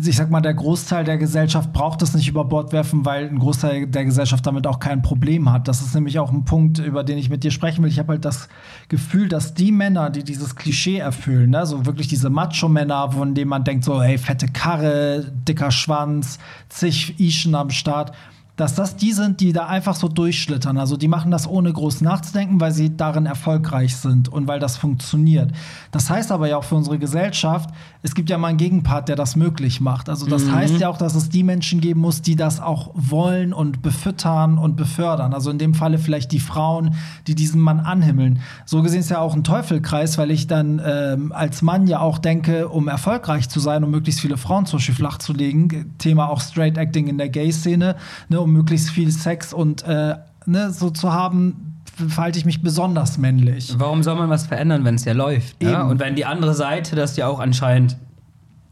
ich 0.04 0.16
sag 0.16 0.30
mal, 0.30 0.42
der 0.42 0.52
Großteil 0.52 1.04
der 1.04 1.16
Gesellschaft 1.16 1.72
braucht 1.72 2.02
es 2.02 2.12
nicht 2.14 2.28
über 2.28 2.44
Bord 2.44 2.72
werfen, 2.72 3.06
weil 3.06 3.28
ein 3.28 3.38
Großteil 3.38 3.86
der 3.86 4.04
Gesellschaft 4.04 4.46
damit 4.46 4.66
auch 4.66 4.78
kein 4.78 5.00
Problem 5.00 5.50
hat. 5.50 5.68
Das 5.68 5.80
ist 5.80 5.94
nämlich 5.94 6.18
auch 6.18 6.30
ein 6.30 6.44
Punkt, 6.44 6.78
über 6.78 7.02
den 7.02 7.16
ich 7.16 7.30
mit 7.30 7.44
dir 7.44 7.50
sprechen 7.50 7.82
will. 7.82 7.90
Ich 7.90 7.98
habe 7.98 8.12
halt 8.12 8.24
das 8.26 8.48
Gefühl, 8.88 9.28
dass 9.28 9.54
die 9.54 9.72
Männer, 9.72 10.10
die 10.10 10.22
dieses 10.22 10.54
Klischee 10.54 10.98
erfüllen, 10.98 11.50
ne, 11.50 11.64
so 11.64 11.86
wirklich 11.86 12.08
diese 12.08 12.28
Macho-Männer, 12.28 13.12
von 13.12 13.34
denen 13.34 13.48
man 13.48 13.64
denkt, 13.64 13.84
so, 13.84 14.02
hey, 14.02 14.18
fette 14.18 14.48
Karre, 14.48 15.32
dicker 15.48 15.70
Schwanz, 15.70 16.38
zig 16.68 17.18
Ischen 17.18 17.54
am 17.54 17.70
Start, 17.70 18.12
dass 18.56 18.74
das 18.74 18.96
die 18.96 19.12
sind, 19.12 19.40
die 19.40 19.52
da 19.52 19.66
einfach 19.66 19.94
so 19.94 20.08
durchschlittern. 20.08 20.78
Also 20.78 20.96
die 20.96 21.08
machen 21.08 21.30
das 21.30 21.46
ohne 21.46 21.72
groß 21.72 22.00
nachzudenken, 22.00 22.58
weil 22.60 22.72
sie 22.72 22.96
darin 22.96 23.26
erfolgreich 23.26 23.96
sind 23.96 24.30
und 24.30 24.48
weil 24.48 24.58
das 24.58 24.78
funktioniert. 24.78 25.52
Das 25.90 26.08
heißt 26.08 26.32
aber 26.32 26.48
ja 26.48 26.56
auch 26.56 26.64
für 26.64 26.74
unsere 26.74 26.98
Gesellschaft, 26.98 27.70
es 28.02 28.14
gibt 28.14 28.30
ja 28.30 28.38
mal 28.38 28.48
einen 28.48 28.58
Gegenpart, 28.58 29.08
der 29.08 29.16
das 29.16 29.36
möglich 29.36 29.80
macht. 29.80 30.08
Also 30.08 30.26
das 30.26 30.50
heißt 30.50 30.78
ja 30.78 30.88
auch, 30.88 30.96
dass 30.96 31.14
es 31.14 31.28
die 31.28 31.42
Menschen 31.42 31.80
geben 31.80 32.00
muss, 32.00 32.22
die 32.22 32.36
das 32.36 32.60
auch 32.60 32.90
wollen 32.94 33.52
und 33.52 33.82
befüttern 33.82 34.58
und 34.58 34.76
befördern. 34.76 35.34
Also 35.34 35.50
in 35.50 35.58
dem 35.58 35.74
Falle 35.74 35.98
vielleicht 35.98 36.32
die 36.32 36.40
Frauen, 36.40 36.94
die 37.26 37.34
diesen 37.34 37.60
Mann 37.60 37.80
anhimmeln. 37.80 38.40
So 38.64 38.80
gesehen 38.82 39.00
ist 39.00 39.10
ja 39.10 39.18
auch 39.18 39.34
ein 39.34 39.44
Teufelkreis, 39.44 40.16
weil 40.16 40.30
ich 40.30 40.46
dann 40.46 40.80
ähm, 40.84 41.32
als 41.32 41.60
Mann 41.60 41.86
ja 41.88 42.00
auch 42.00 42.18
denke, 42.18 42.68
um 42.68 42.88
erfolgreich 42.88 43.48
zu 43.50 43.60
sein, 43.60 43.84
um 43.84 43.90
möglichst 43.90 44.20
viele 44.20 44.38
Frauen 44.38 44.64
zum 44.64 44.78
Beispiel 44.78 44.94
flach 44.94 45.18
zu 45.18 45.32
legen, 45.34 45.94
Thema 45.98 46.28
auch 46.28 46.40
Straight 46.40 46.78
Acting 46.78 47.08
in 47.08 47.18
der 47.18 47.28
Gay-Szene, 47.28 47.96
ne, 48.28 48.45
um 48.46 48.52
möglichst 48.52 48.90
viel 48.90 49.10
Sex 49.10 49.52
und 49.52 49.82
äh, 49.82 50.14
ne, 50.46 50.70
so 50.70 50.90
zu 50.90 51.12
haben, 51.12 51.82
verhalte 52.08 52.38
ich 52.38 52.44
mich 52.44 52.62
besonders 52.62 53.18
männlich. 53.18 53.74
Warum 53.76 54.04
soll 54.04 54.14
man 54.14 54.30
was 54.30 54.46
verändern, 54.46 54.84
wenn 54.84 54.94
es 54.94 55.04
ja 55.04 55.14
läuft? 55.14 55.60
Ja? 55.62 55.80
Eben. 55.80 55.90
Und 55.90 55.98
wenn 55.98 56.14
die 56.14 56.24
andere 56.24 56.54
Seite 56.54 56.94
das 56.94 57.16
ja 57.16 57.26
auch 57.26 57.40
anscheinend 57.40 57.96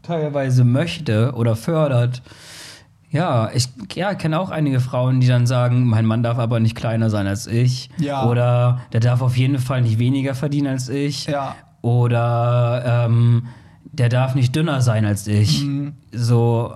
teilweise 0.01 0.63
möchte 0.63 1.33
oder 1.33 1.55
fördert. 1.55 2.21
Ja, 3.09 3.49
ich 3.53 3.69
ja, 3.95 4.13
kenne 4.13 4.39
auch 4.39 4.49
einige 4.49 4.79
Frauen, 4.79 5.19
die 5.19 5.27
dann 5.27 5.45
sagen, 5.45 5.85
mein 5.85 6.05
Mann 6.05 6.23
darf 6.23 6.37
aber 6.37 6.59
nicht 6.59 6.75
kleiner 6.75 7.09
sein 7.09 7.27
als 7.27 7.47
ich. 7.47 7.89
Ja. 7.97 8.25
Oder 8.27 8.79
der 8.93 9.01
darf 9.01 9.21
auf 9.21 9.35
jeden 9.35 9.59
Fall 9.59 9.81
nicht 9.81 9.99
weniger 9.99 10.35
verdienen 10.35 10.67
als 10.67 10.87
ich. 10.87 11.25
Ja. 11.25 11.55
Oder 11.81 13.05
ähm, 13.07 13.47
der 13.83 14.07
darf 14.09 14.35
nicht 14.35 14.55
dünner 14.55 14.81
sein 14.81 15.05
als 15.05 15.27
ich. 15.27 15.63
Mhm. 15.63 15.93
So, 16.11 16.75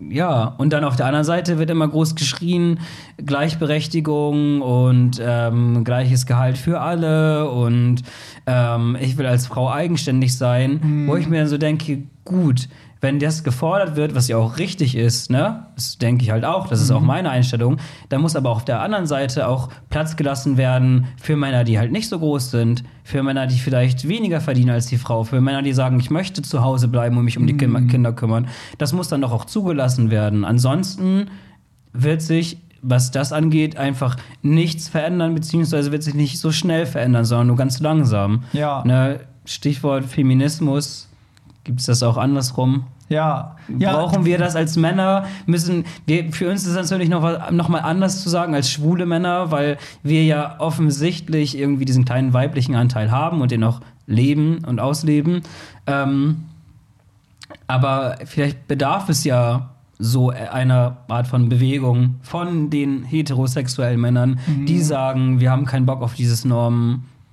ja, 0.00 0.54
und 0.58 0.72
dann 0.72 0.84
auf 0.84 0.96
der 0.96 1.06
anderen 1.06 1.24
Seite 1.24 1.58
wird 1.58 1.70
immer 1.70 1.88
groß 1.88 2.14
geschrien, 2.14 2.80
Gleichberechtigung 3.16 4.60
und 4.60 5.20
ähm, 5.22 5.84
gleiches 5.84 6.26
Gehalt 6.26 6.58
für 6.58 6.80
alle 6.80 7.48
und 7.48 8.02
ähm, 8.46 8.96
ich 9.00 9.16
will 9.16 9.26
als 9.26 9.46
Frau 9.46 9.70
eigenständig 9.70 10.36
sein, 10.36 11.06
wo 11.06 11.16
ich 11.16 11.28
mir 11.28 11.40
dann 11.40 11.48
so 11.48 11.58
denke, 11.58 12.02
gut, 12.24 12.68
wenn 13.04 13.20
das 13.20 13.44
gefordert 13.44 13.96
wird, 13.96 14.14
was 14.14 14.28
ja 14.28 14.38
auch 14.38 14.58
richtig 14.58 14.96
ist, 14.96 15.30
ne, 15.30 15.66
das 15.76 15.98
denke 15.98 16.24
ich 16.24 16.30
halt 16.30 16.44
auch, 16.44 16.66
das 16.68 16.80
ist 16.80 16.90
auch 16.90 17.02
meine 17.02 17.28
Einstellung, 17.30 17.76
dann 18.08 18.22
muss 18.22 18.34
aber 18.34 18.50
auf 18.50 18.64
der 18.64 18.80
anderen 18.80 19.06
Seite 19.06 19.46
auch 19.46 19.68
Platz 19.90 20.16
gelassen 20.16 20.56
werden 20.56 21.06
für 21.20 21.36
Männer, 21.36 21.64
die 21.64 21.78
halt 21.78 21.92
nicht 21.92 22.08
so 22.08 22.18
groß 22.18 22.50
sind, 22.50 22.82
für 23.04 23.22
Männer, 23.22 23.46
die 23.46 23.58
vielleicht 23.58 24.08
weniger 24.08 24.40
verdienen 24.40 24.70
als 24.70 24.86
die 24.86 24.96
Frau, 24.96 25.22
für 25.22 25.40
Männer, 25.42 25.60
die 25.62 25.74
sagen, 25.74 26.00
ich 26.00 26.10
möchte 26.10 26.40
zu 26.40 26.62
Hause 26.62 26.88
bleiben 26.88 27.18
und 27.18 27.24
mich 27.26 27.36
um 27.38 27.46
die 27.46 27.56
Kim- 27.56 27.86
Kinder 27.88 28.12
kümmern. 28.14 28.48
Das 28.78 28.92
muss 28.94 29.08
dann 29.08 29.20
doch 29.20 29.32
auch 29.32 29.44
zugelassen 29.44 30.10
werden. 30.10 30.44
Ansonsten 30.46 31.26
wird 31.92 32.22
sich, 32.22 32.56
was 32.80 33.10
das 33.10 33.32
angeht, 33.32 33.76
einfach 33.76 34.16
nichts 34.42 34.88
verändern, 34.88 35.34
beziehungsweise 35.34 35.92
wird 35.92 36.02
sich 36.02 36.14
nicht 36.14 36.38
so 36.40 36.50
schnell 36.52 36.86
verändern, 36.86 37.24
sondern 37.26 37.48
nur 37.48 37.56
ganz 37.56 37.80
langsam. 37.80 38.44
Ja. 38.54 38.82
Ne, 38.84 39.20
Stichwort 39.44 40.06
Feminismus. 40.06 41.08
Gibt 41.64 41.80
es 41.80 41.86
das 41.86 42.02
auch 42.02 42.18
andersrum? 42.18 42.84
Ja. 43.08 43.56
ja. 43.78 43.92
Brauchen 43.92 44.24
wir 44.24 44.38
das 44.38 44.56
als 44.56 44.76
Männer? 44.76 45.26
Müssen 45.46 45.84
wir, 46.06 46.32
für 46.32 46.50
uns 46.50 46.66
ist 46.66 46.76
das 46.76 46.90
natürlich 46.90 47.10
noch, 47.10 47.50
noch 47.50 47.68
mal 47.68 47.80
anders 47.80 48.22
zu 48.22 48.28
sagen 48.28 48.54
als 48.54 48.70
schwule 48.70 49.06
Männer, 49.06 49.50
weil 49.50 49.76
wir 50.02 50.24
ja 50.24 50.56
offensichtlich 50.58 51.56
irgendwie 51.58 51.84
diesen 51.84 52.04
kleinen 52.04 52.32
weiblichen 52.32 52.74
Anteil 52.74 53.10
haben 53.10 53.40
und 53.40 53.50
den 53.50 53.62
auch 53.64 53.80
leben 54.06 54.64
und 54.66 54.80
ausleben. 54.80 55.42
Ähm, 55.86 56.44
aber 57.66 58.18
vielleicht 58.24 58.66
bedarf 58.68 59.08
es 59.08 59.24
ja 59.24 59.70
so 59.98 60.30
einer 60.30 60.96
Art 61.08 61.26
von 61.28 61.48
Bewegung 61.48 62.16
von 62.22 62.68
den 62.68 63.04
heterosexuellen 63.04 64.00
Männern, 64.00 64.40
die 64.46 64.80
sagen, 64.80 65.40
wir 65.40 65.50
haben 65.50 65.66
keinen 65.66 65.86
Bock 65.86 66.02
auf 66.02 66.14
dieses 66.14 66.44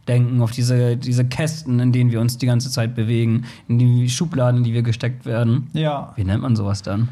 Normendenken, 0.08 0.42
auf 0.42 0.52
diese, 0.52 0.98
diese 0.98 1.26
Kästen, 1.26 1.80
in 1.80 1.92
denen 1.92 2.12
wir 2.12 2.22
uns 2.22 2.38
die 2.38 2.46
ganze 2.46 2.70
Zeit 2.70 2.96
bewegen, 2.96 3.46
in 3.68 3.80
die 3.80 4.10
Schubladen, 4.10 4.60
in 4.60 4.64
die 4.64 4.74
wir 4.74 4.84
gesteckt 4.84 5.26
werden. 5.26 5.70
Ja. 5.74 6.14
Wie 6.16 6.24
nennt 6.24 6.42
man 6.42 6.56
sowas 6.56 6.82
dann? 6.82 7.10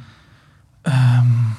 Ähm. 0.86 1.56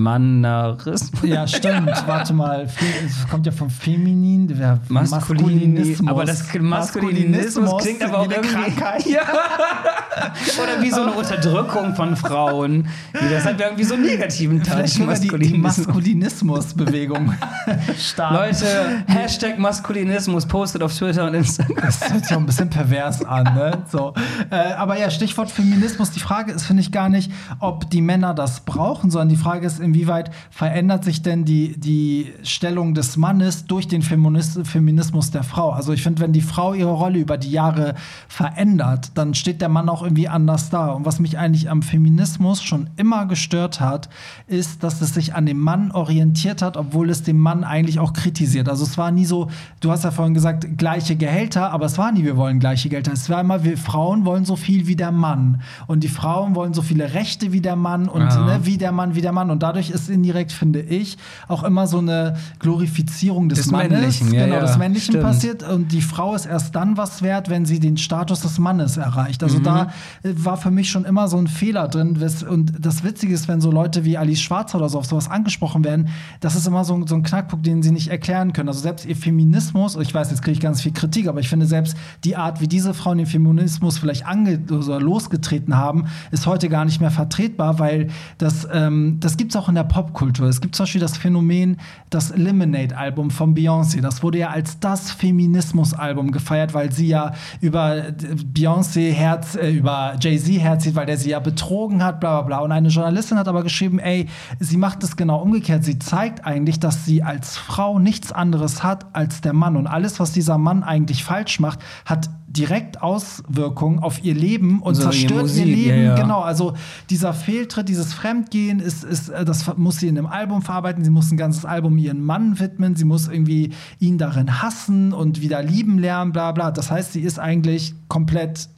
Mannerismus. 0.00 1.22
Ja, 1.22 1.46
stimmt. 1.46 1.90
Warte 2.06 2.32
mal. 2.32 2.66
Es 3.06 3.28
kommt 3.28 3.46
ja 3.46 3.52
vom 3.52 3.70
Feminin, 3.70 4.48
der 4.48 4.80
Maskulini- 4.88 6.08
aber 6.08 6.24
das 6.24 6.44
Maskulinismus 6.58 7.82
klingt 7.82 8.02
aber 8.02 8.18
auch 8.20 8.30
irgendwie- 8.30 8.48
Krankheit. 8.50 9.06
Ja. 9.06 9.20
Oder 10.62 10.82
wie 10.82 10.90
so 10.90 11.02
eine 11.02 11.12
Unterdrückung 11.12 11.94
von 11.94 12.16
Frauen. 12.16 12.88
Das 13.12 13.44
hat 13.44 13.60
irgendwie 13.60 13.84
so 13.84 13.94
einen 13.94 14.04
negativen 14.04 14.62
Touch. 14.62 14.88
Sogar 14.94 15.14
die, 15.16 15.30
Maskulinismus. 15.58 15.86
Maskulinismus-Bewegung. 15.86 17.34
Leute, 18.30 19.02
Hashtag 19.06 19.58
Maskulinismus 19.58 20.46
postet 20.46 20.82
auf 20.82 20.94
Twitter 20.96 21.26
und 21.26 21.34
Instagram. 21.34 21.76
Das 21.80 22.10
hört 22.12 22.24
sich 22.26 22.34
auch 22.36 22.40
ein 22.40 22.46
bisschen 22.46 22.68
pervers 22.70 23.24
an, 23.24 23.44
ne? 23.54 23.78
So. 23.90 24.14
Äh, 24.50 24.56
aber 24.74 24.98
ja, 24.98 25.10
Stichwort 25.10 25.50
Feminismus. 25.50 26.10
Die 26.10 26.20
Frage 26.20 26.52
ist, 26.52 26.64
finde 26.64 26.82
ich, 26.82 26.92
gar 26.92 27.08
nicht, 27.08 27.30
ob 27.60 27.88
die 27.90 28.02
Männer 28.02 28.34
das 28.34 28.60
brauchen, 28.60 28.99
sondern 29.08 29.28
die 29.28 29.36
Frage 29.36 29.64
ist, 29.66 29.78
inwieweit 29.78 30.30
verändert 30.50 31.04
sich 31.04 31.22
denn 31.22 31.44
die, 31.44 31.78
die 31.78 32.32
Stellung 32.42 32.92
des 32.94 33.16
Mannes 33.16 33.66
durch 33.66 33.86
den 33.88 34.02
Feminis 34.02 34.58
Feminismus 34.64 35.30
der 35.30 35.44
Frau? 35.44 35.70
Also 35.70 35.92
ich 35.92 36.02
finde, 36.02 36.20
wenn 36.20 36.32
die 36.32 36.40
Frau 36.40 36.74
ihre 36.74 36.90
Rolle 36.90 37.20
über 37.20 37.38
die 37.38 37.52
Jahre 37.52 37.94
verändert, 38.28 39.12
dann 39.14 39.34
steht 39.34 39.60
der 39.60 39.68
Mann 39.68 39.88
auch 39.88 40.02
irgendwie 40.02 40.28
anders 40.28 40.70
da. 40.70 40.88
Und 40.88 41.04
was 41.04 41.20
mich 41.20 41.38
eigentlich 41.38 41.70
am 41.70 41.82
Feminismus 41.82 42.62
schon 42.62 42.90
immer 42.96 43.26
gestört 43.26 43.80
hat, 43.80 44.08
ist, 44.46 44.82
dass 44.82 45.00
es 45.00 45.14
sich 45.14 45.34
an 45.34 45.46
dem 45.46 45.60
Mann 45.60 45.92
orientiert 45.92 46.62
hat, 46.62 46.76
obwohl 46.76 47.10
es 47.10 47.22
den 47.22 47.38
Mann 47.38 47.64
eigentlich 47.64 47.98
auch 47.98 48.12
kritisiert. 48.12 48.68
Also 48.68 48.84
es 48.84 48.96
war 48.98 49.10
nie 49.10 49.26
so, 49.26 49.48
du 49.80 49.90
hast 49.90 50.04
ja 50.04 50.10
vorhin 50.10 50.34
gesagt, 50.34 50.78
gleiche 50.78 51.16
Gehälter, 51.16 51.70
aber 51.70 51.86
es 51.86 51.98
war 51.98 52.12
nie, 52.12 52.24
wir 52.24 52.36
wollen 52.36 52.58
gleiche 52.58 52.88
Gehälter. 52.88 53.12
Es 53.12 53.28
war 53.28 53.40
immer, 53.40 53.62
wir 53.62 53.76
Frauen 53.76 54.24
wollen 54.24 54.44
so 54.44 54.56
viel 54.56 54.86
wie 54.86 54.96
der 54.96 55.12
Mann. 55.12 55.60
Und 55.86 56.02
die 56.02 56.08
Frauen 56.08 56.54
wollen 56.54 56.74
so 56.74 56.82
viele 56.82 57.12
Rechte 57.14 57.52
wie 57.52 57.60
der 57.60 57.76
Mann 57.76 58.08
und 58.08 58.22
Ja. 58.22 58.44
ne, 58.44 58.60
wie 58.64 58.78
der 58.80 58.92
Mann, 58.92 59.14
wie 59.14 59.20
der 59.20 59.32
Mann. 59.32 59.50
Und 59.50 59.62
dadurch 59.62 59.90
ist 59.90 60.08
indirekt, 60.10 60.52
finde 60.52 60.80
ich, 60.80 61.18
auch 61.48 61.62
immer 61.64 61.86
so 61.86 61.98
eine 61.98 62.36
Glorifizierung 62.58 63.48
des, 63.48 63.58
Des 63.60 63.70
Mannes, 63.70 63.90
Männlichen, 63.90 64.32
ja, 64.32 64.44
genau, 64.44 64.56
ja, 64.56 64.60
des 64.62 64.78
Männlichen 64.78 65.12
stimmt. 65.12 65.24
passiert. 65.24 65.62
Und 65.62 65.92
die 65.92 66.00
Frau 66.00 66.34
ist 66.34 66.46
erst 66.46 66.74
dann 66.74 66.96
was 66.96 67.22
wert, 67.22 67.50
wenn 67.50 67.66
sie 67.66 67.80
den 67.80 67.96
Status 67.96 68.40
des 68.40 68.58
Mannes 68.58 68.96
erreicht. 68.96 69.42
Also 69.42 69.58
da 69.58 69.88
äh, 70.22 70.32
war 70.34 70.56
für 70.56 70.70
mich 70.70 70.90
schon 70.90 71.04
immer 71.04 71.28
so 71.28 71.36
ein 71.36 71.46
Fehler 71.46 71.88
drin. 71.88 72.18
Und 72.48 72.72
das 72.84 73.04
Witzige 73.04 73.34
ist, 73.34 73.48
wenn 73.48 73.60
so 73.60 73.70
Leute 73.70 74.04
wie 74.04 74.16
Alice 74.16 74.40
Schwarzer 74.40 74.78
oder 74.78 74.88
so 74.88 74.98
auf 74.98 75.06
sowas 75.06 75.28
angesprochen 75.30 75.84
werden, 75.84 76.08
das 76.40 76.54
ist 76.56 76.66
immer 76.66 76.84
so, 76.84 76.94
ein- 76.94 77.06
so 77.06 77.14
ein 77.14 77.22
Knackpunkt, 77.22 77.66
den 77.66 77.82
sie 77.82 77.90
nicht 77.90 78.08
erklären 78.08 78.52
können. 78.52 78.68
Also 78.68 78.80
selbst 78.80 79.04
ihr 79.06 79.16
Feminismus, 79.16 79.96
ich 79.96 80.14
weiß, 80.14 80.30
jetzt 80.30 80.42
kriege 80.42 80.52
ich 80.54 80.60
ganz 80.60 80.80
viel 80.80 80.92
Kritik, 80.92 81.28
aber 81.28 81.40
ich 81.40 81.48
finde 81.48 81.66
selbst 81.66 81.96
die 82.24 82.36
Art, 82.36 82.60
wie 82.60 82.68
diese 82.68 82.94
Frauen 82.94 83.18
den 83.18 83.26
Feminismus 83.26 83.98
vielleicht 83.98 84.26
ange 84.26 84.60
oder 84.70 85.00
losgetreten 85.00 85.76
haben, 85.76 86.06
ist 86.30 86.46
heute 86.46 86.68
gar 86.68 86.84
nicht 86.84 87.00
mehr 87.00 87.10
vertretbar, 87.10 87.78
weil 87.78 88.08
das, 88.38 88.64
ähm, 88.72 89.18
das 89.20 89.36
gibt 89.36 89.52
es 89.52 89.56
auch 89.56 89.68
in 89.68 89.74
der 89.74 89.84
Popkultur. 89.84 90.48
Es 90.48 90.60
gibt 90.60 90.74
zum 90.74 90.84
Beispiel 90.84 91.00
das 91.00 91.16
Phänomen, 91.16 91.78
das 92.10 92.36
Lemonade-Album 92.36 93.30
von 93.30 93.54
Beyoncé. 93.54 94.00
Das 94.00 94.22
wurde 94.22 94.38
ja 94.38 94.50
als 94.50 94.80
das 94.80 95.10
Feminismus-Album 95.12 96.32
gefeiert, 96.32 96.74
weil 96.74 96.92
sie 96.92 97.08
ja 97.08 97.32
über 97.60 98.10
Beyoncé 98.54 99.12
Herz, 99.12 99.54
äh, 99.54 99.70
über 99.70 100.16
Jay-Z 100.20 100.60
herzieht, 100.60 100.94
weil 100.94 101.06
der 101.06 101.16
sie 101.16 101.30
ja 101.30 101.40
betrogen 101.40 102.02
hat, 102.02 102.20
bla 102.20 102.40
bla 102.40 102.42
bla. 102.42 102.58
Und 102.64 102.72
eine 102.72 102.88
Journalistin 102.88 103.38
hat 103.38 103.48
aber 103.48 103.62
geschrieben, 103.62 103.98
ey, 103.98 104.28
sie 104.58 104.76
macht 104.76 105.02
es 105.02 105.16
genau 105.16 105.40
umgekehrt. 105.40 105.84
Sie 105.84 105.98
zeigt 105.98 106.46
eigentlich, 106.46 106.80
dass 106.80 107.04
sie 107.04 107.22
als 107.22 107.56
Frau 107.56 107.98
nichts 107.98 108.32
anderes 108.32 108.82
hat 108.82 109.06
als 109.14 109.40
der 109.40 109.52
Mann. 109.52 109.76
Und 109.76 109.86
alles, 109.86 110.20
was 110.20 110.32
dieser 110.32 110.58
Mann 110.58 110.82
eigentlich 110.82 111.24
falsch 111.24 111.60
macht, 111.60 111.80
hat 112.04 112.30
direkt 112.52 113.00
Auswirkungen 113.00 114.00
auf 114.00 114.24
ihr 114.24 114.34
Leben 114.34 114.82
und 114.82 114.96
So 114.96 115.02
zerstört 115.04 115.42
Musik, 115.42 115.66
ihr 115.66 115.76
Leben. 115.76 115.88
ja, 115.98 116.02
ja. 116.02 116.14
Genau, 116.16 116.40
also 116.40 116.74
dieser 117.08 117.32
Fehltritt, 117.32 117.88
dieses 117.88 118.12
Fremdgehen, 118.12 118.80
ist, 118.80 119.04
ist, 119.04 119.28
äh, 119.28 119.44
das 119.44 119.76
muss 119.76 119.98
sie 119.98 120.08
in 120.08 120.18
einem 120.18 120.26
Album 120.26 120.60
verarbeiten. 120.60 121.04
Sie 121.04 121.10
muss 121.10 121.30
ein 121.30 121.36
ganzes 121.36 121.64
Album 121.64 121.96
ihren 121.96 122.24
Mann 122.24 122.58
widmen. 122.58 122.96
Sie 122.96 123.04
muss 123.04 123.28
irgendwie 123.28 123.70
ihn 124.00 124.18
darin 124.18 124.60
hassen 124.62 125.12
und 125.12 125.40
wieder 125.40 125.62
lieben 125.62 125.98
lernen, 125.98 126.32
bla 126.32 126.50
bla. 126.50 126.72
Das 126.72 126.90
heißt, 126.90 127.12
sie 127.12 127.20
ist 127.20 127.38
eigentlich 127.38 127.94
komplett. 128.08 128.68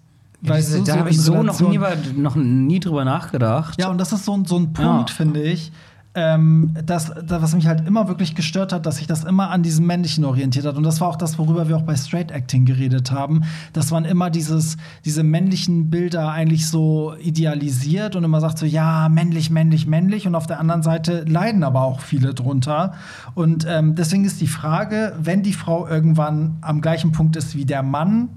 weißt 0.43 0.75
du, 0.75 0.83
da 0.83 0.97
habe 0.99 1.09
in 1.09 1.15
ich 1.15 1.21
so 1.23 1.43
noch 1.43 1.59
nie, 1.61 1.79
noch 2.17 2.35
nie 2.37 2.81
drüber 2.81 3.05
nachgedacht. 3.07 3.81
ja, 3.81 3.89
und 3.89 3.97
das 3.99 4.13
ist 4.13 4.25
so, 4.27 4.35
ein- 4.37 4.45
so 4.45 4.57
ein 4.59 4.73
Punkt, 4.73 5.11
Ja. 5.11 5.17
finde 5.17 5.41
ich, 5.43 5.73
ähm, 6.15 6.75
das, 6.85 7.13
da, 7.27 7.41
was 7.41 7.55
mich 7.55 7.67
halt 7.67 7.87
immer 7.87 8.07
wirklich 8.07 8.35
gestört 8.35 8.73
hat, 8.73 8.85
dass 8.85 8.97
sich 8.97 9.07
das 9.07 9.25
immer 9.25 9.51
an 9.51 9.63
diesem 9.63 9.87
Männlichen 9.87 10.25
orientiert 10.25 10.67
hat. 10.67 10.77
Und 10.77 10.83
das 10.83 11.01
war 11.01 11.09
auch 11.09 11.17
das, 11.17 11.39
worüber 11.39 11.69
wir 11.69 11.77
auch 11.77 11.83
bei 11.83 11.97
Straight 11.97 12.31
Acting 12.31 12.67
geredet 12.67 13.11
haben, 13.11 13.45
dass 13.73 13.91
man 13.91 14.05
immer 14.05 14.29
dieses, 14.29 14.77
diese 15.05 15.23
männlichen 15.23 15.89
Bilder 15.89 16.31
eigentlich 16.31 16.69
so 16.69 17.15
idealisiert 17.19 18.15
und 18.15 18.25
immer 18.25 18.41
sagt 18.41 18.59
so, 18.59 18.67
ja, 18.67 19.09
männlich, 19.09 19.51
männlich, 19.51 19.87
männlich. 19.87 20.27
Und 20.27 20.35
auf 20.35 20.47
der 20.47 20.61
anderen 20.61 20.83
Seite 20.83 21.25
leiden 21.27 21.65
aber 21.65 21.83
auch 21.83 22.01
viele 22.01 22.35
drunter. 22.35 22.93
Und 23.35 23.67
ähm, 23.69 23.95
deswegen 23.95 24.25
ist 24.25 24.41
die 24.41 24.49
Frage, 24.49 25.17
wenn 25.19 25.43
die 25.43 25.55
Frau 25.55 25.87
irgendwann 25.89 26.59
am 26.61 26.83
gleichen 26.83 27.13
Punkt 27.13 27.37
ist 27.37 27.57
wie 27.57 27.65
der 27.65 27.83
Mann, 27.83 28.29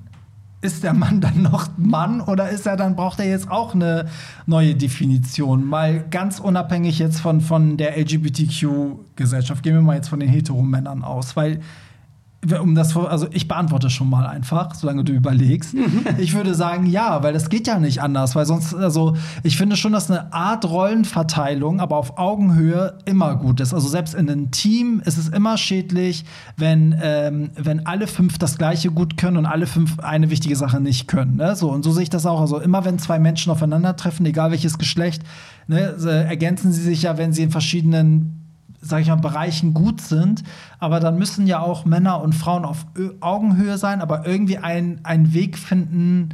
ist 0.65 0.83
der 0.83 0.93
Mann 0.93 1.21
dann 1.21 1.43
noch 1.43 1.69
Mann 1.77 2.21
oder 2.21 2.49
ist 2.49 2.65
er 2.65 2.75
dann, 2.75 2.95
braucht 2.95 3.19
er 3.19 3.27
jetzt 3.27 3.49
auch 3.49 3.75
eine 3.75 4.07
neue 4.47 4.75
Definition? 4.75 5.63
Mal 5.63 6.03
ganz 6.09 6.39
unabhängig 6.39 6.97
jetzt 6.99 7.19
von, 7.19 7.39
von 7.39 7.77
der 7.77 7.97
LGBTQ-Gesellschaft. 7.97 9.61
Gehen 9.61 9.75
wir 9.75 9.81
mal 9.81 9.95
jetzt 9.95 10.09
von 10.09 10.19
den 10.19 10.29
Heteromännern 10.29 11.03
aus, 11.03 11.35
weil 11.35 11.61
um 12.61 12.75
das, 12.75 12.95
also 12.95 13.27
ich 13.31 13.47
beantworte 13.47 13.89
schon 13.89 14.09
mal 14.09 14.25
einfach, 14.25 14.75
solange 14.75 15.03
du 15.03 15.13
überlegst. 15.13 15.75
Ich 16.17 16.33
würde 16.33 16.55
sagen, 16.55 16.85
ja, 16.85 17.23
weil 17.23 17.33
das 17.33 17.49
geht 17.49 17.67
ja 17.67 17.79
nicht 17.79 18.01
anders, 18.01 18.35
weil 18.35 18.45
sonst, 18.45 18.73
also 18.73 19.15
ich 19.43 19.57
finde 19.57 19.75
schon, 19.75 19.91
dass 19.91 20.09
eine 20.09 20.33
Art 20.33 20.65
Rollenverteilung, 20.65 21.79
aber 21.79 21.97
auf 21.97 22.17
Augenhöhe 22.17 22.97
immer 23.05 23.35
gut 23.35 23.59
ist. 23.59 23.73
Also 23.73 23.87
selbst 23.87 24.13
in 24.13 24.29
einem 24.29 24.51
Team 24.51 25.01
ist 25.03 25.17
es 25.17 25.29
immer 25.29 25.57
schädlich, 25.57 26.25
wenn, 26.57 26.95
ähm, 27.01 27.51
wenn 27.55 27.85
alle 27.85 28.07
fünf 28.07 28.37
das 28.37 28.57
Gleiche 28.57 28.91
gut 28.91 29.17
können 29.17 29.37
und 29.37 29.45
alle 29.45 29.67
fünf 29.67 29.99
eine 29.99 30.29
wichtige 30.29 30.55
Sache 30.55 30.79
nicht 30.79 31.07
können. 31.07 31.37
Ne? 31.37 31.55
So, 31.55 31.71
und 31.71 31.83
so 31.83 31.91
sehe 31.91 32.03
ich 32.03 32.09
das 32.09 32.25
auch. 32.25 32.39
Also 32.39 32.59
immer 32.59 32.85
wenn 32.85 32.99
zwei 32.99 33.19
Menschen 33.19 33.51
aufeinandertreffen, 33.51 34.25
egal 34.25 34.51
welches 34.51 34.77
Geschlecht, 34.77 35.23
ne, 35.67 35.95
ergänzen 36.29 36.71
sie 36.71 36.81
sich 36.81 37.03
ja, 37.03 37.17
wenn 37.17 37.33
sie 37.33 37.43
in 37.43 37.51
verschiedenen 37.51 38.44
sag 38.87 39.01
ich 39.01 39.07
mal, 39.07 39.15
Bereichen 39.15 39.73
gut 39.73 39.99
sind, 40.01 40.43
aber 40.79 40.99
dann 40.99 41.17
müssen 41.17 41.47
ja 41.47 41.59
auch 41.59 41.85
Männer 41.85 42.21
und 42.21 42.33
Frauen 42.33 42.65
auf 42.65 42.85
Augenhöhe 43.19 43.77
sein, 43.77 44.01
aber 44.01 44.25
irgendwie 44.27 44.57
ein- 44.59 44.99
einen 45.03 45.33
Weg 45.33 45.57
finden, 45.57 46.29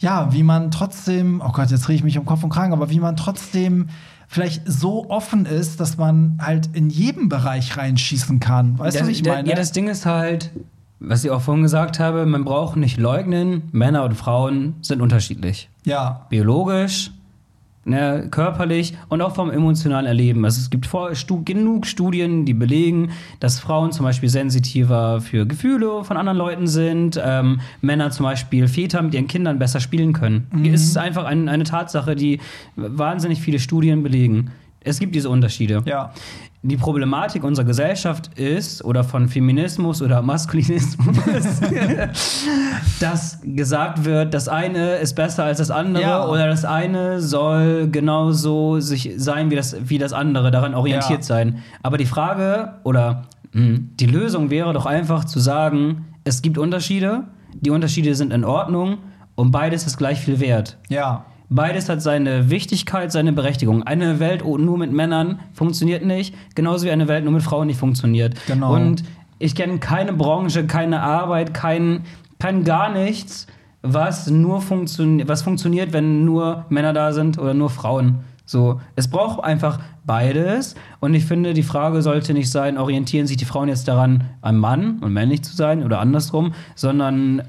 ja, 0.00 0.32
wie 0.32 0.42
man 0.42 0.70
trotzdem, 0.70 1.42
oh 1.44 1.50
Gott, 1.52 1.70
jetzt 1.70 1.88
rede 1.88 1.96
ich 1.96 2.04
mich 2.04 2.18
um 2.18 2.24
Kopf 2.24 2.42
und 2.44 2.50
Kragen, 2.50 2.72
aber 2.72 2.88
wie 2.90 3.00
man 3.00 3.16
trotzdem 3.16 3.88
vielleicht 4.28 4.62
so 4.70 5.08
offen 5.10 5.46
ist, 5.46 5.80
dass 5.80 5.96
man 5.96 6.38
halt 6.40 6.68
in 6.74 6.90
jedem 6.90 7.28
Bereich 7.28 7.76
reinschießen 7.76 8.40
kann. 8.40 8.78
Weißt 8.78 8.96
du, 8.96 9.00
Das- 9.00 9.08
was 9.08 9.16
ich 9.16 9.24
meine? 9.26 9.48
Ja, 9.48 9.54
das 9.56 9.72
Ding 9.72 9.88
ist 9.88 10.06
halt, 10.06 10.50
was 11.00 11.24
ich 11.24 11.30
auch 11.30 11.40
vorhin 11.40 11.62
gesagt 11.62 11.98
habe, 11.98 12.26
man 12.26 12.44
braucht 12.44 12.76
nicht 12.76 12.98
leugnen, 12.98 13.62
Männer 13.72 14.04
und 14.04 14.14
Frauen 14.14 14.74
sind 14.82 15.00
unterschiedlich. 15.00 15.68
ja. 15.84 16.26
Biologisch, 16.28 17.10
ne, 17.88 18.28
körperlich 18.30 18.94
und 19.08 19.22
auch 19.22 19.34
vom 19.34 19.50
emotionalen 19.50 20.06
Erleben. 20.06 20.44
Also 20.44 20.60
es 20.60 20.70
gibt 20.70 20.86
vor, 20.86 21.14
stu 21.14 21.42
genug 21.44 21.86
Studien, 21.86 22.44
die 22.44 22.54
belegen, 22.54 23.10
dass 23.40 23.58
Frauen 23.58 23.92
zum 23.92 24.04
Beispiel 24.04 24.28
sensitiver 24.28 25.20
für 25.20 25.46
Gefühle 25.46 26.04
von 26.04 26.16
anderen 26.16 26.38
Leuten 26.38 26.66
sind, 26.66 27.20
ähm, 27.22 27.60
Männer 27.80 28.10
zum 28.10 28.24
Beispiel 28.24 28.68
Väter 28.68 29.02
mit 29.02 29.14
ihren 29.14 29.26
Kindern 29.26 29.58
besser 29.58 29.80
spielen 29.80 30.12
können. 30.12 30.46
Es 30.72 30.82
ist 30.82 30.96
einfach 30.96 31.24
ein, 31.24 31.48
eine 31.48 31.64
Tatsache, 31.64 32.14
die 32.14 32.40
wahnsinnig 32.76 33.40
viele 33.40 33.58
Studien 33.58 34.02
belegen. 34.02 34.50
Es 34.80 34.98
gibt 34.98 35.14
diese 35.14 35.28
Unterschiede. 35.28 35.82
Ja. 35.86 36.12
Die 36.62 36.76
Problematik 36.76 37.44
unserer 37.44 37.64
Gesellschaft 37.66 38.36
ist, 38.36 38.84
oder 38.84 39.04
von 39.04 39.28
Feminismus 39.28 40.02
oder 40.02 40.22
Maskulinismus, 40.22 41.16
dass 43.00 43.38
gesagt 43.42 44.04
wird, 44.04 44.34
das 44.34 44.48
eine 44.48 44.96
ist 44.96 45.14
besser 45.14 45.44
als 45.44 45.58
das 45.58 45.70
andere 45.70 46.02
Ja. 46.02 46.26
oder 46.26 46.48
das 46.48 46.64
eine 46.64 47.20
soll 47.20 47.88
genauso 47.90 48.80
sich 48.80 49.12
sein 49.16 49.50
wie 49.50 49.56
das, 49.56 49.76
wie 49.88 49.98
das 49.98 50.12
andere, 50.12 50.50
daran 50.50 50.74
orientiert 50.74 51.20
Ja. 51.20 51.26
sein. 51.26 51.58
Aber 51.82 51.96
die 51.96 52.06
Frage 52.06 52.74
oder 52.84 53.22
mh, 53.52 53.78
die 54.00 54.06
Lösung 54.06 54.50
wäre 54.50 54.72
doch 54.72 54.86
einfach 54.86 55.24
zu 55.24 55.38
sagen, 55.38 56.06
es 56.24 56.42
gibt 56.42 56.58
Unterschiede, 56.58 57.24
die 57.54 57.70
Unterschiede 57.70 58.14
sind 58.14 58.32
in 58.32 58.44
Ordnung 58.44 58.98
und 59.36 59.50
beides 59.52 59.86
ist 59.86 59.96
gleich 59.96 60.18
viel 60.20 60.40
wert. 60.40 60.76
Ja. 60.88 61.24
Beides 61.50 61.88
hat 61.88 62.02
seine 62.02 62.50
Wichtigkeit, 62.50 63.10
seine 63.10 63.32
Berechtigung. 63.32 63.82
Eine 63.82 64.20
Welt 64.20 64.44
nur 64.44 64.76
mit 64.76 64.92
Männern 64.92 65.40
funktioniert 65.52 66.04
nicht, 66.04 66.34
genauso 66.54 66.86
wie 66.86 66.90
eine 66.90 67.08
Welt 67.08 67.24
nur 67.24 67.32
mit 67.32 67.42
Frauen 67.42 67.68
nicht 67.68 67.78
funktioniert. 67.78 68.34
Genau. 68.46 68.74
Und 68.74 69.02
ich 69.38 69.54
kenne 69.54 69.78
keine 69.78 70.12
Branche, 70.12 70.66
keine 70.66 71.00
Arbeit, 71.00 71.54
kein, 71.54 72.04
kein 72.38 72.64
gar 72.64 72.92
nichts, 72.92 73.46
was 73.82 74.28
nur 74.28 74.60
funktioniert, 74.60 75.28
was 75.28 75.42
funktioniert, 75.42 75.92
wenn 75.92 76.24
nur 76.24 76.66
Männer 76.68 76.92
da 76.92 77.12
sind 77.12 77.38
oder 77.38 77.54
nur 77.54 77.70
Frauen. 77.70 78.20
So, 78.44 78.80
es 78.96 79.08
braucht 79.08 79.44
einfach 79.44 79.78
beides. 80.06 80.74
Und 81.00 81.14
ich 81.14 81.26
finde, 81.26 81.52
die 81.52 81.62
Frage 81.62 82.00
sollte 82.02 82.32
nicht 82.32 82.50
sein, 82.50 82.78
orientieren 82.78 83.26
sich 83.26 83.36
die 83.36 83.44
Frauen 83.44 83.68
jetzt 83.68 83.86
daran, 83.88 84.24
ein 84.40 84.56
Mann 84.56 84.98
und 85.00 85.12
männlich 85.12 85.42
zu 85.42 85.54
sein 85.54 85.84
oder 85.84 86.00
andersrum, 86.00 86.54
sondern 86.74 87.42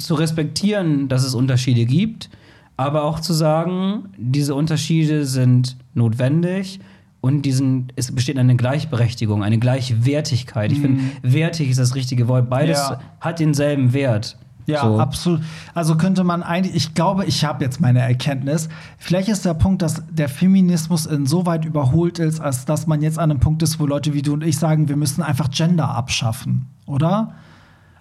zu 0.00 0.14
respektieren, 0.14 1.08
dass 1.08 1.24
es 1.24 1.36
Unterschiede 1.36 1.84
gibt, 1.84 2.30
aber 2.76 3.04
auch 3.04 3.20
zu 3.20 3.32
sagen, 3.32 4.04
diese 4.16 4.54
Unterschiede 4.54 5.26
sind 5.26 5.76
notwendig 5.94 6.80
und 7.20 7.42
diesen, 7.42 7.92
es 7.96 8.12
besteht 8.12 8.38
eine 8.38 8.56
Gleichberechtigung, 8.56 9.42
eine 9.42 9.58
Gleichwertigkeit. 9.58 10.72
Ich 10.72 10.80
finde, 10.80 11.02
wertig 11.22 11.70
ist 11.70 11.78
das 11.78 11.94
richtige 11.94 12.28
Wort. 12.28 12.50
Beides 12.50 12.78
Ja. 12.78 13.00
hat 13.20 13.38
denselben 13.40 13.92
Wert. 13.92 14.36
Ja, 14.66 14.80
So. 14.82 14.98
absolut. 14.98 15.40
Also 15.74 15.96
könnte 15.96 16.24
man 16.24 16.42
eigentlich, 16.42 16.74
ich 16.74 16.94
glaube, 16.94 17.26
ich 17.26 17.44
habe 17.44 17.62
jetzt 17.62 17.80
meine 17.82 18.00
Erkenntnis. 18.00 18.68
Vielleicht 18.98 19.28
ist 19.28 19.44
der 19.44 19.52
Punkt, 19.54 19.82
dass 19.82 20.02
der 20.10 20.28
Feminismus 20.30 21.04
insoweit 21.06 21.66
überholt 21.66 22.18
ist, 22.18 22.40
als 22.40 22.64
dass 22.64 22.86
man 22.86 23.02
jetzt 23.02 23.18
an 23.18 23.30
einem 23.30 23.40
Punkt 23.40 23.62
ist, 23.62 23.78
wo 23.78 23.86
Leute 23.86 24.14
wie 24.14 24.22
du 24.22 24.32
und 24.32 24.42
ich 24.42 24.58
sagen, 24.58 24.88
wir 24.88 24.96
müssen 24.96 25.22
einfach 25.22 25.50
Gender 25.50 25.90
abschaffen, 25.90 26.66
oder? 26.86 27.34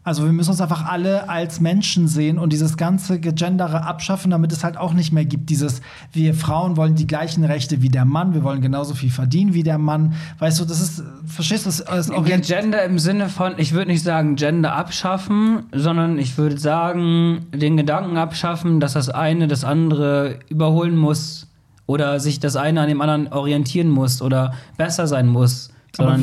Also 0.05 0.25
wir 0.25 0.33
müssen 0.33 0.51
uns 0.51 0.59
einfach 0.59 0.85
alle 0.85 1.29
als 1.29 1.61
Menschen 1.61 2.09
sehen 2.09 2.37
und 2.37 2.51
dieses 2.51 2.75
ganze 2.75 3.19
Gegendere 3.21 3.83
abschaffen, 3.83 4.31
damit 4.31 4.51
es 4.51 4.63
halt 4.63 4.75
auch 4.77 4.93
nicht 4.93 5.13
mehr 5.13 5.23
gibt. 5.23 5.49
Dieses, 5.49 5.81
wir 6.11 6.33
Frauen 6.33 6.75
wollen 6.75 6.95
die 6.95 7.07
gleichen 7.07 7.45
Rechte 7.45 7.81
wie 7.81 7.87
der 7.87 8.03
Mann, 8.03 8.33
wir 8.33 8.43
wollen 8.43 8.61
genauso 8.61 8.95
viel 8.95 9.11
verdienen 9.11 9.53
wie 9.53 9.63
der 9.63 9.77
Mann. 9.77 10.13
Weißt 10.39 10.59
du, 10.59 10.65
das 10.65 10.81
ist, 10.81 11.03
verstehst 11.25 11.65
du, 11.65 11.69
das 11.69 11.79
ist 11.79 12.11
orient- 12.11 12.45
Gender 12.45 12.83
im 12.83 12.99
Sinne 12.99 13.29
von, 13.29 13.53
ich 13.57 13.71
würde 13.71 13.91
nicht 13.91 14.03
sagen 14.03 14.35
Gender 14.35 14.73
abschaffen, 14.75 15.63
sondern 15.71 16.17
ich 16.17 16.37
würde 16.37 16.57
sagen, 16.57 17.45
den 17.53 17.77
Gedanken 17.77 18.17
abschaffen, 18.17 18.81
dass 18.81 18.93
das 18.93 19.07
eine 19.09 19.47
das 19.47 19.63
andere 19.63 20.39
überholen 20.49 20.97
muss 20.97 21.47
oder 21.85 22.19
sich 22.19 22.39
das 22.39 22.55
eine 22.55 22.81
an 22.81 22.87
dem 22.89 23.01
anderen 23.01 23.31
orientieren 23.31 23.89
muss 23.89 24.21
oder 24.21 24.53
besser 24.77 25.07
sein 25.07 25.27
muss. 25.27 25.69
Aber 25.97 26.17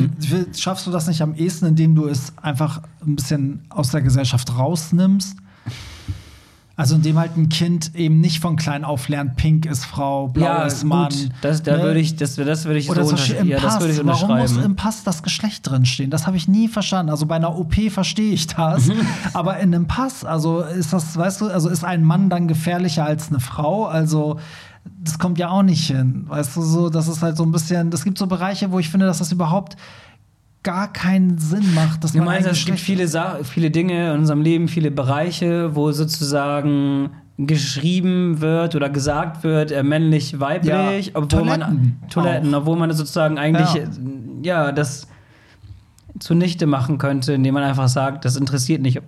schaffst 0.57 0.85
du 0.85 0.91
das 0.91 1.07
nicht 1.07 1.21
am 1.21 1.33
ehesten, 1.35 1.65
indem 1.67 1.95
du 1.95 2.07
es 2.07 2.33
einfach 2.41 2.81
ein 3.05 3.15
bisschen 3.15 3.61
aus 3.69 3.89
der 3.91 4.01
Gesellschaft 4.01 4.57
rausnimmst? 4.57 5.37
Also 6.77 6.95
indem 6.95 7.19
halt 7.19 7.37
ein 7.37 7.49
Kind 7.49 7.93
eben 7.95 8.21
nicht 8.21 8.39
von 8.39 8.55
klein 8.55 8.83
auf 8.83 9.07
lernt, 9.07 9.35
pink 9.35 9.67
ist 9.67 9.85
Frau, 9.85 10.29
blau 10.29 10.45
ja, 10.45 10.63
ist 10.63 10.83
Mann. 10.83 11.09
gut, 11.09 11.29
das, 11.41 11.61
da 11.61 11.77
ne? 11.77 11.83
würde 11.83 11.99
ich, 11.99 12.15
das, 12.15 12.37
das 12.37 12.65
würde 12.65 12.79
ich 12.79 12.89
Oder 12.89 13.03
so 13.03 13.09
zum 13.09 13.17
Beispiel 13.17 13.35
untersch- 13.35 13.41
im 13.41 13.47
ja, 13.49 13.59
das 13.59 13.73
Pass. 13.73 13.79
würde 13.81 13.93
ich 13.93 13.99
Warum 13.99 14.09
muss 14.29 14.39
unterschreiben. 14.51 14.63
im 14.65 14.75
Pass 14.75 15.03
das 15.03 15.21
Geschlecht 15.21 15.69
drinstehen? 15.69 16.09
Das 16.09 16.25
habe 16.25 16.37
ich 16.37 16.47
nie 16.47 16.67
verstanden. 16.67 17.11
Also 17.11 17.27
bei 17.27 17.35
einer 17.35 17.55
OP 17.55 17.75
verstehe 17.91 18.31
ich 18.33 18.47
das, 18.47 18.89
aber 19.33 19.59
in 19.59 19.75
einem 19.75 19.85
Pass, 19.85 20.25
also 20.25 20.61
ist 20.61 20.91
das, 20.91 21.15
weißt 21.15 21.41
du, 21.41 21.47
also 21.49 21.69
ist 21.69 21.83
ein 21.83 22.03
Mann 22.03 22.29
dann 22.29 22.47
gefährlicher 22.47 23.05
als 23.05 23.29
eine 23.29 23.41
Frau? 23.41 23.85
Also 23.85 24.39
das 25.03 25.17
kommt 25.19 25.37
ja 25.39 25.49
auch 25.49 25.63
nicht 25.63 25.87
hin. 25.87 26.25
Weißt 26.27 26.55
du, 26.55 26.61
so, 26.61 26.89
das 26.89 27.07
ist 27.07 27.21
halt 27.21 27.37
so 27.37 27.43
ein 27.43 27.51
bisschen, 27.51 27.89
es 27.93 28.03
gibt 28.03 28.17
so 28.17 28.27
Bereiche, 28.27 28.71
wo 28.71 28.79
ich 28.79 28.89
finde, 28.89 29.05
dass 29.05 29.19
das 29.19 29.31
überhaupt 29.31 29.77
gar 30.63 30.91
keinen 30.93 31.37
Sinn 31.39 31.73
macht. 31.73 32.03
Dass 32.03 32.11
Du 32.13 32.21
meinst, 32.21 32.47
ein 32.47 32.53
es 32.53 32.65
gibt 32.65 32.79
viele, 32.79 33.07
Sa 33.07 33.39
viele 33.43 33.71
Dinge 33.71 34.13
in 34.13 34.19
unserem 34.19 34.41
Leben, 34.41 34.67
viele 34.67 34.91
Bereiche, 34.91 35.75
wo 35.75 35.91
sozusagen 35.91 37.09
geschrieben 37.37 38.41
wird 38.41 38.75
oder 38.75 38.89
gesagt 38.89 39.43
wird, 39.43 39.71
äh, 39.71 39.81
männlich, 39.81 40.39
weiblich, 40.39 41.07
Ja, 41.07 41.11
obwohl 41.15 41.45
man 41.45 41.59
Toiletten 41.61 41.99
Toiletten, 42.09 42.53
auch. 42.53 42.59
obwohl 42.59 42.77
man 42.77 42.91
sozusagen 42.93 43.39
eigentlich 43.39 43.73
Ja. 44.43 44.65
ja. 44.65 44.71
das 44.71 45.07
zunichte 46.19 46.67
machen 46.67 46.97
könnte, 46.99 47.33
indem 47.33 47.55
man 47.55 47.63
einfach 47.63 47.87
sagt, 47.87 48.25
das 48.25 48.35
interessiert 48.35 48.81
nicht, 48.81 48.99
ob, 48.99 49.03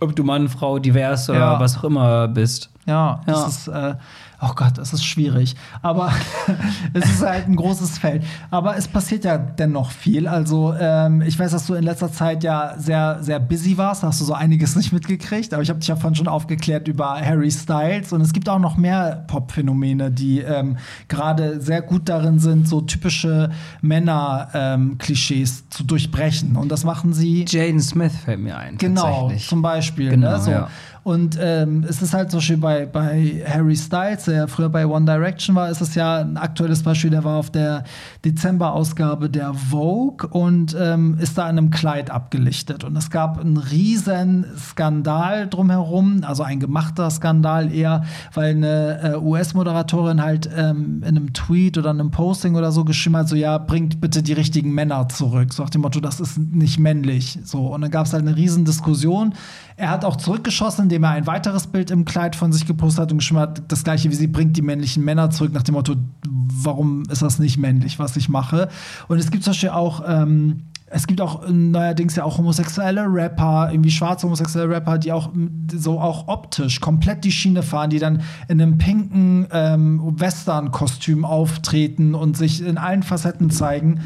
ob 0.00 0.16
du 0.16 0.22
Mann, 0.22 0.48
Frau, 0.48 0.78
divers 0.78 1.28
oder 1.28 1.38
Ja. 1.38 1.60
was 1.60 1.76
auch 1.78 1.84
immer 1.84 2.28
bist. 2.28 2.70
Ja, 2.86 3.20
Ja. 3.26 3.32
das 3.32 3.48
ist, 3.48 3.68
äh, 3.68 3.94
oh 4.40 4.52
Gott, 4.54 4.78
das 4.78 4.92
ist 4.92 5.04
schwierig. 5.04 5.54
Aber 5.82 6.12
es 6.92 7.04
ist 7.04 7.22
halt 7.22 7.46
ein 7.46 7.56
großes 7.56 7.98
Feld. 7.98 8.24
Aber 8.50 8.76
es 8.76 8.88
passiert 8.88 9.24
ja 9.24 9.38
dennoch 9.38 9.90
viel. 9.90 10.26
Also, 10.26 10.74
ähm, 10.78 11.22
ich 11.22 11.38
weiß, 11.38 11.52
dass 11.52 11.66
du 11.66 11.74
in 11.74 11.84
letzter 11.84 12.10
Zeit 12.12 12.42
ja 12.42 12.74
sehr, 12.78 13.18
sehr 13.22 13.38
busy 13.38 13.76
warst. 13.76 14.02
Da 14.02 14.08
hast 14.08 14.20
du 14.20 14.24
so 14.24 14.34
einiges 14.34 14.76
nicht 14.80 14.92
mitgekriegt. 14.92 15.52
Aber 15.52 15.62
ich 15.62 15.68
habe 15.68 15.78
dich 15.78 15.88
ja 15.88 15.96
vorhin 15.96 16.14
schon 16.14 16.28
aufgeklärt 16.28 16.88
über 16.88 17.20
Harry 17.20 17.50
Styles. 17.50 18.12
Und 18.12 18.20
es 18.20 18.32
gibt 18.32 18.48
auch 18.48 18.58
noch 18.58 18.76
mehr 18.76 19.24
Pop-Phänomene, 19.26 20.10
die 20.10 20.40
ähm, 20.40 20.78
gerade 21.08 21.60
sehr 21.60 21.82
gut 21.82 22.08
darin 22.08 22.38
sind, 22.38 22.68
so 22.68 22.80
typische 22.80 23.50
Männer-Klischees 23.82 25.68
zu 25.68 25.84
durchbrechen. 25.84 26.56
Und 26.56 26.70
das 26.70 26.84
machen 26.84 27.12
sie. 27.12 27.44
Jaden 27.48 27.80
Smith 27.80 28.12
fällt 28.24 28.40
mir 28.40 28.56
ein. 28.56 28.78
Genau, 28.78 29.30
zum 29.38 29.62
Beispiel. 29.62 30.10
Genau, 30.10 30.32
ne? 30.32 30.40
so. 30.40 30.50
ja. 30.50 30.68
Und 31.02 31.38
ähm, 31.40 31.84
es 31.88 32.02
ist 32.02 32.12
halt 32.12 32.30
zum 32.30 32.38
Beispiel 32.38 32.56
bei, 32.58 32.86
bei 32.86 33.42
Harry 33.46 33.76
Styles, 33.76 34.24
der 34.24 34.34
ja 34.34 34.46
früher 34.46 34.68
bei 34.68 34.86
One 34.86 35.06
Direction 35.06 35.56
war, 35.56 35.70
ist 35.70 35.80
es 35.80 35.94
ja 35.94 36.18
ein 36.18 36.36
aktuelles 36.36 36.82
Beispiel, 36.82 37.10
der 37.10 37.24
war 37.24 37.38
auf 37.38 37.50
der 37.50 37.84
Dezember-Ausgabe 38.24 39.30
der 39.30 39.54
Vogue 39.54 40.28
und 40.28 40.76
ähm, 40.78 41.16
ist 41.18 41.38
da 41.38 41.48
in 41.48 41.58
einem 41.58 41.70
Kleid 41.70 42.10
abgelichtet. 42.10 42.84
Und 42.84 42.96
es 42.96 43.10
gab 43.10 43.40
einen 43.40 43.56
riesen 43.56 44.44
Skandal 44.58 45.48
drumherum, 45.48 46.20
also 46.22 46.42
ein 46.42 46.60
gemachter 46.60 47.10
Skandal 47.10 47.72
eher, 47.72 48.04
weil 48.34 48.50
eine 48.50 49.00
äh, 49.02 49.16
US-Moderatorin 49.16 50.22
halt 50.22 50.50
ähm, 50.54 51.02
in 51.02 51.16
einem 51.16 51.32
Tweet 51.32 51.78
oder 51.78 51.90
einem 51.90 52.10
Posting 52.10 52.56
oder 52.56 52.72
so 52.72 52.84
geschrieben 52.84 53.16
hat, 53.16 53.28
so 53.28 53.36
ja, 53.36 53.56
bringt 53.56 54.00
bitte 54.00 54.22
die 54.22 54.34
richtigen 54.34 54.72
Männer 54.74 55.08
zurück. 55.08 55.54
So 55.54 55.62
nach 55.62 55.70
dem 55.70 55.82
Motto, 55.82 56.00
das 56.00 56.20
ist 56.20 56.38
nicht 56.38 56.78
männlich. 56.78 57.38
So, 57.44 57.68
und 57.68 57.80
dann 57.80 57.90
gab 57.90 58.06
es 58.06 58.12
halt 58.12 58.26
eine 58.26 58.36
riesen 58.36 58.64
Diskussion. 58.64 59.34
Er 59.80 59.88
hat 59.88 60.04
auch 60.04 60.16
zurückgeschossen, 60.16 60.84
indem 60.84 61.04
er 61.04 61.10
ein 61.10 61.26
weiteres 61.26 61.66
Bild 61.66 61.90
im 61.90 62.04
Kleid 62.04 62.36
von 62.36 62.52
sich 62.52 62.66
gepostet 62.66 63.00
hat 63.00 63.12
und 63.12 63.18
geschrieben 63.18 63.40
hat, 63.40 63.62
das 63.68 63.82
gleiche 63.82 64.10
wie 64.10 64.14
sie 64.14 64.26
bringt 64.26 64.54
die 64.58 64.62
männlichen 64.62 65.02
Männer 65.02 65.30
zurück, 65.30 65.54
nach 65.54 65.62
dem 65.62 65.74
Motto, 65.74 65.94
warum 66.28 67.04
ist 67.10 67.22
das 67.22 67.38
nicht 67.38 67.56
männlich, 67.56 67.98
was 67.98 68.14
ich 68.16 68.28
mache? 68.28 68.68
Und 69.08 69.18
es 69.18 69.30
gibt 69.30 69.42
zum 69.42 69.52
Beispiel 69.52 69.70
auch 69.70 70.02
ähm, 70.06 70.64
es 70.92 71.06
gibt 71.06 71.22
auch 71.22 71.48
neuerdings 71.48 72.16
ja 72.16 72.24
auch 72.24 72.36
homosexuelle 72.36 73.06
Rapper, 73.06 73.68
irgendwie 73.70 73.90
schwarze 73.90 74.26
homosexuelle 74.26 74.68
Rapper, 74.68 74.98
die 74.98 75.12
auch 75.12 75.30
so 75.72 75.98
auch 75.98 76.28
optisch 76.28 76.80
komplett 76.80 77.24
die 77.24 77.32
Schiene 77.32 77.62
fahren, 77.62 77.88
die 77.88 78.00
dann 78.00 78.22
in 78.48 78.60
einem 78.60 78.76
pinken 78.76 79.46
ähm, 79.50 80.00
Western-Kostüm 80.20 81.24
auftreten 81.24 82.14
und 82.14 82.36
sich 82.36 82.62
in 82.62 82.76
allen 82.76 83.02
Facetten 83.02 83.50
zeigen. 83.50 84.00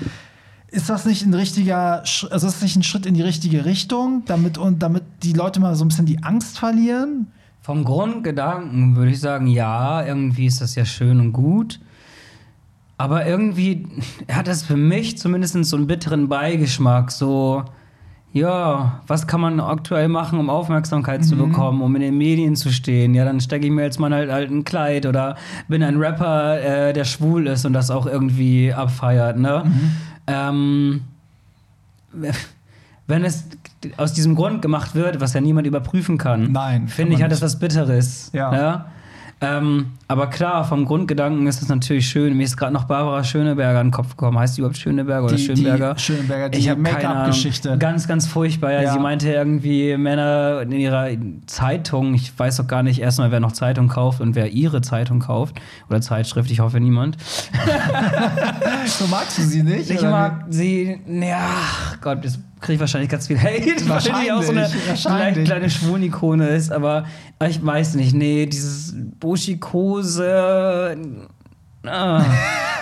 Ist 0.75 0.91
das 0.91 1.07
nicht 1.07 1.25
ein 1.25 1.33
richtiger, 1.33 2.01
also 2.01 2.27
ist 2.29 2.43
das 2.43 2.61
nicht 2.61 2.75
ein 2.75 2.83
Schritt 2.83 3.07
in 3.07 3.14
die 3.14 3.22
richtige 3.22 3.64
Richtung, 3.64 4.25
damit 4.27 4.59
und 4.59 4.83
damit 4.83 5.05
die 5.22 5.33
Leute 5.33 5.61
mal 5.61 5.77
so 5.77 5.85
ein 5.85 5.89
bisschen 5.89 6.05
die 6.05 6.25
Angst 6.25 6.59
verlieren? 6.59 7.29
Vom 7.61 7.85
Grundgedanken 7.85 8.97
würde 8.97 9.12
ich 9.12 9.20
sagen, 9.20 9.47
ja, 9.47 10.05
irgendwie 10.05 10.47
ist 10.47 10.61
das 10.61 10.75
ja 10.75 10.85
schön 10.85 11.20
und 11.20 11.33
gut. 11.33 11.79
Aber 12.97 13.25
irgendwie 13.25 13.87
hat 14.29 14.49
das 14.49 14.64
für 14.64 14.77
mich 14.77 15.16
zumindest 15.16 15.64
so 15.64 15.77
einen 15.77 15.87
bitteren 15.87 16.29
Beigeschmack. 16.29 17.12
So, 17.12 17.62
ja, 18.33 19.01
was 19.07 19.29
kann 19.29 19.41
man 19.41 19.61
aktuell 19.61 20.09
machen, 20.09 20.41
um 20.41 20.51
Aufmerksamkeit 20.51 21.25
zu 21.25 21.37
bekommen, 21.37 21.83
um 21.83 21.95
in 21.95 22.03
den 22.03 22.18
Medien 22.18 22.57
zu 22.57 22.72
stehen? 22.72 23.14
Ja, 23.14 23.25
dann 23.25 23.41
stecke 23.41 23.66
ich 23.66 23.72
mir 23.72 23.85
jetzt 23.85 24.01
mal 24.01 24.12
halt, 24.12 24.29
halt 24.29 24.51
ein 24.51 24.64
Kleid 24.64 25.07
oder 25.07 25.37
bin 25.68 25.85
ein 25.85 25.99
Rapper, 25.99 26.61
äh, 26.61 26.93
der 26.93 27.05
schwul 27.05 27.47
ist 27.47 27.64
und 27.64 27.75
das 27.75 27.93
auch 27.93 28.07
irgendwie 28.07 28.72
abfeiert, 28.72 29.39
ne? 29.39 29.62
Ähm, 30.27 31.03
wenn 33.07 33.25
es 33.25 33.45
aus 33.97 34.12
diesem 34.12 34.35
Grund 34.35 34.62
gemacht 34.62 34.95
wird, 34.95 35.20
was 35.20 35.35
ja 35.35 35.41
niemand 35.41 35.66
überprüfen 35.66 36.16
kann, 36.18 36.53
finde 36.89 37.14
ich, 37.14 37.22
hat 37.22 37.33
das 37.33 37.43
was 37.43 37.59
Bitteres. 37.59 38.31
Ja. 38.33 38.51
Ne? 38.51 38.85
Ähm, 39.41 39.87
aber 40.09 40.28
klar, 40.28 40.64
vom 40.64 40.85
Grundgedanken 40.87 41.47
ist 41.47 41.61
es 41.61 41.68
natürlich 41.68 42.09
schön. 42.09 42.37
Mir 42.37 42.45
ist 42.45 42.57
gerade 42.57 42.72
noch 42.72 42.85
Barbara 42.85 43.22
Schöneberger 43.24 43.80
in 43.80 43.89
den 43.89 43.93
Kopf 43.93 44.11
gekommen. 44.11 44.39
Heißt 44.39 44.57
die 44.57 44.61
überhaupt 44.62 44.78
Schöneberger 44.78 45.24
oder 45.26 45.35
Die- 45.37 45.47
die 45.47 45.57
Schönberger? 45.57 45.99
Schöneberger, 45.99 46.49
die 46.49 46.59
ich 46.59 46.68
habe. 46.70 46.80
Make-up-Geschichte. 46.80 47.76
Ganz, 47.78 48.09
ganz 48.09 48.26
furchtbar. 48.26 48.72
Ja. 48.72 48.93
Sie 48.93 48.99
meinte 48.99 49.30
irgendwie, 49.30 49.97
Männer 49.97 50.62
in 50.62 50.72
ihrer 50.72 51.09
Zeitung, 51.47 52.14
ich 52.14 52.39
weiß 52.39 52.57
doch 52.59 52.66
gar 52.66 52.82
nicht 52.82 53.01
erstmal, 53.01 53.30
wer 53.32 53.41
noch 53.41 53.53
Zeitung 53.53 53.89
kauft 53.89 54.20
und 54.20 54.35
wer 54.35 54.51
ihre 54.53 54.80
Zeitung 54.80 55.18
kauft. 55.20 55.57
Oder 55.91 56.01
Zeitschrift, 56.01 56.51
ich 56.51 56.61
hoffe 56.61 56.80
niemand. 56.80 57.16
So 58.87 59.07
magst 59.07 59.39
du 59.39 59.43
sie 59.43 59.62
nicht? 59.62 59.91
Ich 59.91 60.03
mag 60.03 60.45
sie, 60.51 60.99
ja, 61.07 61.49
Gott, 62.01 62.22
jetzt 62.24 62.39
kriege 62.65 62.75
ich 62.75 62.81
wahrscheinlich 62.81 63.11
ganz 63.11 63.27
viel 63.27 63.39
Hate, 63.39 63.89
weil 63.89 64.01
die 64.01 64.33
auch 64.33 64.43
so 64.43 64.51
eine 64.51 64.62
Wahrscheinlich, 64.62 64.85
kleine, 64.85 64.89
wahrscheinlich. 64.89 65.45
kleine 65.45 65.71
Schwunikone 65.71 66.49
ist, 66.49 66.73
aber 66.73 67.05
ich 67.47 67.65
weiß 67.65 67.95
nicht, 67.95 68.15
nee, 68.15 68.47
dieses 68.47 68.95
Buschikose, 69.21 70.97
ah, 71.87 72.25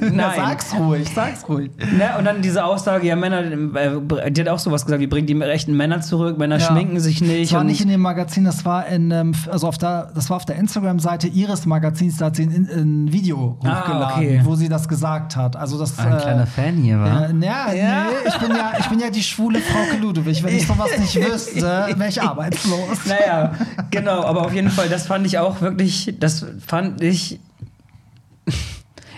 Nein. 0.00 0.16
Ja, 0.18 0.32
sag's 0.36 0.74
ruhig, 0.78 1.08
sag's 1.14 1.48
ruhig. 1.48 1.70
Ne? 1.78 2.10
Und 2.18 2.24
dann 2.24 2.42
diese 2.42 2.64
Aussage, 2.64 3.06
ja, 3.06 3.16
Männer, 3.16 3.40
äh, 3.42 4.30
die 4.30 4.40
hat 4.40 4.48
auch 4.48 4.58
sowas 4.58 4.84
gesagt, 4.84 5.00
wie 5.00 5.06
bringt 5.06 5.28
die 5.28 5.34
rechten 5.34 5.76
Männer 5.76 6.00
zurück, 6.00 6.38
Männer 6.38 6.58
Ja. 6.58 6.66
schminken 6.66 7.00
sich 7.00 7.20
nicht. 7.20 7.50
Das 7.52 7.56
war 7.58 7.64
nicht 7.64 7.80
in 7.80 7.88
dem 7.88 8.00
Magazin, 8.00 8.44
das 8.44 8.64
war 8.64 8.86
in, 8.86 9.10
ähm, 9.10 9.34
also 9.50 9.68
auf 9.68 9.78
der, 9.78 10.10
das 10.14 10.30
war 10.30 10.36
auf 10.36 10.44
der 10.44 10.56
Instagram-Seite 10.56 11.26
ihres 11.28 11.66
Magazins, 11.66 12.16
da 12.18 12.26
hat 12.26 12.36
sie 12.36 12.44
ein, 12.44 12.68
ein 12.72 13.12
Video 13.12 13.58
Ah, 13.64 13.80
hochgeladen, 13.80 14.14
okay. 14.24 14.40
wo 14.44 14.54
sie 14.54 14.68
das 14.68 14.88
gesagt 14.88 15.36
hat. 15.36 15.56
Also 15.56 15.78
das, 15.78 15.98
ein 15.98 16.18
kleiner 16.18 16.46
Fan 16.46 16.76
hier, 16.76 16.98
wa? 17.00 17.26
Äh, 17.26 17.32
ja, 17.44 17.72
Ja. 17.72 18.04
nee, 18.04 18.28
ich 18.28 18.38
bin 18.38 18.50
ja, 18.56 18.72
ich 18.78 18.86
bin 18.86 19.00
ja 19.00 19.10
die 19.10 19.22
schwule 19.22 19.58
Frau 19.60 19.98
Ludwig. 20.00 20.42
Wenn 20.42 20.54
ich 20.56 20.66
sowas 20.66 20.90
nicht 20.98 21.14
wüsste, 21.32 21.60
wäre 21.96 22.08
ich 22.08 22.20
arbeitslos. 22.22 23.06
Naja, 23.06 23.52
genau, 23.90 24.22
aber 24.24 24.42
auf 24.46 24.52
jeden 24.54 24.70
Fall, 24.70 24.88
das 24.88 25.06
fand 25.06 25.26
ich 25.26 25.38
auch 25.38 25.60
wirklich, 25.60 26.14
das 26.20 26.44
fand 26.66 27.00
ich. 27.02 27.40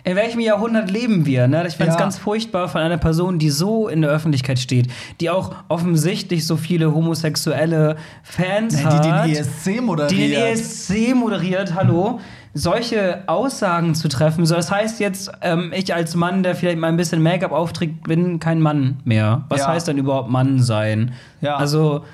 In 0.05 0.17
welchem 0.17 0.41
Jahrhundert 0.41 0.91
leben 0.91 1.27
wir? 1.27 1.49
Ne? 1.49 1.67
Ich 1.67 1.77
fand 1.77 1.91
es 1.91 1.95
Ja. 1.97 2.01
ganz 2.01 2.19
furchtbar 2.19 2.69
von 2.69 2.81
einer 2.81 2.99
Person, 2.99 3.39
die 3.39 3.51
so 3.51 3.89
in 3.89 4.03
der 4.03 4.11
Öffentlichkeit 4.11 4.59
steht, 4.59 4.89
die 5.21 5.31
auch 5.31 5.55
offensichtlich 5.69 6.47
so 6.47 6.57
viele 6.57 6.95
homosexuelle 6.95 7.97
Fans 8.23 8.77
Nee, 8.77 8.85
hat. 8.85 9.05
die 9.05 9.09
den 9.09 9.37
ESC 9.37 9.81
moderiert. 9.81 10.11
die 10.13 10.29
den 10.31 10.43
ESC 10.43 11.15
moderiert, 11.15 11.75
hallo, 11.75 12.21
solche 12.55 13.23
Aussagen 13.27 13.95
zu 13.95 14.09
treffen. 14.09 14.47
So, 14.47 14.55
das 14.55 14.71
heißt 14.71 15.01
jetzt, 15.01 15.31
ähm, 15.43 15.73
ich 15.75 15.95
als 15.95 16.15
Mann, 16.15 16.43
der 16.43 16.55
vielleicht 16.55 16.79
mal 16.79 16.89
ein 16.89 16.97
bisschen 16.97 17.23
Make-up 17.23 17.53
aufträgt, 17.53 18.05
bin 18.05 18.41
kein 18.41 18.61
Mann 18.61 18.99
mehr. 19.05 19.45
Was 19.49 19.61
Ja. 19.61 19.69
heißt 19.69 19.89
denn 19.89 19.99
überhaupt 19.99 20.31
Mann 20.31 20.61
sein? 20.61 21.13
Ja. 21.41 21.57
Also, 21.57 22.05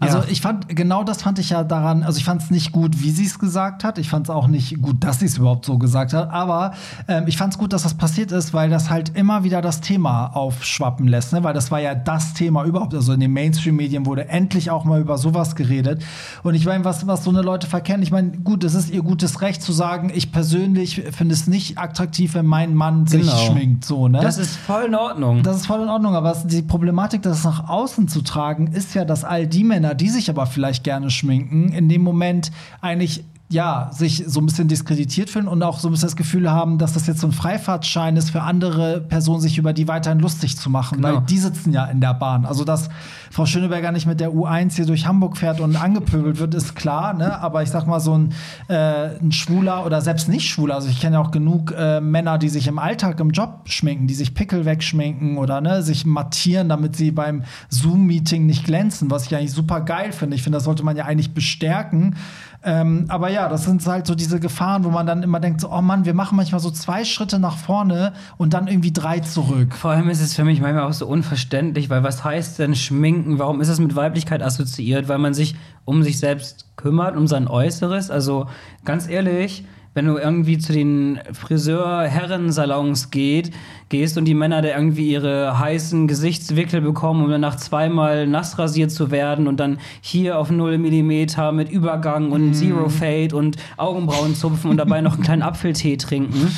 Also 0.00 0.18
ja. 0.18 0.24
ich 0.28 0.40
fand, 0.40 0.68
genau 0.68 1.02
das 1.02 1.22
fand 1.22 1.38
ich 1.38 1.50
ja 1.50 1.64
daran, 1.64 2.02
also 2.02 2.18
ich 2.18 2.24
fand 2.24 2.42
es 2.42 2.50
nicht 2.50 2.72
gut, 2.72 3.02
wie 3.02 3.10
sie 3.10 3.24
es 3.26 3.38
gesagt 3.38 3.82
hat. 3.84 3.98
Ich 3.98 4.08
fand 4.08 4.26
es 4.26 4.30
auch 4.30 4.46
nicht 4.46 4.80
gut, 4.80 5.02
dass 5.02 5.20
sie 5.20 5.26
es 5.26 5.38
überhaupt 5.38 5.64
so 5.64 5.78
gesagt 5.78 6.12
hat. 6.12 6.30
Aber 6.30 6.72
ähm, 7.08 7.24
ich 7.26 7.36
fand 7.36 7.52
es 7.54 7.58
gut, 7.58 7.72
dass 7.72 7.82
das 7.82 7.94
passiert 7.94 8.30
ist, 8.32 8.54
weil 8.54 8.70
das 8.70 8.90
halt 8.90 9.16
immer 9.16 9.44
wieder 9.44 9.60
das 9.60 9.80
Thema 9.80 10.26
aufschwappen 10.28 11.08
lässt. 11.08 11.32
Ne? 11.32 11.42
Weil 11.42 11.54
das 11.54 11.70
war 11.70 11.80
ja 11.80 11.94
das 11.94 12.34
Thema 12.34 12.64
überhaupt. 12.64 12.94
Also 12.94 13.12
in 13.12 13.20
den 13.20 13.32
Mainstream-Medien 13.32 14.06
wurde 14.06 14.28
endlich 14.28 14.70
auch 14.70 14.84
mal 14.84 15.00
über 15.00 15.18
sowas 15.18 15.56
geredet. 15.56 16.02
Und 16.42 16.54
ich 16.54 16.64
meine, 16.64 16.84
was, 16.84 17.06
was 17.06 17.24
so 17.24 17.30
eine 17.30 17.42
Leute 17.42 17.66
verkennen, 17.66 18.02
ich 18.02 18.12
meine, 18.12 18.30
gut, 18.38 18.64
es 18.64 18.74
ist 18.74 18.90
ihr 18.90 19.02
gutes 19.02 19.40
Recht 19.40 19.62
zu 19.62 19.72
sagen, 19.72 20.10
ich 20.14 20.30
persönlich 20.32 21.02
finde 21.12 21.34
es 21.34 21.46
nicht 21.46 21.78
attraktiv, 21.78 22.34
wenn 22.34 22.46
mein 22.46 22.74
Mann 22.74 23.06
sich 23.06 23.22
Genau. 23.22 23.36
schminkt. 23.36 23.84
So, 23.84 24.08
ne? 24.08 24.20
das 24.20 24.38
ist 24.38 24.56
voll 24.56 24.84
in 24.84 24.94
Ordnung. 24.94 25.42
Das 25.42 25.56
ist 25.56 25.66
voll 25.66 25.82
in 25.82 25.88
Ordnung, 25.88 26.14
aber 26.14 26.36
die 26.44 26.62
Problematik, 26.62 27.22
das 27.22 27.44
nach 27.44 27.68
außen 27.68 28.08
zu 28.08 28.22
tragen, 28.22 28.68
ist 28.68 28.94
ja, 28.94 29.04
dass 29.04 29.24
all 29.24 29.46
die 29.46 29.64
Männer, 29.64 29.87
die 29.94 30.08
sich 30.08 30.30
aber 30.30 30.46
vielleicht 30.46 30.84
gerne 30.84 31.10
schminken, 31.10 31.72
in 31.72 31.88
dem 31.88 32.02
Moment 32.02 32.50
eigentlich 32.80 33.24
ja, 33.50 33.88
sich 33.92 34.24
so 34.26 34.40
ein 34.40 34.46
bisschen 34.46 34.68
diskreditiert 34.68 35.30
fühlen 35.30 35.48
und 35.48 35.62
auch 35.62 35.78
so 35.78 35.88
ein 35.88 35.92
bisschen 35.92 36.08
das 36.08 36.16
Gefühl 36.16 36.50
haben, 36.50 36.76
dass 36.76 36.92
das 36.92 37.06
jetzt 37.06 37.20
so 37.20 37.26
ein 37.26 37.32
Freifahrtschein 37.32 38.14
ist 38.18 38.28
für 38.30 38.42
andere 38.42 39.00
Personen, 39.00 39.40
sich 39.40 39.56
über 39.56 39.72
die 39.72 39.88
weiterhin 39.88 40.18
lustig 40.18 40.58
zu 40.58 40.68
machen, 40.68 40.96
Genau. 41.00 41.16
weil 41.16 41.22
die 41.22 41.38
sitzen 41.38 41.72
ja 41.72 41.86
in 41.86 42.02
der 42.02 42.12
Bahn. 42.12 42.44
Also, 42.44 42.64
dass 42.64 42.90
Frau 43.30 43.46
Schöneberger 43.46 43.90
nicht 43.90 44.06
mit 44.06 44.20
der 44.20 44.32
U1 44.32 44.74
hier 44.76 44.84
durch 44.84 45.06
Hamburg 45.06 45.38
fährt 45.38 45.60
und 45.60 45.76
angepöbelt 45.76 46.38
wird, 46.38 46.54
ist 46.54 46.76
klar, 46.76 47.14
ne? 47.14 47.40
Aber 47.40 47.62
ich 47.62 47.70
sag 47.70 47.86
mal, 47.86 48.00
so 48.00 48.18
ein, 48.18 48.34
äh, 48.68 49.16
ein 49.18 49.32
Schwuler 49.32 49.86
oder 49.86 50.02
selbst 50.02 50.28
nicht 50.28 50.46
Schwuler, 50.46 50.74
also 50.74 50.88
ich 50.88 51.00
kenne 51.00 51.16
ja 51.16 51.22
auch 51.22 51.30
genug 51.30 51.72
äh, 51.76 52.02
Männer, 52.02 52.36
die 52.36 52.50
sich 52.50 52.66
im 52.66 52.78
Alltag 52.78 53.18
im 53.20 53.30
Job 53.30 53.60
schminken, 53.64 54.06
die 54.06 54.14
sich 54.14 54.34
Pickel 54.34 54.66
wegschminken 54.66 55.38
oder 55.38 55.62
ne, 55.62 55.82
sich 55.82 56.04
mattieren, 56.04 56.68
damit 56.68 56.96
sie 56.96 57.12
beim 57.12 57.44
Zoom-Meeting 57.70 58.44
nicht 58.44 58.64
glänzen, 58.64 59.10
was 59.10 59.24
ich 59.26 59.34
eigentlich 59.34 59.52
super 59.52 59.80
geil 59.80 60.12
finde. 60.12 60.36
Ich 60.36 60.42
finde, 60.42 60.56
das 60.56 60.64
sollte 60.64 60.84
man 60.84 60.96
ja 60.96 61.06
eigentlich 61.06 61.32
bestärken. 61.32 62.16
Ähm, 62.64 63.04
aber 63.08 63.30
ja, 63.30 63.48
das 63.48 63.64
sind 63.64 63.86
halt 63.86 64.06
so 64.06 64.14
diese 64.14 64.40
Gefahren, 64.40 64.84
wo 64.84 64.90
man 64.90 65.06
dann 65.06 65.22
immer 65.22 65.38
denkt, 65.38 65.60
so, 65.60 65.70
oh 65.70 65.80
Mann, 65.80 66.04
wir 66.04 66.14
machen 66.14 66.36
manchmal 66.36 66.60
so 66.60 66.70
zwei 66.70 67.04
Schritte 67.04 67.38
nach 67.38 67.56
vorne 67.56 68.12
und 68.36 68.52
dann 68.52 68.66
irgendwie 68.66 68.92
drei 68.92 69.20
zurück. 69.20 69.74
Vor 69.74 69.92
allem 69.92 70.08
ist 70.08 70.20
es 70.20 70.34
für 70.34 70.44
mich 70.44 70.60
manchmal 70.60 70.84
auch 70.84 70.92
so 70.92 71.06
unverständlich, 71.06 71.88
weil 71.88 72.02
was 72.02 72.24
heißt 72.24 72.58
denn 72.58 72.74
schminken? 72.74 73.38
Warum 73.38 73.60
ist 73.60 73.68
es 73.68 73.78
mit 73.78 73.94
Weiblichkeit 73.94 74.42
assoziiert? 74.42 75.08
Weil 75.08 75.18
man 75.18 75.34
sich 75.34 75.54
um 75.84 76.02
sich 76.02 76.18
selbst 76.18 76.66
kümmert, 76.76 77.16
um 77.16 77.28
sein 77.28 77.46
Äußeres. 77.46 78.10
Also 78.10 78.46
ganz 78.84 79.08
ehrlich, 79.08 79.64
wenn 79.98 80.06
du 80.06 80.16
irgendwie 80.16 80.58
zu 80.58 80.72
den 80.72 81.18
Friseur-Herrensalons 81.32 83.10
geht, 83.10 83.50
gehst 83.88 84.16
und 84.16 84.26
die 84.26 84.34
Männer 84.34 84.62
da 84.62 84.68
irgendwie 84.68 85.10
ihre 85.10 85.58
heißen 85.58 86.06
Gesichtswickel 86.06 86.80
bekommen, 86.80 87.24
um 87.24 87.30
danach 87.32 87.56
zweimal 87.56 88.28
nass 88.28 88.60
rasiert 88.60 88.92
zu 88.92 89.10
werden 89.10 89.48
und 89.48 89.58
dann 89.58 89.80
hier 90.00 90.38
auf 90.38 90.52
0 90.52 90.78
mm 90.78 91.26
mit 91.52 91.68
Übergang 91.68 92.30
und 92.30 92.54
Zero 92.54 92.88
Fade 92.88 93.34
und 93.34 93.56
Augenbrauen 93.76 94.36
zupfen 94.36 94.70
und 94.70 94.76
dabei 94.76 95.00
noch 95.00 95.14
einen 95.14 95.24
kleinen 95.24 95.42
Apfeltee 95.42 95.96
trinken. 95.96 96.48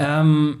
Ähm, 0.00 0.56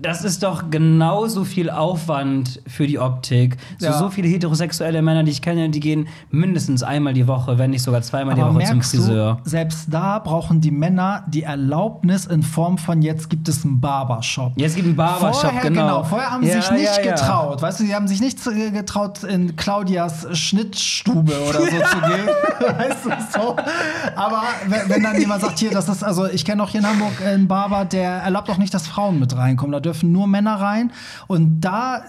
das 0.00 0.22
ist 0.24 0.42
doch 0.42 0.70
genauso 0.70 1.44
viel 1.44 1.70
Aufwand 1.70 2.60
für 2.66 2.86
die 2.86 2.98
Optik. 2.98 3.56
So, 3.78 3.86
Ja. 3.86 3.92
so 3.98 4.10
viele 4.10 4.28
heterosexuelle 4.28 5.00
Männer, 5.02 5.22
die 5.24 5.30
ich 5.30 5.40
kenne, 5.40 5.70
die 5.70 5.80
gehen 5.80 6.08
mindestens 6.30 6.82
einmal 6.82 7.14
die 7.14 7.26
Woche, 7.26 7.58
wenn 7.58 7.70
nicht 7.70 7.82
sogar 7.82 8.02
zweimal 8.02 8.34
die 8.34 8.42
Woche 8.42 8.64
zum 8.64 8.82
Friseur. 8.82 9.38
Du, 9.42 9.48
selbst 9.50 9.86
da 9.90 10.18
brauchen 10.18 10.60
die 10.60 10.70
Männer 10.70 11.24
die 11.28 11.42
Erlaubnis 11.44 12.26
in 12.26 12.42
Form 12.42 12.76
von 12.78 13.02
jetzt 13.02 13.30
gibt 13.30 13.48
es 13.48 13.64
einen 13.64 13.80
Barbershop. 13.80 14.52
Jetzt 14.56 14.74
gibt 14.76 14.86
einen 14.88 14.96
Barbershop, 14.96 15.50
vorher, 15.52 15.62
genau. 15.70 16.02
Vorher 16.04 16.30
haben 16.30 16.42
sie 16.44 16.50
Ja, 16.50 16.60
sich 16.62 16.70
nicht 16.72 17.04
ja, 17.04 17.12
getraut. 17.12 17.62
Weißt 17.62 17.80
du, 17.80 17.84
sie 17.84 17.94
haben 17.94 18.08
sich 18.08 18.20
nicht 18.20 18.38
zu- 18.42 18.52
getraut, 18.52 19.22
in 19.24 19.56
Claudias 19.56 20.26
Schnittstube 20.36 21.32
oder 21.48 21.60
so 21.60 21.66
zu 21.66 21.70
gehen. 21.70 22.28
Weißt 22.78 23.04
du, 23.04 23.10
so. 23.40 23.56
Aber 24.16 24.42
wenn, 24.66 24.88
wenn 24.88 25.02
dann 25.02 25.18
jemand 25.18 25.40
sagt, 25.42 25.58
hier, 25.58 25.70
das 25.70 25.88
ist, 25.88 26.02
also 26.02 26.26
ich 26.26 26.44
kenne 26.44 26.62
auch 26.62 26.68
hier 26.68 26.80
in 26.80 26.86
Hamburg 26.86 27.12
einen 27.24 27.48
Barber, 27.48 27.84
der 27.84 28.10
erlaubt 28.10 28.50
auch 28.50 28.58
nicht, 28.58 28.72
dass 28.74 28.86
Frauen 28.86 29.18
mit 29.18 29.36
reinkommen. 29.36 29.72
Da 29.72 29.80
dürfen 29.94 30.12
nur 30.12 30.26
Männer 30.26 30.56
rein. 30.56 30.90
Und 31.26 31.60
da 31.60 32.02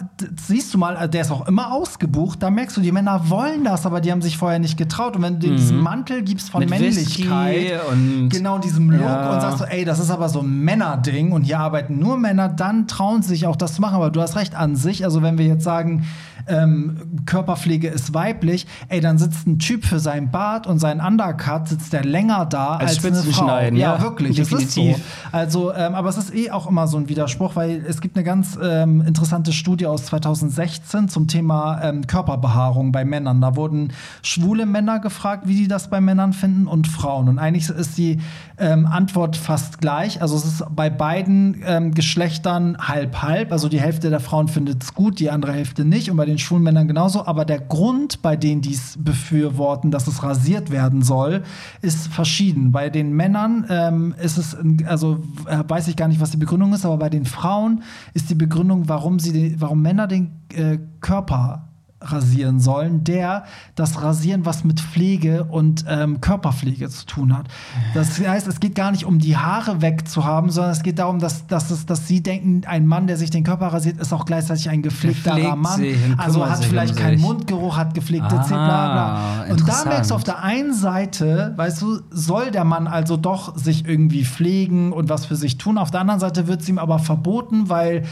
siehst 0.47 0.73
du 0.73 0.77
mal, 0.77 1.07
der 1.07 1.21
ist 1.21 1.31
auch 1.31 1.47
immer 1.47 1.71
ausgebucht. 1.71 2.41
Da 2.41 2.49
merkst 2.49 2.75
du, 2.77 2.81
die 2.81 2.91
Männer 2.91 3.29
wollen 3.29 3.63
das, 3.63 3.85
aber 3.85 4.01
die 4.01 4.11
haben 4.11 4.21
sich 4.21 4.37
vorher 4.37 4.59
nicht 4.59 4.77
getraut. 4.77 5.15
Und 5.15 5.21
wenn 5.21 5.39
du 5.39 5.55
diesen 5.55 5.79
Mantel 5.79 6.23
gibst 6.23 6.49
von 6.49 6.63
Mhm. 6.63 6.69
Mit 6.69 6.79
Männlichkeit 6.79 7.79
und- 7.91 8.29
genau 8.29 8.57
diesem 8.57 8.89
Look 8.89 9.01
Ja. 9.01 9.33
und 9.33 9.41
sagst 9.41 9.59
so, 9.59 9.65
ey, 9.65 9.85
das 9.85 9.99
ist 9.99 10.09
aber 10.09 10.29
so 10.29 10.39
ein 10.41 10.59
Männerding 10.61 11.31
und 11.31 11.43
hier 11.43 11.59
arbeiten 11.59 11.99
nur 11.99 12.17
Männer, 12.17 12.49
dann 12.49 12.87
trauen 12.87 13.21
sie 13.21 13.29
sich 13.29 13.45
auch 13.47 13.55
das 13.55 13.75
zu 13.75 13.81
machen. 13.81 13.95
Aber 13.95 14.09
du 14.09 14.21
hast 14.21 14.35
recht 14.35 14.55
an 14.55 14.75
sich. 14.75 15.03
Also 15.05 15.21
wenn 15.21 15.37
wir 15.37 15.45
jetzt 15.45 15.63
sagen, 15.63 16.05
ähm, 16.47 17.21
Körperpflege 17.25 17.87
ist 17.87 18.13
weiblich, 18.13 18.67
ey, 18.89 19.01
dann 19.01 19.17
sitzt 19.17 19.47
ein 19.47 19.59
Typ 19.59 19.85
für 19.85 19.99
sein 19.99 20.31
Bart 20.31 20.67
und 20.67 20.79
seinen 20.79 21.01
Undercut 21.01 21.67
sitzt 21.67 21.93
der 21.93 22.03
länger 22.03 22.45
da 22.45 22.75
als, 22.75 23.03
Als 23.03 23.05
eine 23.05 23.33
Frau. 23.33 23.47
Ja, 23.47 23.69
ja, 23.69 24.01
wirklich. 24.01 24.39
Es 24.39 24.51
ist 24.51 24.75
definitiv. 24.75 24.97
so. 24.97 25.03
Also, 25.31 25.73
ähm, 25.73 25.95
aber 25.95 26.09
es 26.09 26.17
ist 26.17 26.33
eh 26.33 26.51
auch 26.51 26.67
immer 26.67 26.87
so 26.87 26.97
ein 26.97 27.09
Widerspruch, 27.09 27.55
weil 27.55 27.83
es 27.87 28.01
gibt 28.01 28.15
eine 28.15 28.23
ganz 28.23 28.57
ähm, 28.61 29.01
interessante 29.01 29.53
Studie 29.53 29.87
aus 29.87 30.05
2016 30.05 31.09
zum 31.09 31.27
Thema 31.27 31.81
ähm, 31.81 32.07
Körperbehaarung 32.07 32.91
bei 32.91 33.05
Männern. 33.05 33.41
Da 33.41 33.55
wurden 33.55 33.93
schwule 34.21 34.65
Männer 34.65 34.99
gefragt, 34.99 35.47
wie 35.47 35.55
die 35.55 35.67
das 35.67 35.89
bei 35.89 36.01
Männern 36.01 36.33
finden 36.33 36.67
und 36.67 36.87
Frauen. 36.87 37.29
Und 37.29 37.39
eigentlich 37.39 37.69
ist 37.69 37.97
die 37.97 38.19
ähm, 38.57 38.85
Antwort 38.85 39.35
fast 39.35 39.81
gleich. 39.81 40.21
Also 40.21 40.35
es 40.35 40.45
ist 40.45 40.63
bei 40.75 40.89
beiden 40.89 41.61
ähm, 41.65 41.93
Geschlechtern 41.93 42.77
halb 42.79 43.21
halb. 43.21 43.51
Also 43.51 43.69
die 43.69 43.81
Hälfte 43.81 44.09
der 44.09 44.19
Frauen 44.19 44.47
findet 44.47 44.83
es 44.83 44.93
gut, 44.93 45.19
die 45.19 45.29
andere 45.29 45.53
Hälfte 45.53 45.85
nicht. 45.85 46.09
Und 46.09 46.17
bei 46.17 46.25
den 46.25 46.34
schwulen 46.39 46.63
Männern 46.63 46.87
genauso. 46.87 47.25
Aber 47.25 47.45
der 47.45 47.59
Grund, 47.59 48.21
bei 48.21 48.35
denen 48.35 48.61
die 48.61 48.73
es 48.73 48.95
befürworten, 48.97 49.91
dass 49.91 50.07
es 50.07 50.23
rasiert 50.23 50.71
werden 50.71 51.01
soll, 51.01 51.43
ist 51.81 52.07
verschieden. 52.07 52.71
Bei 52.71 52.89
den 52.89 53.13
Männern 53.13 53.65
ähm, 53.69 54.15
ist 54.21 54.37
es, 54.37 54.57
also 54.85 55.23
äh, 55.47 55.63
weiß 55.67 55.87
ich 55.87 55.95
gar 55.95 56.07
nicht, 56.07 56.21
was 56.21 56.31
die 56.31 56.37
Begründung 56.37 56.73
ist, 56.73 56.85
aber 56.85 56.97
bei 56.97 57.09
den 57.09 57.25
Frauen 57.25 57.83
ist 58.13 58.29
die 58.29 58.35
Begründung, 58.35 58.87
warum 58.87 59.19
sie, 59.19 59.31
den- 59.33 59.61
warum 59.61 59.81
Männer 59.81 60.07
den 60.07 60.31
äh, 60.53 60.77
Körper 61.01 61.69
rasieren 62.11 62.59
sollen, 62.59 63.03
der 63.03 63.43
das 63.75 64.01
Rasieren 64.01 64.45
was 64.45 64.63
mit 64.63 64.79
Pflege 64.79 65.45
und 65.45 65.85
ähm, 65.87 66.21
Körperpflege 66.21 66.89
zu 66.89 67.05
tun 67.05 67.37
hat. 67.37 67.47
Das 67.93 68.19
heißt, 68.19 68.47
es 68.47 68.59
geht 68.59 68.75
gar 68.75 68.91
nicht 68.91 69.05
um 69.05 69.19
die 69.19 69.37
Haare 69.37 69.81
wegzuhaben, 69.81 70.49
sondern 70.49 70.71
es 70.71 70.83
geht 70.83 70.99
darum, 70.99 71.19
dass, 71.19 71.47
dass, 71.47 71.71
es, 71.71 71.85
dass 71.85 72.07
sie 72.07 72.21
denken, 72.21 72.61
ein 72.65 72.85
Mann, 72.85 73.07
der 73.07 73.17
sich 73.17 73.29
den 73.29 73.43
Körper 73.43 73.67
rasiert, 73.67 73.99
ist 73.99 74.13
auch 74.13 74.25
gleichzeitig 74.25 74.69
ein 74.69 74.81
gepflegterer 74.81 75.35
Pflegt 75.35 75.57
Mann. 75.57 75.85
Also 76.17 76.45
hat 76.45 76.59
um 76.59 76.63
vielleicht 76.65 76.95
keinen 76.95 77.17
sich. 77.17 77.25
Mundgeruch, 77.25 77.77
hat 77.77 77.93
gepflegte 77.93 78.35
Ah, 78.39 78.43
Zähne, 78.43 78.65
bla 78.65 79.43
bla. 79.43 79.51
Und 79.51 79.67
da 79.67 79.85
merkst 79.85 80.11
du 80.11 80.15
auf 80.15 80.23
der 80.23 80.43
einen 80.43 80.73
Seite, 80.73 81.53
weißt 81.55 81.81
du, 81.81 81.99
soll 82.11 82.51
der 82.51 82.65
Mann 82.65 82.87
also 82.87 83.17
doch 83.17 83.55
sich 83.57 83.87
irgendwie 83.87 84.25
pflegen 84.25 84.91
und 84.91 85.09
was 85.09 85.25
für 85.25 85.35
sich 85.35 85.57
tun. 85.57 85.77
Auf 85.77 85.91
der 85.91 86.01
anderen 86.01 86.19
Seite 86.19 86.47
wird 86.47 86.61
es 86.61 86.69
ihm 86.69 86.79
aber 86.79 86.99
verboten, 86.99 87.69
weil 87.69 88.03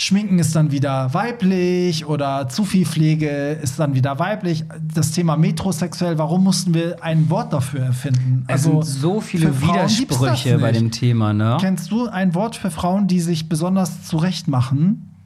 Schminken 0.00 0.38
ist 0.38 0.54
dann 0.54 0.70
wieder 0.70 1.12
weiblich 1.12 2.06
oder 2.06 2.48
zu 2.48 2.64
viel 2.64 2.86
Pflege 2.86 3.58
ist 3.60 3.80
dann 3.80 3.94
wieder 3.94 4.20
weiblich. 4.20 4.64
Das 4.94 5.10
Thema 5.10 5.36
metrosexuell, 5.36 6.18
warum 6.18 6.44
mussten 6.44 6.72
wir 6.72 7.02
ein 7.02 7.28
Wort 7.30 7.52
dafür 7.52 7.80
erfinden? 7.80 8.44
Es 8.46 8.62
sind 8.62 8.84
so 8.84 9.20
viele 9.20 9.48
Also 9.48 9.60
Widersprüche 9.60 10.58
bei 10.58 10.70
dem 10.70 10.92
Thema, 10.92 11.32
ne? 11.32 11.56
Kennst 11.60 11.90
du 11.90 12.06
ein 12.06 12.36
Wort 12.36 12.54
für 12.54 12.70
Frauen, 12.70 13.08
die 13.08 13.18
sich 13.18 13.48
besonders 13.48 14.04
zurecht 14.04 14.46
machen? 14.46 15.17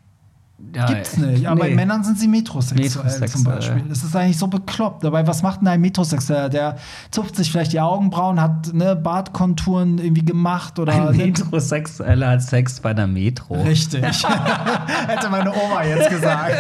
Ja, 0.74 0.86
Gibt's 0.86 1.16
nicht. 1.18 1.46
Aber 1.46 1.64
nee. 1.64 1.70
bei 1.70 1.76
Männern 1.76 2.02
sind 2.02 2.18
sie 2.18 2.28
metrosexuell, 2.28 2.88
zum 2.88 3.02
Metrosexuell. 3.02 3.56
Beispiel. 3.56 3.82
Das 3.88 4.02
ist 4.02 4.16
eigentlich 4.16 4.38
so 4.38 4.46
bekloppt. 4.46 5.04
Dabei, 5.04 5.26
was 5.26 5.42
macht 5.42 5.60
denn 5.60 5.68
ein 5.68 5.80
Metrosexueller? 5.80 6.48
Der 6.48 6.76
zupft 7.10 7.36
sich 7.36 7.50
vielleicht 7.50 7.72
die 7.72 7.80
Augenbrauen, 7.80 8.40
hat 8.40 8.72
ne, 8.72 8.96
Bartkonturen 8.96 9.98
irgendwie 9.98 10.24
gemacht 10.24 10.78
oder. 10.78 11.10
Ein 11.10 11.16
Metrosexueller 11.16 12.30
hat 12.30 12.42
Sex 12.42 12.80
bei 12.80 12.94
der 12.94 13.06
Metro. 13.06 13.54
Richtig. 13.62 14.02
Hätte 15.06 15.28
meine 15.30 15.50
Oma 15.50 15.84
jetzt 15.84 16.10
gesagt. 16.10 16.54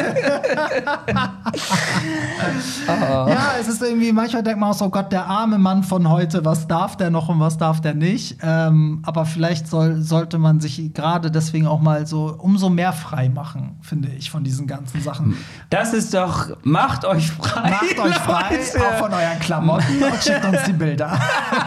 Ja, 2.86 3.54
es 3.60 3.68
ist 3.68 3.82
irgendwie, 3.82 4.12
manchmal 4.12 4.42
denkt 4.42 4.60
man 4.60 4.70
auch 4.70 4.74
so, 4.74 4.86
oh 4.86 4.90
Gott, 4.90 5.12
der 5.12 5.26
arme 5.26 5.58
Mann 5.58 5.82
von 5.82 6.08
heute, 6.08 6.44
was 6.44 6.66
darf 6.68 6.96
der 6.96 7.10
noch 7.10 7.28
und 7.28 7.40
was 7.40 7.58
darf 7.58 7.80
der 7.80 7.94
nicht? 7.94 8.38
Ähm, 8.42 9.00
aber 9.04 9.24
vielleicht 9.24 9.68
soll, 9.68 10.02
sollte 10.02 10.38
man 10.38 10.60
sich 10.60 10.92
gerade 10.92 11.30
deswegen 11.30 11.66
auch 11.66 11.80
mal 11.80 12.06
so 12.06 12.34
umso 12.38 12.68
mehr 12.68 12.92
frei 12.92 13.28
machen, 13.28 13.76
finde 13.80 14.01
ich, 14.18 14.30
von 14.30 14.44
diesen 14.44 14.66
ganzen 14.66 15.00
Sachen. 15.00 15.36
Das 15.70 15.92
ist 15.92 16.14
doch, 16.14 16.56
macht 16.62 17.04
euch 17.04 17.30
frei. 17.30 17.70
Macht 17.70 17.98
euch 17.98 18.14
frei, 18.16 18.56
Leute. 18.56 18.86
auch 18.86 18.98
von 18.98 19.12
euren 19.12 19.38
Klamotten 19.40 20.02
und 20.02 20.22
schickt 20.22 20.44
uns 20.44 20.62
die 20.66 20.72
Bilder. 20.72 21.18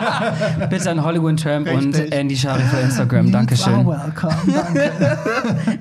Bitte 0.69 0.91
an 0.91 1.03
Hollywood 1.03 1.39
Tramp 1.41 1.69
und. 1.71 1.95
Andy 1.95 2.35
Schari 2.35 2.63
für 2.63 2.77
Instagram. 2.77 3.31
Dankeschön. 3.31 3.85
welcome. 3.85 4.35
Danke. 4.47 4.91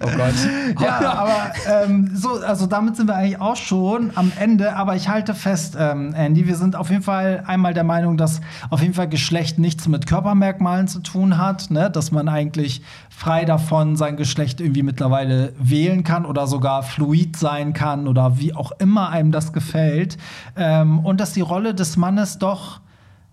Oh 0.00 0.16
Gott. 0.16 0.80
Ja, 0.80 1.12
aber 1.14 1.52
ähm, 1.66 2.10
so, 2.14 2.40
also 2.40 2.66
damit 2.66 2.96
sind 2.96 3.06
wir 3.06 3.14
eigentlich 3.14 3.40
auch 3.40 3.56
schon 3.56 4.10
am 4.14 4.32
Ende. 4.38 4.76
Aber 4.76 4.96
ich 4.96 5.08
halte 5.08 5.34
fest, 5.34 5.76
ähm, 5.78 6.14
Andy, 6.14 6.46
wir 6.46 6.56
sind 6.56 6.76
auf 6.76 6.90
jeden 6.90 7.02
Fall 7.02 7.44
einmal 7.46 7.74
der 7.74 7.84
Meinung, 7.84 8.16
dass 8.16 8.40
auf 8.70 8.80
jeden 8.80 8.94
Fall 8.94 9.08
Geschlecht 9.08 9.58
nichts 9.58 9.88
mit 9.88 10.06
Körpermerkmalen 10.06 10.88
zu 10.88 11.00
tun 11.00 11.38
hat, 11.38 11.70
ne? 11.70 11.90
dass 11.90 12.12
man 12.12 12.28
eigentlich 12.28 12.82
frei 13.10 13.44
davon 13.44 13.96
sein 13.96 14.16
Geschlecht 14.16 14.60
irgendwie 14.60 14.82
mittlerweile 14.82 15.52
wählen 15.58 16.04
kann 16.04 16.26
oder 16.26 16.43
sogar 16.46 16.82
fluid 16.82 17.36
sein 17.36 17.72
kann 17.72 18.08
oder 18.08 18.38
wie 18.38 18.54
auch 18.54 18.72
immer 18.78 19.10
einem 19.10 19.32
das 19.32 19.52
gefällt. 19.52 20.18
Ähm, 20.56 21.00
und 21.00 21.20
dass 21.20 21.32
die 21.32 21.40
Rolle 21.40 21.74
des 21.74 21.96
Mannes 21.96 22.38
doch 22.38 22.80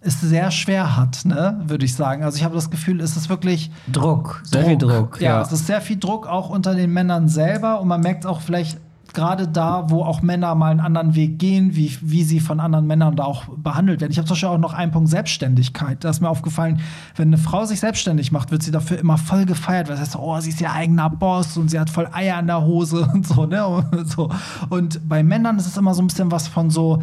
es 0.02 0.20
sehr 0.20 0.50
schwer 0.50 0.98
hat, 0.98 1.26
ne, 1.26 1.62
würde 1.66 1.86
ich 1.86 1.96
sagen. 1.96 2.24
Also 2.24 2.38
ich 2.38 2.44
habe 2.44 2.56
das 2.56 2.72
Gefühl, 2.72 3.02
es 3.02 3.16
ist 3.16 3.30
wirklich 3.30 3.72
Druck, 3.92 4.42
sehr 4.44 4.66
viel 4.66 4.78
Druck. 4.78 5.22
ja, 5.22 5.36
Ja, 5.36 5.42
es 5.42 5.52
ist 5.52 5.68
sehr 5.68 5.80
viel 5.80 5.98
Druck 5.98 6.28
auch 6.28 6.50
unter 6.50 6.74
den 6.74 6.92
Männern 6.92 7.30
selber 7.30 7.80
und 7.80 7.88
man 7.88 8.02
merkt 8.02 8.26
auch 8.26 8.42
vielleicht 8.42 8.80
gerade 9.14 9.48
da, 9.48 9.90
wo 9.90 10.04
auch 10.04 10.22
Männer 10.22 10.56
mal 10.56 10.72
einen 10.72 10.80
anderen 10.80 11.16
Weg 11.16 11.40
gehen, 11.40 11.76
wie, 11.76 11.98
wie 12.02 12.24
sie 12.24 12.40
von 12.40 12.60
anderen 12.60 12.88
Männern 12.88 13.16
da 13.16 13.24
auch 13.24 13.46
behandelt 13.58 14.02
werden. 14.02 14.12
Ich 14.12 14.18
habe 14.18 14.28
zum 14.28 14.36
Beispiel 14.36 14.50
auch 14.50 14.58
noch 14.58 14.74
einen 14.74 14.92
Punkt 14.92 15.10
Selbstständigkeit. 15.10 16.04
Da 16.04 16.10
ist 16.10 16.22
mir 16.22 16.30
aufgefallen, 16.30 16.80
wenn 17.16 17.30
eine 17.30 17.38
Frau 17.38 17.66
sich 17.66 17.80
selbstständig 17.80 18.32
macht, 18.32 18.52
wird 18.52 18.64
sie 18.64 18.72
dafür 18.72 19.00
immer 19.00 19.18
voll 19.18 19.46
gefeiert, 19.46 19.88
weil 19.88 19.96
es 19.96 20.02
heißt, 20.02 20.16
oh, 20.18 20.40
sie 20.40 20.50
ist 20.50 20.62
ihr 20.62 20.72
eigener 20.72 21.10
Boss 21.10 21.58
und 21.58 21.70
sie 21.70 21.80
hat 21.80 21.90
voll 21.90 22.08
Eier 22.12 22.40
in 22.40 22.48
der 22.48 22.62
Hose 22.62 23.08
und 23.14 23.28
so, 23.28 23.46
ne? 23.46 23.66
Und, 23.66 24.10
so. 24.10 24.30
und 24.70 25.08
bei 25.08 25.24
Männern 25.24 25.58
ist 25.58 25.68
es 25.68 25.78
immer 25.78 25.94
so 25.94 26.02
ein 26.02 26.08
bisschen 26.08 26.32
was 26.32 26.48
von 26.48 26.70
so, 26.70 27.02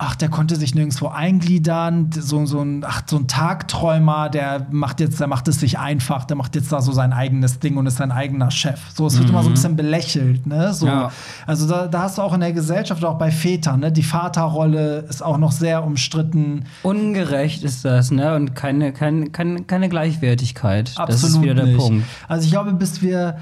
ach, 0.00 0.14
der 0.14 0.28
konnte 0.28 0.54
sich 0.54 0.76
nirgendwo 0.76 1.08
eingliedern, 1.08 2.10
so, 2.12 2.46
so 2.46 2.60
ein, 2.60 2.84
ach, 2.86 3.02
so 3.06 3.16
ein 3.16 3.26
Tagträumer, 3.26 4.28
der 4.28 4.68
macht 4.70 5.00
jetzt, 5.00 5.18
der 5.18 5.26
macht 5.26 5.48
es 5.48 5.58
sich 5.58 5.80
einfach, 5.80 6.24
der 6.24 6.36
macht 6.36 6.54
jetzt 6.54 6.70
da 6.70 6.80
so 6.80 6.92
sein 6.92 7.12
eigenes 7.12 7.58
Ding 7.58 7.76
und 7.76 7.86
ist 7.86 7.96
sein 7.96 8.12
eigener 8.12 8.52
Chef. 8.52 8.80
So, 8.94 9.08
es 9.08 9.18
wird 9.18 9.28
immer 9.28 9.42
so 9.42 9.50
ein 9.50 9.54
bisschen 9.54 9.74
belächelt, 9.74 10.46
ne? 10.46 10.72
So, 10.72 10.86
Ja. 10.86 11.10
Also 11.46 11.68
da, 11.68 11.88
da 11.88 12.02
hast 12.02 12.18
du 12.18 12.22
auch 12.22 12.32
in 12.32 12.40
der 12.40 12.52
Gesellschaft, 12.52 13.04
auch 13.04 13.18
bei 13.18 13.32
Vätern, 13.32 13.80
ne? 13.80 13.90
Die 13.90 14.04
Vaterrolle 14.04 15.00
ist 15.08 15.20
auch 15.20 15.36
noch 15.36 15.50
sehr 15.50 15.82
umstritten. 15.84 16.64
ungerecht 16.84 17.64
ist 17.64 17.84
das, 17.84 18.12
ne? 18.12 18.36
Und 18.36 18.54
keine, 18.54 18.92
keine, 18.92 19.30
keine, 19.30 19.64
keine 19.64 19.88
Gleichwertigkeit. 19.88 20.92
Absolut 20.96 21.08
das 21.08 21.22
ist 21.24 21.42
wieder 21.42 21.54
der 21.54 21.66
nicht. 21.66 21.78
Punkt. 21.78 22.04
Also 22.28 22.44
ich 22.44 22.52
glaube, 22.52 22.72
bis 22.72 23.02
wir 23.02 23.36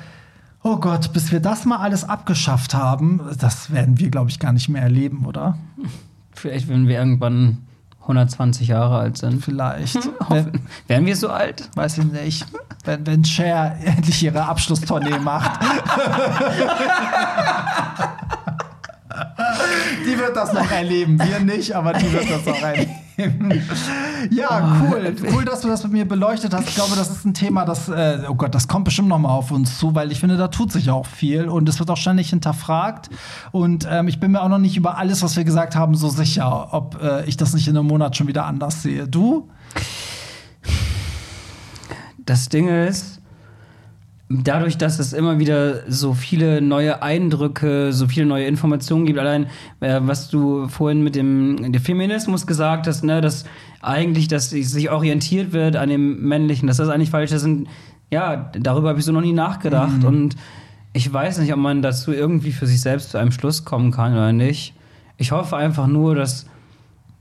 Oh 0.62 0.78
Gott, 0.78 1.12
bis 1.12 1.30
wir 1.30 1.38
das 1.38 1.64
mal 1.64 1.76
alles 1.76 2.02
abgeschafft 2.02 2.74
haben, 2.74 3.20
das 3.38 3.72
werden 3.72 4.00
wir, 4.00 4.11
glaube 4.11 4.30
ich, 4.30 4.40
gar 4.40 4.52
nicht 4.52 4.68
mehr 4.68 4.82
erleben, 4.82 5.24
oder? 5.24 5.57
Vielleicht, 6.37 6.68
wenn 6.68 6.87
wir 6.87 6.99
irgendwann 6.99 7.66
120 8.03 8.68
Jahre 8.68 8.99
alt 8.99 9.18
sind. 9.18 9.45
Vielleicht. 9.45 9.97
Wenn, 10.28 10.61
Werden 10.87 11.07
wir 11.07 11.16
so 11.16 11.28
alt? 11.28 11.68
weiß 11.74 11.99
ich 11.99 12.05
nicht. 12.05 12.47
Wenn, 12.84 13.05
wenn 13.07 13.24
Cher 13.24 13.76
endlich 13.84 14.22
ihre 14.22 14.45
Abschlusstournee 14.45 15.18
macht. 15.18 15.61
die 20.07 20.16
wird 20.16 20.37
das 20.37 20.53
noch 20.53 20.70
erleben. 20.70 21.18
Wir 21.18 21.41
nicht, 21.41 21.72
aber 21.72 21.95
die 21.95 22.12
wird 22.12 22.30
das 22.30 22.47
noch 22.47 22.61
erleben. 22.62 22.93
ja, 24.31 24.81
cool. 24.83 25.14
Cool, 25.33 25.45
dass 25.45 25.62
du 25.62 25.69
das 25.69 25.83
mit 25.85 25.93
mir 25.93 26.05
beleuchtet 26.07 26.53
hast. 26.53 26.69
Ich 26.69 26.75
glaube, 26.75 26.95
das 26.97 27.11
ist 27.11 27.25
ein 27.25 27.33
Thema, 27.33 27.64
das, 27.64 27.89
äh, 27.89 28.25
oh 28.29 28.35
Gott, 28.35 28.55
das 28.55 28.69
kommt 28.69 28.85
bestimmt 28.85 29.09
noch 29.09 29.19
mal 29.19 29.31
auf 29.31 29.51
uns 29.51 29.79
zu, 29.79 29.95
weil 29.95 30.12
ich 30.12 30.21
finde, 30.21 30.37
da 30.37 30.49
tut 30.49 30.71
sich 30.71 30.91
auch 30.91 31.07
viel 31.07 31.49
und 31.49 31.69
es 31.69 31.79
wird 31.79 31.91
auch 31.91 31.97
ständig 31.97 32.31
hinterfragt. 32.31 33.09
Und 33.53 33.87
ähm, 33.91 34.09
ich 34.09 34.21
bin 34.21 34.33
mir 34.33 34.43
auch 34.43 34.49
noch 34.49 34.59
nicht 34.59 34.77
über 34.77 34.99
alles, 34.99 35.23
was 35.23 35.37
wir 35.37 35.45
gesagt 35.45 35.77
haben, 35.77 35.95
so 35.95 36.09
sicher, 36.09 36.75
ob 36.75 37.03
äh, 37.03 37.25
ich 37.25 37.37
das 37.37 37.55
nicht 37.55 37.67
in 37.69 37.77
einem 37.77 37.87
Monat 37.87 38.17
schon 38.17 38.27
wieder 38.27 38.45
anders 38.45 38.83
sehe. 38.83 39.09
Du? 39.09 39.49
Das 42.19 42.49
Ding 42.49 42.69
ist, 42.69 43.16
dadurch, 44.29 44.77
dass 44.77 44.99
es 44.99 45.12
immer 45.12 45.39
wieder 45.39 45.91
so 45.91 46.12
viele 46.14 46.61
neue 46.61 47.03
Eindrücke, 47.03 47.93
so 47.93 48.09
viele 48.09 48.27
neue 48.27 48.47
Informationen 48.47 49.07
gibt, 49.07 49.18
allein 49.18 49.47
äh, 49.81 50.01
was 50.03 50.29
du 50.29 50.68
vorhin 50.68 51.03
mit 51.03 51.14
dem, 51.14 51.72
dem 51.72 51.83
Feminismus 51.83 52.47
gesagt 52.47 52.87
hast, 52.87 53.05
ne, 53.05 53.20
dass 53.20 53.45
eigentlich, 53.81 54.27
dass 54.27 54.51
sich 54.51 54.91
orientiert 54.91 55.53
wird 55.53 55.77
an 55.77 55.89
dem 55.89 56.22
Männlichen, 56.27 56.66
dass 56.66 56.79
das 56.79 56.89
eigentlich 56.89 57.11
falsch 57.11 57.33
ist. 57.33 57.45
Und 57.45 57.68
ja, 58.11 58.51
darüber 58.59 58.89
habe 58.89 58.99
ich 58.99 59.05
so 59.05 59.12
noch 59.12 59.20
nie 59.20 59.33
nachgedacht. 59.33 60.03
Und 60.05 60.37
ich 60.93 61.12
weiß 61.12 61.39
nicht, 61.39 61.53
ob 61.53 61.59
man 61.59 61.83
dazu 61.83 62.12
irgendwie 62.12 62.53
für 62.53 62.66
sich 62.66 62.81
selbst 62.81 63.11
zu 63.11 63.18
einem 63.18 63.31
Schluss 63.31 63.64
kommen 63.64 63.93
kann 63.93 64.12
oder 64.12 64.33
nicht. 64.33 64.74
Ich 65.18 65.31
hoffe 65.31 65.57
einfach 65.57 65.87
nur, 65.87 66.14
dass 66.14 66.47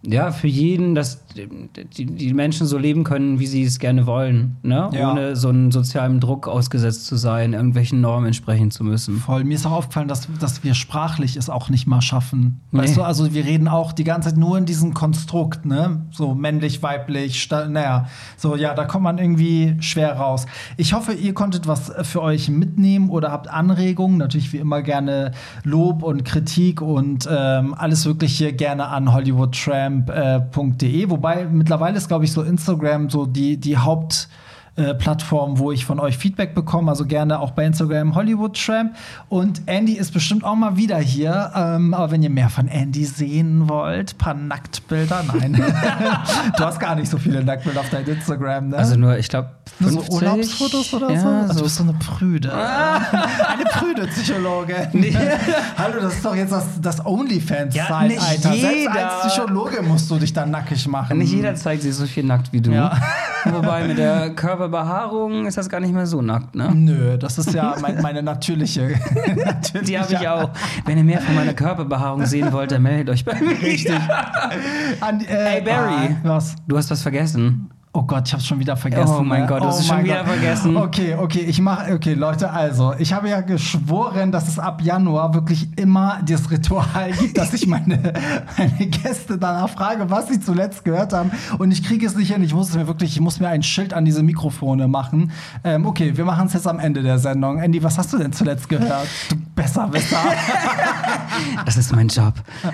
ja, 0.07 0.31
für 0.31 0.47
jeden, 0.47 0.95
dass 0.95 1.25
die, 1.35 2.05
die 2.05 2.33
Menschen 2.33 2.67
so 2.67 2.77
leben 2.77 3.03
können, 3.03 3.39
wie 3.39 3.47
sie 3.47 3.63
es 3.63 3.79
gerne 3.79 4.05
wollen, 4.05 4.57
ne? 4.63 4.89
Ja. 4.93 5.11
ohne 5.11 5.35
so 5.35 5.49
einen 5.49 5.71
sozialen 5.71 6.19
Druck 6.19 6.47
ausgesetzt 6.47 7.07
zu 7.07 7.15
sein, 7.15 7.53
irgendwelchen 7.53 8.01
Normen 8.01 8.27
entsprechen 8.27 8.71
zu 8.71 8.83
müssen. 8.83 9.17
Voll. 9.17 9.43
Mir 9.43 9.55
ist 9.55 9.65
auch 9.65 9.71
aufgefallen, 9.71 10.07
dass, 10.07 10.27
dass 10.39 10.63
wir 10.63 10.73
sprachlich 10.73 11.35
es 11.35 11.49
auch 11.49 11.69
nicht 11.69 11.87
mal 11.87 12.01
schaffen. 12.01 12.61
Nee. 12.71 12.81
Weißt 12.81 12.97
du, 12.97 13.03
also 13.03 13.33
wir 13.33 13.45
reden 13.45 13.67
auch 13.67 13.91
die 13.91 14.03
ganze 14.03 14.29
Zeit 14.29 14.37
nur 14.37 14.57
in 14.57 14.65
diesem 14.65 14.93
Konstrukt, 14.93 15.65
ne? 15.65 16.05
So 16.11 16.35
männlich, 16.35 16.83
weiblich, 16.83 17.49
naja. 17.49 18.07
So, 18.37 18.55
ja, 18.55 18.73
da 18.73 18.85
kommt 18.85 19.03
man 19.03 19.17
irgendwie 19.17 19.75
schwer 19.79 20.15
raus. 20.17 20.45
Ich 20.77 20.93
hoffe, 20.93 21.13
ihr 21.13 21.33
konntet 21.33 21.67
was 21.67 21.91
für 22.03 22.21
euch 22.21 22.49
mitnehmen 22.49 23.09
oder 23.09 23.31
habt 23.31 23.47
Anregungen. 23.47 24.17
Natürlich 24.17 24.53
wie 24.53 24.57
immer 24.57 24.81
gerne 24.81 25.31
Lob 25.63 26.03
und 26.03 26.25
Kritik 26.25 26.81
und 26.81 27.27
ähm, 27.29 27.73
alles 27.73 28.05
wirklich 28.05 28.37
hier 28.37 28.53
gerne 28.53 28.87
an 28.87 29.13
hollywoodtramp.de. 30.03 31.09
Wobei 31.09 31.45
mittlerweile 31.45 31.97
ist, 31.97 32.07
glaube 32.07 32.25
ich, 32.25 32.31
so 32.31 32.43
Instagram 32.43 33.09
so 33.09 33.25
die, 33.25 33.57
die 33.57 33.77
Haupt 33.77 34.27
äh, 34.77 34.93
Plattform, 34.93 35.57
wo 35.57 35.71
ich 35.71 35.85
von 35.85 35.99
euch 35.99 36.17
Feedback 36.17 36.53
bekomme. 36.53 36.91
Also 36.91 37.05
gerne 37.05 37.39
auch 37.39 37.51
bei 37.51 37.65
Instagram 37.65 38.13
Hollywood 38.13 38.61
Tramp. 38.61 38.95
Und 39.29 39.61
Andy 39.67 39.93
ist 39.93 40.11
bestimmt 40.11 40.43
auch 40.43 40.55
mal 40.55 40.75
wieder 40.75 40.97
hier. 40.97 41.51
Ähm, 41.55 41.93
aber 41.93 42.11
wenn 42.11 42.21
ihr 42.21 42.29
mehr 42.29 42.49
von 42.49 42.67
Andy 42.67 43.05
sehen 43.05 43.69
wollt, 43.69 44.17
paar 44.17 44.33
Nacktbilder, 44.33 45.23
nein. 45.33 45.53
du 46.57 46.63
hast 46.65 46.79
gar 46.79 46.95
nicht 46.95 47.09
so 47.09 47.17
viele 47.17 47.43
Nacktbilder 47.43 47.79
auf 47.79 47.89
deinem 47.89 48.09
Instagram, 48.09 48.69
ne? 48.69 48.77
Also 48.77 48.97
nur, 48.97 49.17
ich 49.17 49.29
glaube, 49.29 49.51
nur 49.79 49.91
so 49.91 50.13
Urlaubsfotos 50.13 50.93
oder 50.93 51.11
ja, 51.11 51.19
so? 51.19 51.27
Also 51.27 51.53
du 51.53 51.63
bist 51.63 51.75
so 51.77 51.83
eine 51.83 51.93
Prüde. 51.93 52.53
eine 52.53 53.63
prüde 53.71 54.07
Psychologin. 54.07 54.75
Hallo, 55.77 56.01
das 56.01 56.15
ist 56.15 56.25
doch 56.25 56.35
jetzt 56.35 56.51
das, 56.51 56.81
das 56.81 56.97
Ja, 56.97 57.05
OnlyFans-Zeitalter. 57.05 58.49
nicht 58.49 58.61
Selbst 58.61 58.77
jeder. 58.77 59.21
als 59.21 59.33
Psychologe 59.33 59.81
musst 59.81 60.11
du 60.11 60.19
dich 60.19 60.33
dann 60.33 60.51
nackig 60.51 60.85
machen. 60.87 61.17
Nicht 61.17 61.31
jeder 61.31 61.55
zeigt 61.55 61.81
sich 61.81 61.95
so 61.95 62.05
viel 62.05 62.23
nackt 62.23 62.51
wie 62.51 62.61
du. 62.61 62.71
Ja. 62.71 62.91
Wobei 63.45 63.87
mit 63.87 63.97
der 63.97 64.31
Körperbehaarung 64.69 65.45
ist 65.45 65.57
das 65.57 65.69
gar 65.69 65.79
nicht 65.79 65.93
mehr 65.93 66.07
so 66.07 66.21
nackt, 66.21 66.55
ne? 66.55 66.71
Nö, 66.73 67.17
das 67.17 67.37
ist 67.37 67.53
ja 67.53 67.75
mein, 67.81 68.01
meine 68.01 68.23
natürliche. 68.23 68.87
natürliche 69.35 69.85
Die 69.85 69.99
habe 69.99 70.13
ich 70.13 70.27
auch. 70.27 70.49
Wenn 70.85 70.97
ihr 70.97 71.03
mehr 71.03 71.21
von 71.21 71.35
meiner 71.35 71.53
Körperbehaarung 71.53 72.25
sehen 72.25 72.51
wollt, 72.51 72.71
dann 72.71 72.81
meldet 72.81 73.09
euch 73.09 73.23
bei 73.23 73.39
mir. 73.39 73.51
Richtig. 73.61 73.99
An, 75.01 75.21
äh, 75.21 75.25
Hey, 75.27 75.61
Barry. 75.61 76.15
Ah, 76.15 76.17
was? 76.23 76.55
Du 76.67 76.77
hast 76.77 76.89
was 76.89 77.01
vergessen. 77.01 77.69
Oh 77.95 78.03
Gott, 78.03 78.27
ich 78.27 78.33
hab's 78.33 78.45
schon 78.45 78.59
wieder 78.59 78.75
vergessen. 78.75 79.15
Oh 79.19 79.23
mein? 79.23 79.47
Gott, 79.47 79.61
du 79.61 79.67
hast 79.67 79.79
es 79.79 79.87
schon 79.87 80.03
wieder 80.03 80.25
vergessen. 80.25 80.75
Okay, 80.75 81.15
okay, 81.15 81.39
ich 81.39 81.61
mache, 81.61 81.93
okay, 81.93 82.13
Leute, 82.13 82.51
also, 82.51 82.93
ich 82.99 83.13
habe 83.13 83.29
ja 83.29 83.39
geschworen, 83.39 84.33
dass 84.33 84.49
es 84.49 84.59
ab 84.59 84.81
Januar 84.81 85.33
wirklich 85.33 85.69
immer 85.77 86.19
das 86.27 86.51
Ritual 86.51 87.13
gibt, 87.17 87.37
dass 87.37 87.53
ich 87.53 87.67
meine, 87.67 88.11
meine 88.57 88.87
Gäste 88.87 89.37
danach 89.37 89.69
frage, 89.69 90.09
was 90.09 90.27
sie 90.27 90.41
zuletzt 90.41 90.83
gehört 90.83 91.13
haben. 91.13 91.31
Und 91.57 91.71
ich 91.71 91.83
kriege 91.85 92.05
es 92.05 92.17
nicht 92.17 92.33
hin. 92.33 92.43
Ich 92.43 92.53
muss 92.53 92.67
es 92.67 92.75
mir 92.75 92.85
wirklich, 92.85 93.13
ich 93.13 93.21
muss 93.21 93.39
mir 93.39 93.47
ein 93.47 93.63
Schild 93.63 93.93
an 93.93 94.03
diese 94.03 94.23
Mikrofone 94.23 94.89
machen. 94.89 95.31
Ähm, 95.63 95.85
okay, 95.85 96.17
wir 96.17 96.25
machen 96.25 96.47
es 96.47 96.53
jetzt 96.53 96.67
am 96.67 96.79
Ende 96.79 97.01
der 97.01 97.17
Sendung. 97.17 97.59
Andy, 97.59 97.81
was 97.81 97.97
hast 97.97 98.11
du 98.11 98.17
denn 98.17 98.33
zuletzt 98.33 98.67
gehört? 98.67 99.07
Du 99.29 99.37
Besser, 99.55 99.87
besser. 99.87 100.17
Das 101.65 101.75
ist 101.77 101.93
mein 101.93 102.07
Job. 102.07 102.33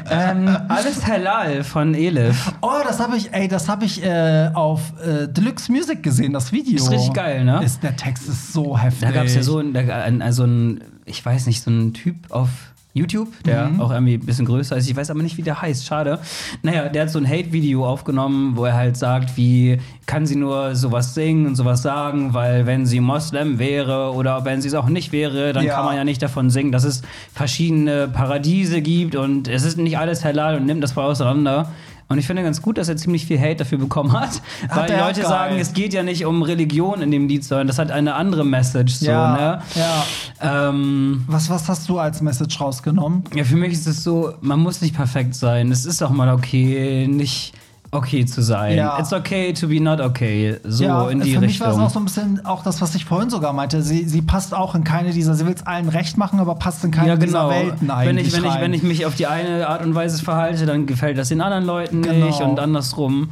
ähm, 0.10 0.56
alles 0.68 1.08
Halal 1.08 1.64
von 1.64 1.96
Elif. 1.96 2.52
oh, 2.62 2.82
das 2.84 3.00
habe 3.00 3.18
ich, 3.18 3.34
ey, 3.34 3.48
das 3.48 3.70
habe 3.70 3.86
ich 3.86 4.04
äh, 4.04 4.50
auf 4.54 4.94
äh, 5.04 5.11
Deluxe 5.28 5.72
Music 5.72 6.04
gesehen, 6.04 6.34
das 6.34 6.52
Video. 6.52 6.76
Ist 6.76 6.92
richtig 6.92 7.14
geil, 7.14 7.44
ne? 7.46 7.64
Ist, 7.64 7.82
der 7.84 7.96
Text 7.96 8.28
ist 8.30 8.54
so 8.54 8.78
heftig. 8.78 9.02
Da 9.08 9.12
gab 9.12 9.26
es 9.26 9.36
ja 9.36 9.44
so 9.44 9.60
ein, 9.60 9.74
da, 9.74 9.82
ein, 9.82 10.22
also 10.22 10.44
ein, 10.46 10.82
ich 11.06 11.24
weiß 11.26 11.48
nicht, 11.48 11.62
so 11.64 11.72
ein 11.72 11.94
Typ 11.94 12.16
auf 12.30 12.50
YouTube, 12.94 13.30
der 13.46 13.68
Mhm. 13.70 13.80
auch 13.80 13.90
irgendwie 13.92 14.16
ein 14.16 14.26
bisschen 14.26 14.46
größer 14.46 14.76
ist. 14.76 14.90
Ich 14.90 14.96
weiß 14.98 15.10
aber 15.12 15.24
nicht, 15.24 15.38
wie 15.38 15.44
der 15.44 15.62
heißt. 15.62 15.86
Schade. 15.86 16.20
Naja, 16.62 16.90
der 16.90 17.04
hat 17.04 17.10
so 17.10 17.20
ein 17.20 17.26
Hate-Video 17.26 17.88
aufgenommen, 17.88 18.58
wo 18.58 18.66
er 18.66 18.74
halt 18.74 18.98
sagt, 18.98 19.38
wie 19.38 19.78
kann 20.08 20.26
sie 20.26 20.36
nur 20.36 20.76
sowas 20.76 21.14
singen 21.14 21.46
und 21.48 21.56
sowas 21.56 21.82
sagen, 21.84 22.34
weil 22.34 22.66
wenn 22.66 22.86
sie 22.86 23.00
Moslem 23.00 23.60
wäre 23.60 24.12
oder 24.14 24.44
wenn 24.44 24.62
sie 24.62 24.68
es 24.68 24.74
auch 24.74 24.90
nicht 24.90 25.14
wäre, 25.14 25.54
dann 25.54 25.64
Ja. 25.64 25.76
kann 25.76 25.86
man 25.86 25.96
ja 25.96 26.04
nicht 26.04 26.22
davon 26.22 26.50
singen, 26.50 26.74
dass 26.74 26.84
es 26.84 27.02
verschiedene 27.34 28.10
Paradiese 28.10 28.82
gibt 28.82 29.16
und 29.16 29.48
es 29.48 29.64
ist 29.64 29.78
nicht 29.78 29.98
alles 29.98 30.26
halal 30.26 30.58
und 30.58 30.66
nimmt 30.66 30.84
das 30.84 30.92
voll 30.92 31.06
auseinander. 31.06 31.72
Und 32.12 32.18
ich 32.18 32.28
finde 32.28 32.44
ganz 32.44 32.62
gut, 32.62 32.78
dass 32.78 32.90
er 32.90 32.98
ziemlich 32.98 33.26
viel 33.26 33.40
Hate 33.40 33.56
dafür 33.56 33.78
bekommen 33.78 34.12
hat, 34.12 34.42
weil 34.74 34.88
die 34.88 34.94
Leute 34.94 35.22
sagen, 35.22 35.58
es 35.60 35.74
geht 35.74 35.94
ja 35.94 36.04
nicht 36.04 36.26
um 36.26 36.44
Religion 36.44 37.02
in 37.02 37.10
dem 37.10 37.28
Lied, 37.28 37.44
sondern 37.44 37.68
das 37.68 37.80
hat 37.80 37.90
eine 37.90 38.16
andere 38.16 38.46
Message. 38.46 38.96
So, 38.96 39.06
ja, 39.06 39.36
ne? 39.36 39.62
ja. 39.76 40.70
Ähm, 40.70 41.24
Was, 41.28 41.50
was 41.50 41.70
hast 41.70 41.88
du 41.88 42.00
als 42.00 42.22
Message 42.22 42.60
rausgenommen? 42.60 43.24
ja, 43.34 43.44
für 43.44 43.56
mich 43.56 43.74
ist 43.74 43.88
es 43.88 44.04
so, 44.04 44.34
man 44.42 44.60
muss 44.60 44.82
nicht 44.82 44.96
perfekt 44.96 45.36
sein. 45.36 45.72
Es 45.72 45.86
ist 45.86 46.02
auch 46.04 46.10
mal 46.10 46.34
okay, 46.34 47.08
nicht 47.08 47.54
okay 47.92 48.26
zu 48.26 48.42
sein. 48.42 48.78
Ja. 48.78 48.98
It's 49.00 49.12
okay 49.12 49.52
to 49.54 49.68
be 49.68 49.82
not 49.82 50.00
okay. 50.00 50.58
So 50.64 50.84
ja, 50.86 51.10
in 51.10 51.20
die 51.22 51.34
für 51.34 51.42
mich 51.42 51.60
war 51.60 51.68
es 51.68 51.74
Richtung. 51.74 51.86
auch 51.86 51.90
so 51.92 52.00
ein 52.00 52.06
bisschen 52.06 52.46
auch 52.46 52.64
das, 52.64 52.82
was 52.82 52.96
ich 52.96 53.04
vorhin 53.06 53.30
sogar 53.30 53.52
meinte. 53.54 53.82
Sie, 53.82 54.08
sie 54.08 54.22
passt 54.22 54.54
auch 54.54 54.76
in 54.76 54.84
keine 54.84 55.12
dieser, 55.12 55.36
sie 55.36 55.46
will 55.46 55.54
es 55.54 55.66
allen 55.68 55.90
recht 55.90 56.18
machen, 56.18 56.40
aber 56.40 56.56
passt 56.56 56.84
in 56.86 56.92
keine 56.92 57.10
ja, 57.10 57.16
dieser 57.18 57.28
genau. 57.44 57.50
Welten 57.50 57.88
wenn 57.88 57.92
eigentlich 57.92 58.28
ich, 58.28 58.34
wenn, 58.34 58.46
ich, 58.46 58.52
rein. 58.52 58.62
wenn 58.62 58.74
ich 58.74 58.84
mich 58.84 59.06
auf 59.06 59.16
die 59.16 59.28
eine 59.28 59.68
Art 59.68 59.84
und 59.86 59.94
Weise 59.94 60.24
verhalte, 60.24 60.66
dann 60.66 60.86
gefällt 60.86 61.18
das 61.18 61.28
den 61.30 61.42
anderen 61.42 61.66
Leuten 61.66 62.02
Genau. 62.02 62.28
nicht 62.28 62.40
und 62.42 62.60
andersrum. 62.60 63.30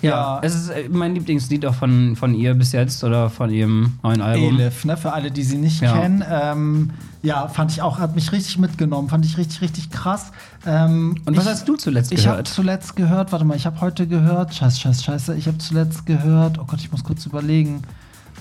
Ja, 0.00 0.10
Ja. 0.10 0.38
es 0.42 0.54
ist 0.54 0.68
äh, 0.70 0.88
mein 0.90 1.14
Lieblingslied 1.14 1.66
auch 1.66 1.74
von, 1.74 2.14
von 2.16 2.32
ihr 2.34 2.54
bis 2.54 2.72
jetzt 2.72 3.02
oder 3.04 3.28
von 3.30 3.50
ihrem 3.50 3.94
neuen 4.02 4.22
Album. 4.22 4.58
Elif, 4.58 4.84
ne, 4.84 4.96
für 4.96 5.12
alle, 5.12 5.30
die 5.30 5.42
sie 5.42 5.58
nicht 5.58 5.82
Ja. 5.82 5.92
kennen. 5.98 6.24
Ähm, 6.30 6.90
ja, 7.22 7.48
fand 7.48 7.72
ich 7.72 7.82
auch, 7.82 7.98
hat 7.98 8.14
mich 8.14 8.30
richtig 8.32 8.58
mitgenommen, 8.58 9.08
fand 9.08 9.24
ich 9.24 9.36
richtig, 9.38 9.60
richtig 9.60 9.90
krass. 9.90 10.30
Ähm, 10.66 11.16
Und 11.24 11.36
was 11.36 11.44
ich, 11.44 11.50
hast 11.50 11.68
du 11.68 11.76
zuletzt 11.76 12.12
Ich 12.12 12.26
habe 12.26 12.34
gehört? 12.36 12.48
zuletzt 12.48 12.94
gehört, 12.96 13.32
warte 13.32 13.44
mal, 13.44 13.56
ich 13.56 13.66
habe 13.66 13.80
heute 13.80 14.06
gehört, 14.06 14.54
scheiße, 14.54 14.78
scheiße, 14.80 15.02
scheiße, 15.02 15.34
ich 15.36 15.46
habe 15.46 15.58
zuletzt 15.58 16.06
gehört, 16.06 16.58
oh 16.58 16.64
Gott, 16.64 16.80
ich 16.80 16.92
muss 16.92 17.02
kurz 17.02 17.26
überlegen, 17.26 17.82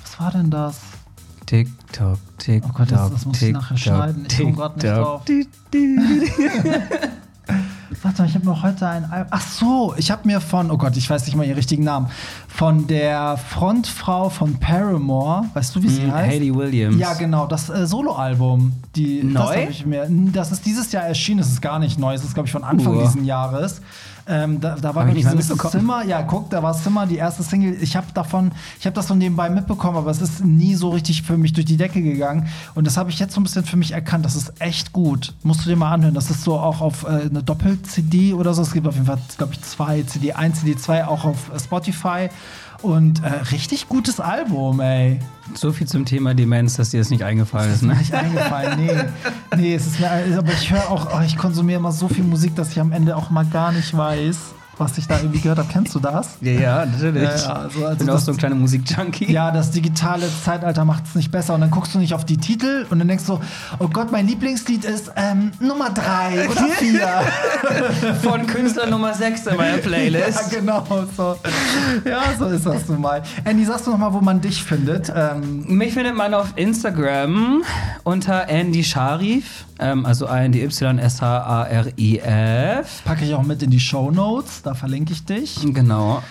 was 0.03 0.19
war 0.19 0.31
denn 0.31 0.49
das? 0.51 0.79
TikTok, 1.47 2.19
TikTok, 2.37 2.71
Oh 2.71 2.77
Gott, 2.77 2.91
das- 2.91 3.11
das 3.11 3.25
muss 3.25 3.41
ich 3.41 3.53
nachher 3.53 3.75
TikTok, 3.75 3.93
schneiden. 3.95 4.27
Ich 4.29 4.37
komm 4.37 4.55
grad 4.55 4.75
nicht 4.77 4.85
drauf. 4.87 5.21
Warte 8.03 8.21
mal, 8.21 8.27
ich 8.27 8.35
habe 8.35 8.45
mir 8.45 8.61
heute 8.61 8.87
ein 8.87 9.05
Al 9.11 9.27
Ach 9.29 9.41
so, 9.41 9.93
ich 9.97 10.11
habe 10.11 10.27
mir 10.27 10.41
von, 10.41 10.71
oh 10.71 10.77
Gott, 10.77 10.97
ich 10.97 11.09
weiß 11.09 11.25
nicht 11.25 11.35
mal 11.35 11.45
ihren 11.45 11.55
richtigen 11.55 11.83
Namen, 11.83 12.07
von 12.47 12.85
der 12.87 13.37
Frontfrau 13.37 14.29
von 14.29 14.59
Paramore, 14.59 15.45
weißt 15.53 15.75
du, 15.75 15.83
wie 15.83 15.87
sie 15.89 16.03
Hm, 16.03 16.13
heißt? 16.13 16.31
Hayley 16.33 16.53
Williams. 16.53 16.97
Ja, 16.97 17.13
genau, 17.13 17.47
das 17.47 17.69
äh, 17.69 17.87
Soloalbum. 17.87 18.73
Die, 18.95 19.23
Neu? 19.23 19.67
Das, 19.67 19.85
mir, 19.85 20.07
das 20.33 20.51
ist 20.51 20.65
dieses 20.65 20.91
Jahr 20.91 21.03
erschienen, 21.03 21.39
das 21.39 21.49
ist 21.49 21.61
gar 21.61 21.79
nicht 21.79 21.97
neu, 21.97 22.13
das 22.13 22.23
ist, 22.23 22.33
glaube 22.33 22.47
ich, 22.47 22.51
von 22.51 22.63
Anfang 22.63 22.95
Uh. 22.97 23.01
dieses 23.03 23.25
Jahres. 23.25 23.81
Ähm, 24.27 24.59
da, 24.59 24.75
da 24.75 24.93
war 24.93 25.03
Hab 25.03 25.15
ich 25.15 25.23
nicht 25.23 25.37
dieses. 25.37 25.57
Zimmer, 25.71 26.03
ja, 26.03 26.21
guck, 26.21 26.49
da 26.49 26.61
war 26.61 26.73
Zimmer, 26.73 27.05
die 27.05 27.17
erste 27.17 27.43
Single. 27.43 27.77
Ich 27.81 27.95
habe 27.95 28.07
davon, 28.13 28.51
ich 28.79 28.85
habe 28.85 28.95
das 28.95 29.07
so 29.07 29.15
nebenbei 29.15 29.49
mitbekommen, 29.49 29.97
aber 29.97 30.11
es 30.11 30.21
ist 30.21 30.43
nie 30.43 30.75
so 30.75 30.89
richtig 30.89 31.23
für 31.23 31.37
mich 31.37 31.53
durch 31.53 31.65
die 31.65 31.77
Decke 31.77 32.01
gegangen. 32.01 32.47
Und 32.75 32.85
das 32.85 32.97
habe 32.97 33.09
ich 33.09 33.19
jetzt 33.19 33.33
so 33.33 33.39
ein 33.39 33.43
bisschen 33.43 33.63
für 33.65 33.77
mich 33.77 33.91
erkannt. 33.91 34.25
Das 34.25 34.35
ist 34.35 34.53
echt 34.59 34.91
gut. 34.91 35.33
Musst 35.43 35.65
du 35.65 35.69
dir 35.69 35.75
mal 35.75 35.91
anhören. 35.91 36.13
Das 36.13 36.29
ist 36.29 36.43
so 36.43 36.59
auch 36.59 36.81
auf 36.81 37.03
äh, 37.03 37.29
eine 37.29 37.43
Doppel-CD 37.43 38.33
oder 38.33 38.53
so. 38.53 38.61
Es 38.61 38.73
gibt 38.73 38.87
auf 38.87 38.95
jeden 38.95 39.07
Fall, 39.07 39.19
glaube 39.37 39.53
ich, 39.53 39.61
zwei 39.61 40.03
CD, 40.03 40.33
1 40.33 40.59
CD, 40.61 40.75
2 40.75 41.07
auch 41.07 41.23
auf 41.23 41.51
äh, 41.53 41.59
Spotify. 41.59 42.29
Und 42.81 43.23
äh, 43.23 43.29
richtig 43.51 43.89
gutes 43.89 44.19
Album, 44.19 44.79
ey. 44.79 45.19
So 45.55 45.71
viel 45.71 45.87
zum 45.87 46.05
Thema 46.05 46.33
Demenz, 46.33 46.75
dass 46.75 46.91
dir 46.91 46.99
das 46.99 47.09
nicht 47.09 47.23
eingefallen 47.23 47.73
ist, 47.73 47.81
ne? 47.81 47.95
nicht 47.95 48.13
eingefallen, 48.13 48.79
nee. 48.85 48.91
Nee, 49.55 49.75
es 49.75 49.87
ist 49.87 49.99
mir, 49.99 50.09
aber 50.37 50.51
ich 50.51 50.71
höre 50.71 50.89
auch, 50.89 51.07
oh, 51.17 51.23
ich 51.25 51.37
konsumiere 51.37 51.79
immer 51.79 51.91
so 51.91 52.07
viel 52.07 52.23
Musik, 52.23 52.55
dass 52.55 52.71
ich 52.71 52.79
am 52.79 52.91
Ende 52.91 53.15
auch 53.15 53.29
mal 53.29 53.45
gar 53.45 53.71
nicht 53.71 53.95
weiß, 53.95 54.37
was 54.79 54.97
ich 54.97 55.07
da 55.07 55.17
irgendwie 55.17 55.39
gehört 55.39 55.59
habe. 55.59 55.69
Kennst 55.71 55.93
du 55.95 55.99
das? 55.99 56.37
Ja, 56.41 56.51
ja, 56.51 56.85
natürlich. 56.85 57.23
Ja, 57.23 57.29
ja, 57.35 57.53
also- 57.53 57.79
also 57.85 57.91
ich 57.93 57.97
bin 57.99 58.09
auch 58.09 58.19
so 58.19 58.31
ein 58.31 58.37
kleiner 58.37 58.55
Musikjunkie. 58.55 59.31
Ja, 59.31 59.51
das 59.51 59.71
digitale 59.71 60.27
Zeitalter 60.43 60.85
macht 60.85 61.05
es 61.07 61.15
nicht 61.15 61.31
besser. 61.31 61.55
Und 61.55 61.61
dann 61.61 61.71
guckst 61.71 61.93
du 61.95 61.99
nicht 61.99 62.13
auf 62.13 62.25
die 62.25 62.37
Titel 62.37 62.85
und 62.89 62.99
dann 62.99 63.07
denkst 63.07 63.25
du, 63.25 63.39
oh 63.79 63.87
Gott, 63.87 64.11
mein 64.11 64.27
Lieblingslied 64.27 64.85
ist 64.85 65.11
ähm, 65.15 65.51
Nummer 65.59 65.89
drei 65.89 66.47
oder 66.49 66.63
vier. 66.77 67.07
Von 68.21 68.45
Künstler 68.47 68.87
Nummer 68.87 69.13
6 69.13 69.47
in 69.47 69.57
meiner 69.57 69.71
ja, 69.77 69.81
Playlist. 69.81 70.51
genau. 70.51 70.83
So. 71.15 71.35
Ja, 72.05 72.21
so 72.37 72.45
ist 72.47 72.65
das 72.65 72.87
nun 72.87 73.01
mal. 73.01 73.21
Andy, 73.45 73.65
sagst 73.65 73.87
du 73.87 73.91
noch 73.91 73.97
mal, 73.97 74.13
wo 74.13 74.21
man 74.21 74.41
dich 74.41 74.63
findet? 74.63 75.11
Ähm, 75.15 75.65
Mich 75.67 75.93
findet 75.93 76.15
man 76.15 76.33
auf 76.33 76.53
Instagram 76.55 77.63
unter 78.03 78.47
Andy 78.49 78.83
Sharif, 78.83 79.65
ähm, 79.79 80.05
also 80.05 80.27
A-N-D-Y-S-H-A-R-I-F. 80.27 81.03
packe 83.03 83.25
ich 83.25 83.33
auch 83.33 83.43
mit 83.43 83.63
in 83.63 83.69
die 83.69 83.79
Show 83.79 84.11
Notes, 84.11 84.61
da 84.61 84.73
verlinke 84.73 85.13
ich 85.13 85.25
dich. 85.25 85.59
Genau. 85.73 86.21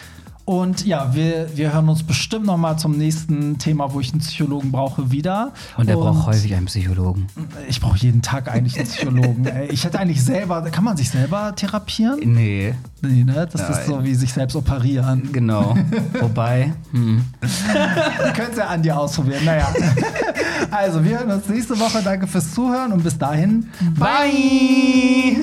Und 0.47 0.87
ja, 0.87 1.13
wir, 1.13 1.49
wir 1.57 1.73
hören 1.75 1.89
uns 1.89 2.05
bestimmt 2.05 2.47
noch 2.47 2.57
mal 2.57 2.77
zum 2.77 2.97
nächsten 2.97 3.59
Thema, 3.59 3.93
wo 3.93 3.99
ich 3.99 4.13
einen 4.13 4.21
Psychologen 4.21 4.71
brauche, 4.71 5.11
wieder. 5.11 5.53
Und 5.77 5.89
er 5.89 5.97
braucht 5.97 6.25
häufig 6.27 6.55
einen 6.55 6.67
Psychologen. 6.67 7.27
Ich 7.69 7.81
brauche 7.81 7.99
jeden 7.99 8.23
Tag 8.23 8.49
eigentlich 8.49 8.79
einen 8.79 8.87
Psychologen. 8.87 9.49
Ich 9.71 9.85
hätte 9.85 9.99
eigentlich 9.99 10.23
selber, 10.23 10.63
kann 10.71 10.85
man 10.85 10.97
sich 10.97 11.11
selber 11.11 11.53
therapieren? 11.57 12.21
Nee, 12.33 12.75
Nee, 13.03 13.25
ne? 13.25 13.47
Das 13.51 13.61
Ja, 13.61 13.69
ist 13.69 13.87
so 13.87 14.03
wie 14.05 14.15
sich 14.15 14.33
selbst 14.33 14.55
operieren. 14.57 15.31
genau. 15.33 15.77
Wobei, 16.21 16.73
hm. 16.93 17.25
Ihr 18.25 18.33
könnt 18.33 18.51
es 18.53 18.57
ja 18.59 18.69
an 18.69 18.83
dir 18.83 18.99
ausprobieren. 18.99 19.45
Naja. 19.45 19.69
Also, 20.71 21.05
wir 21.05 21.19
hören 21.19 21.31
uns 21.31 21.49
nächste 21.49 21.79
Woche. 21.79 22.03
Danke 22.03 22.27
fürs 22.27 22.55
Zuhören 22.55 22.93
und 22.93 23.03
bis 23.03 23.19
dahin. 23.19 23.69
Bye! 23.99 25.43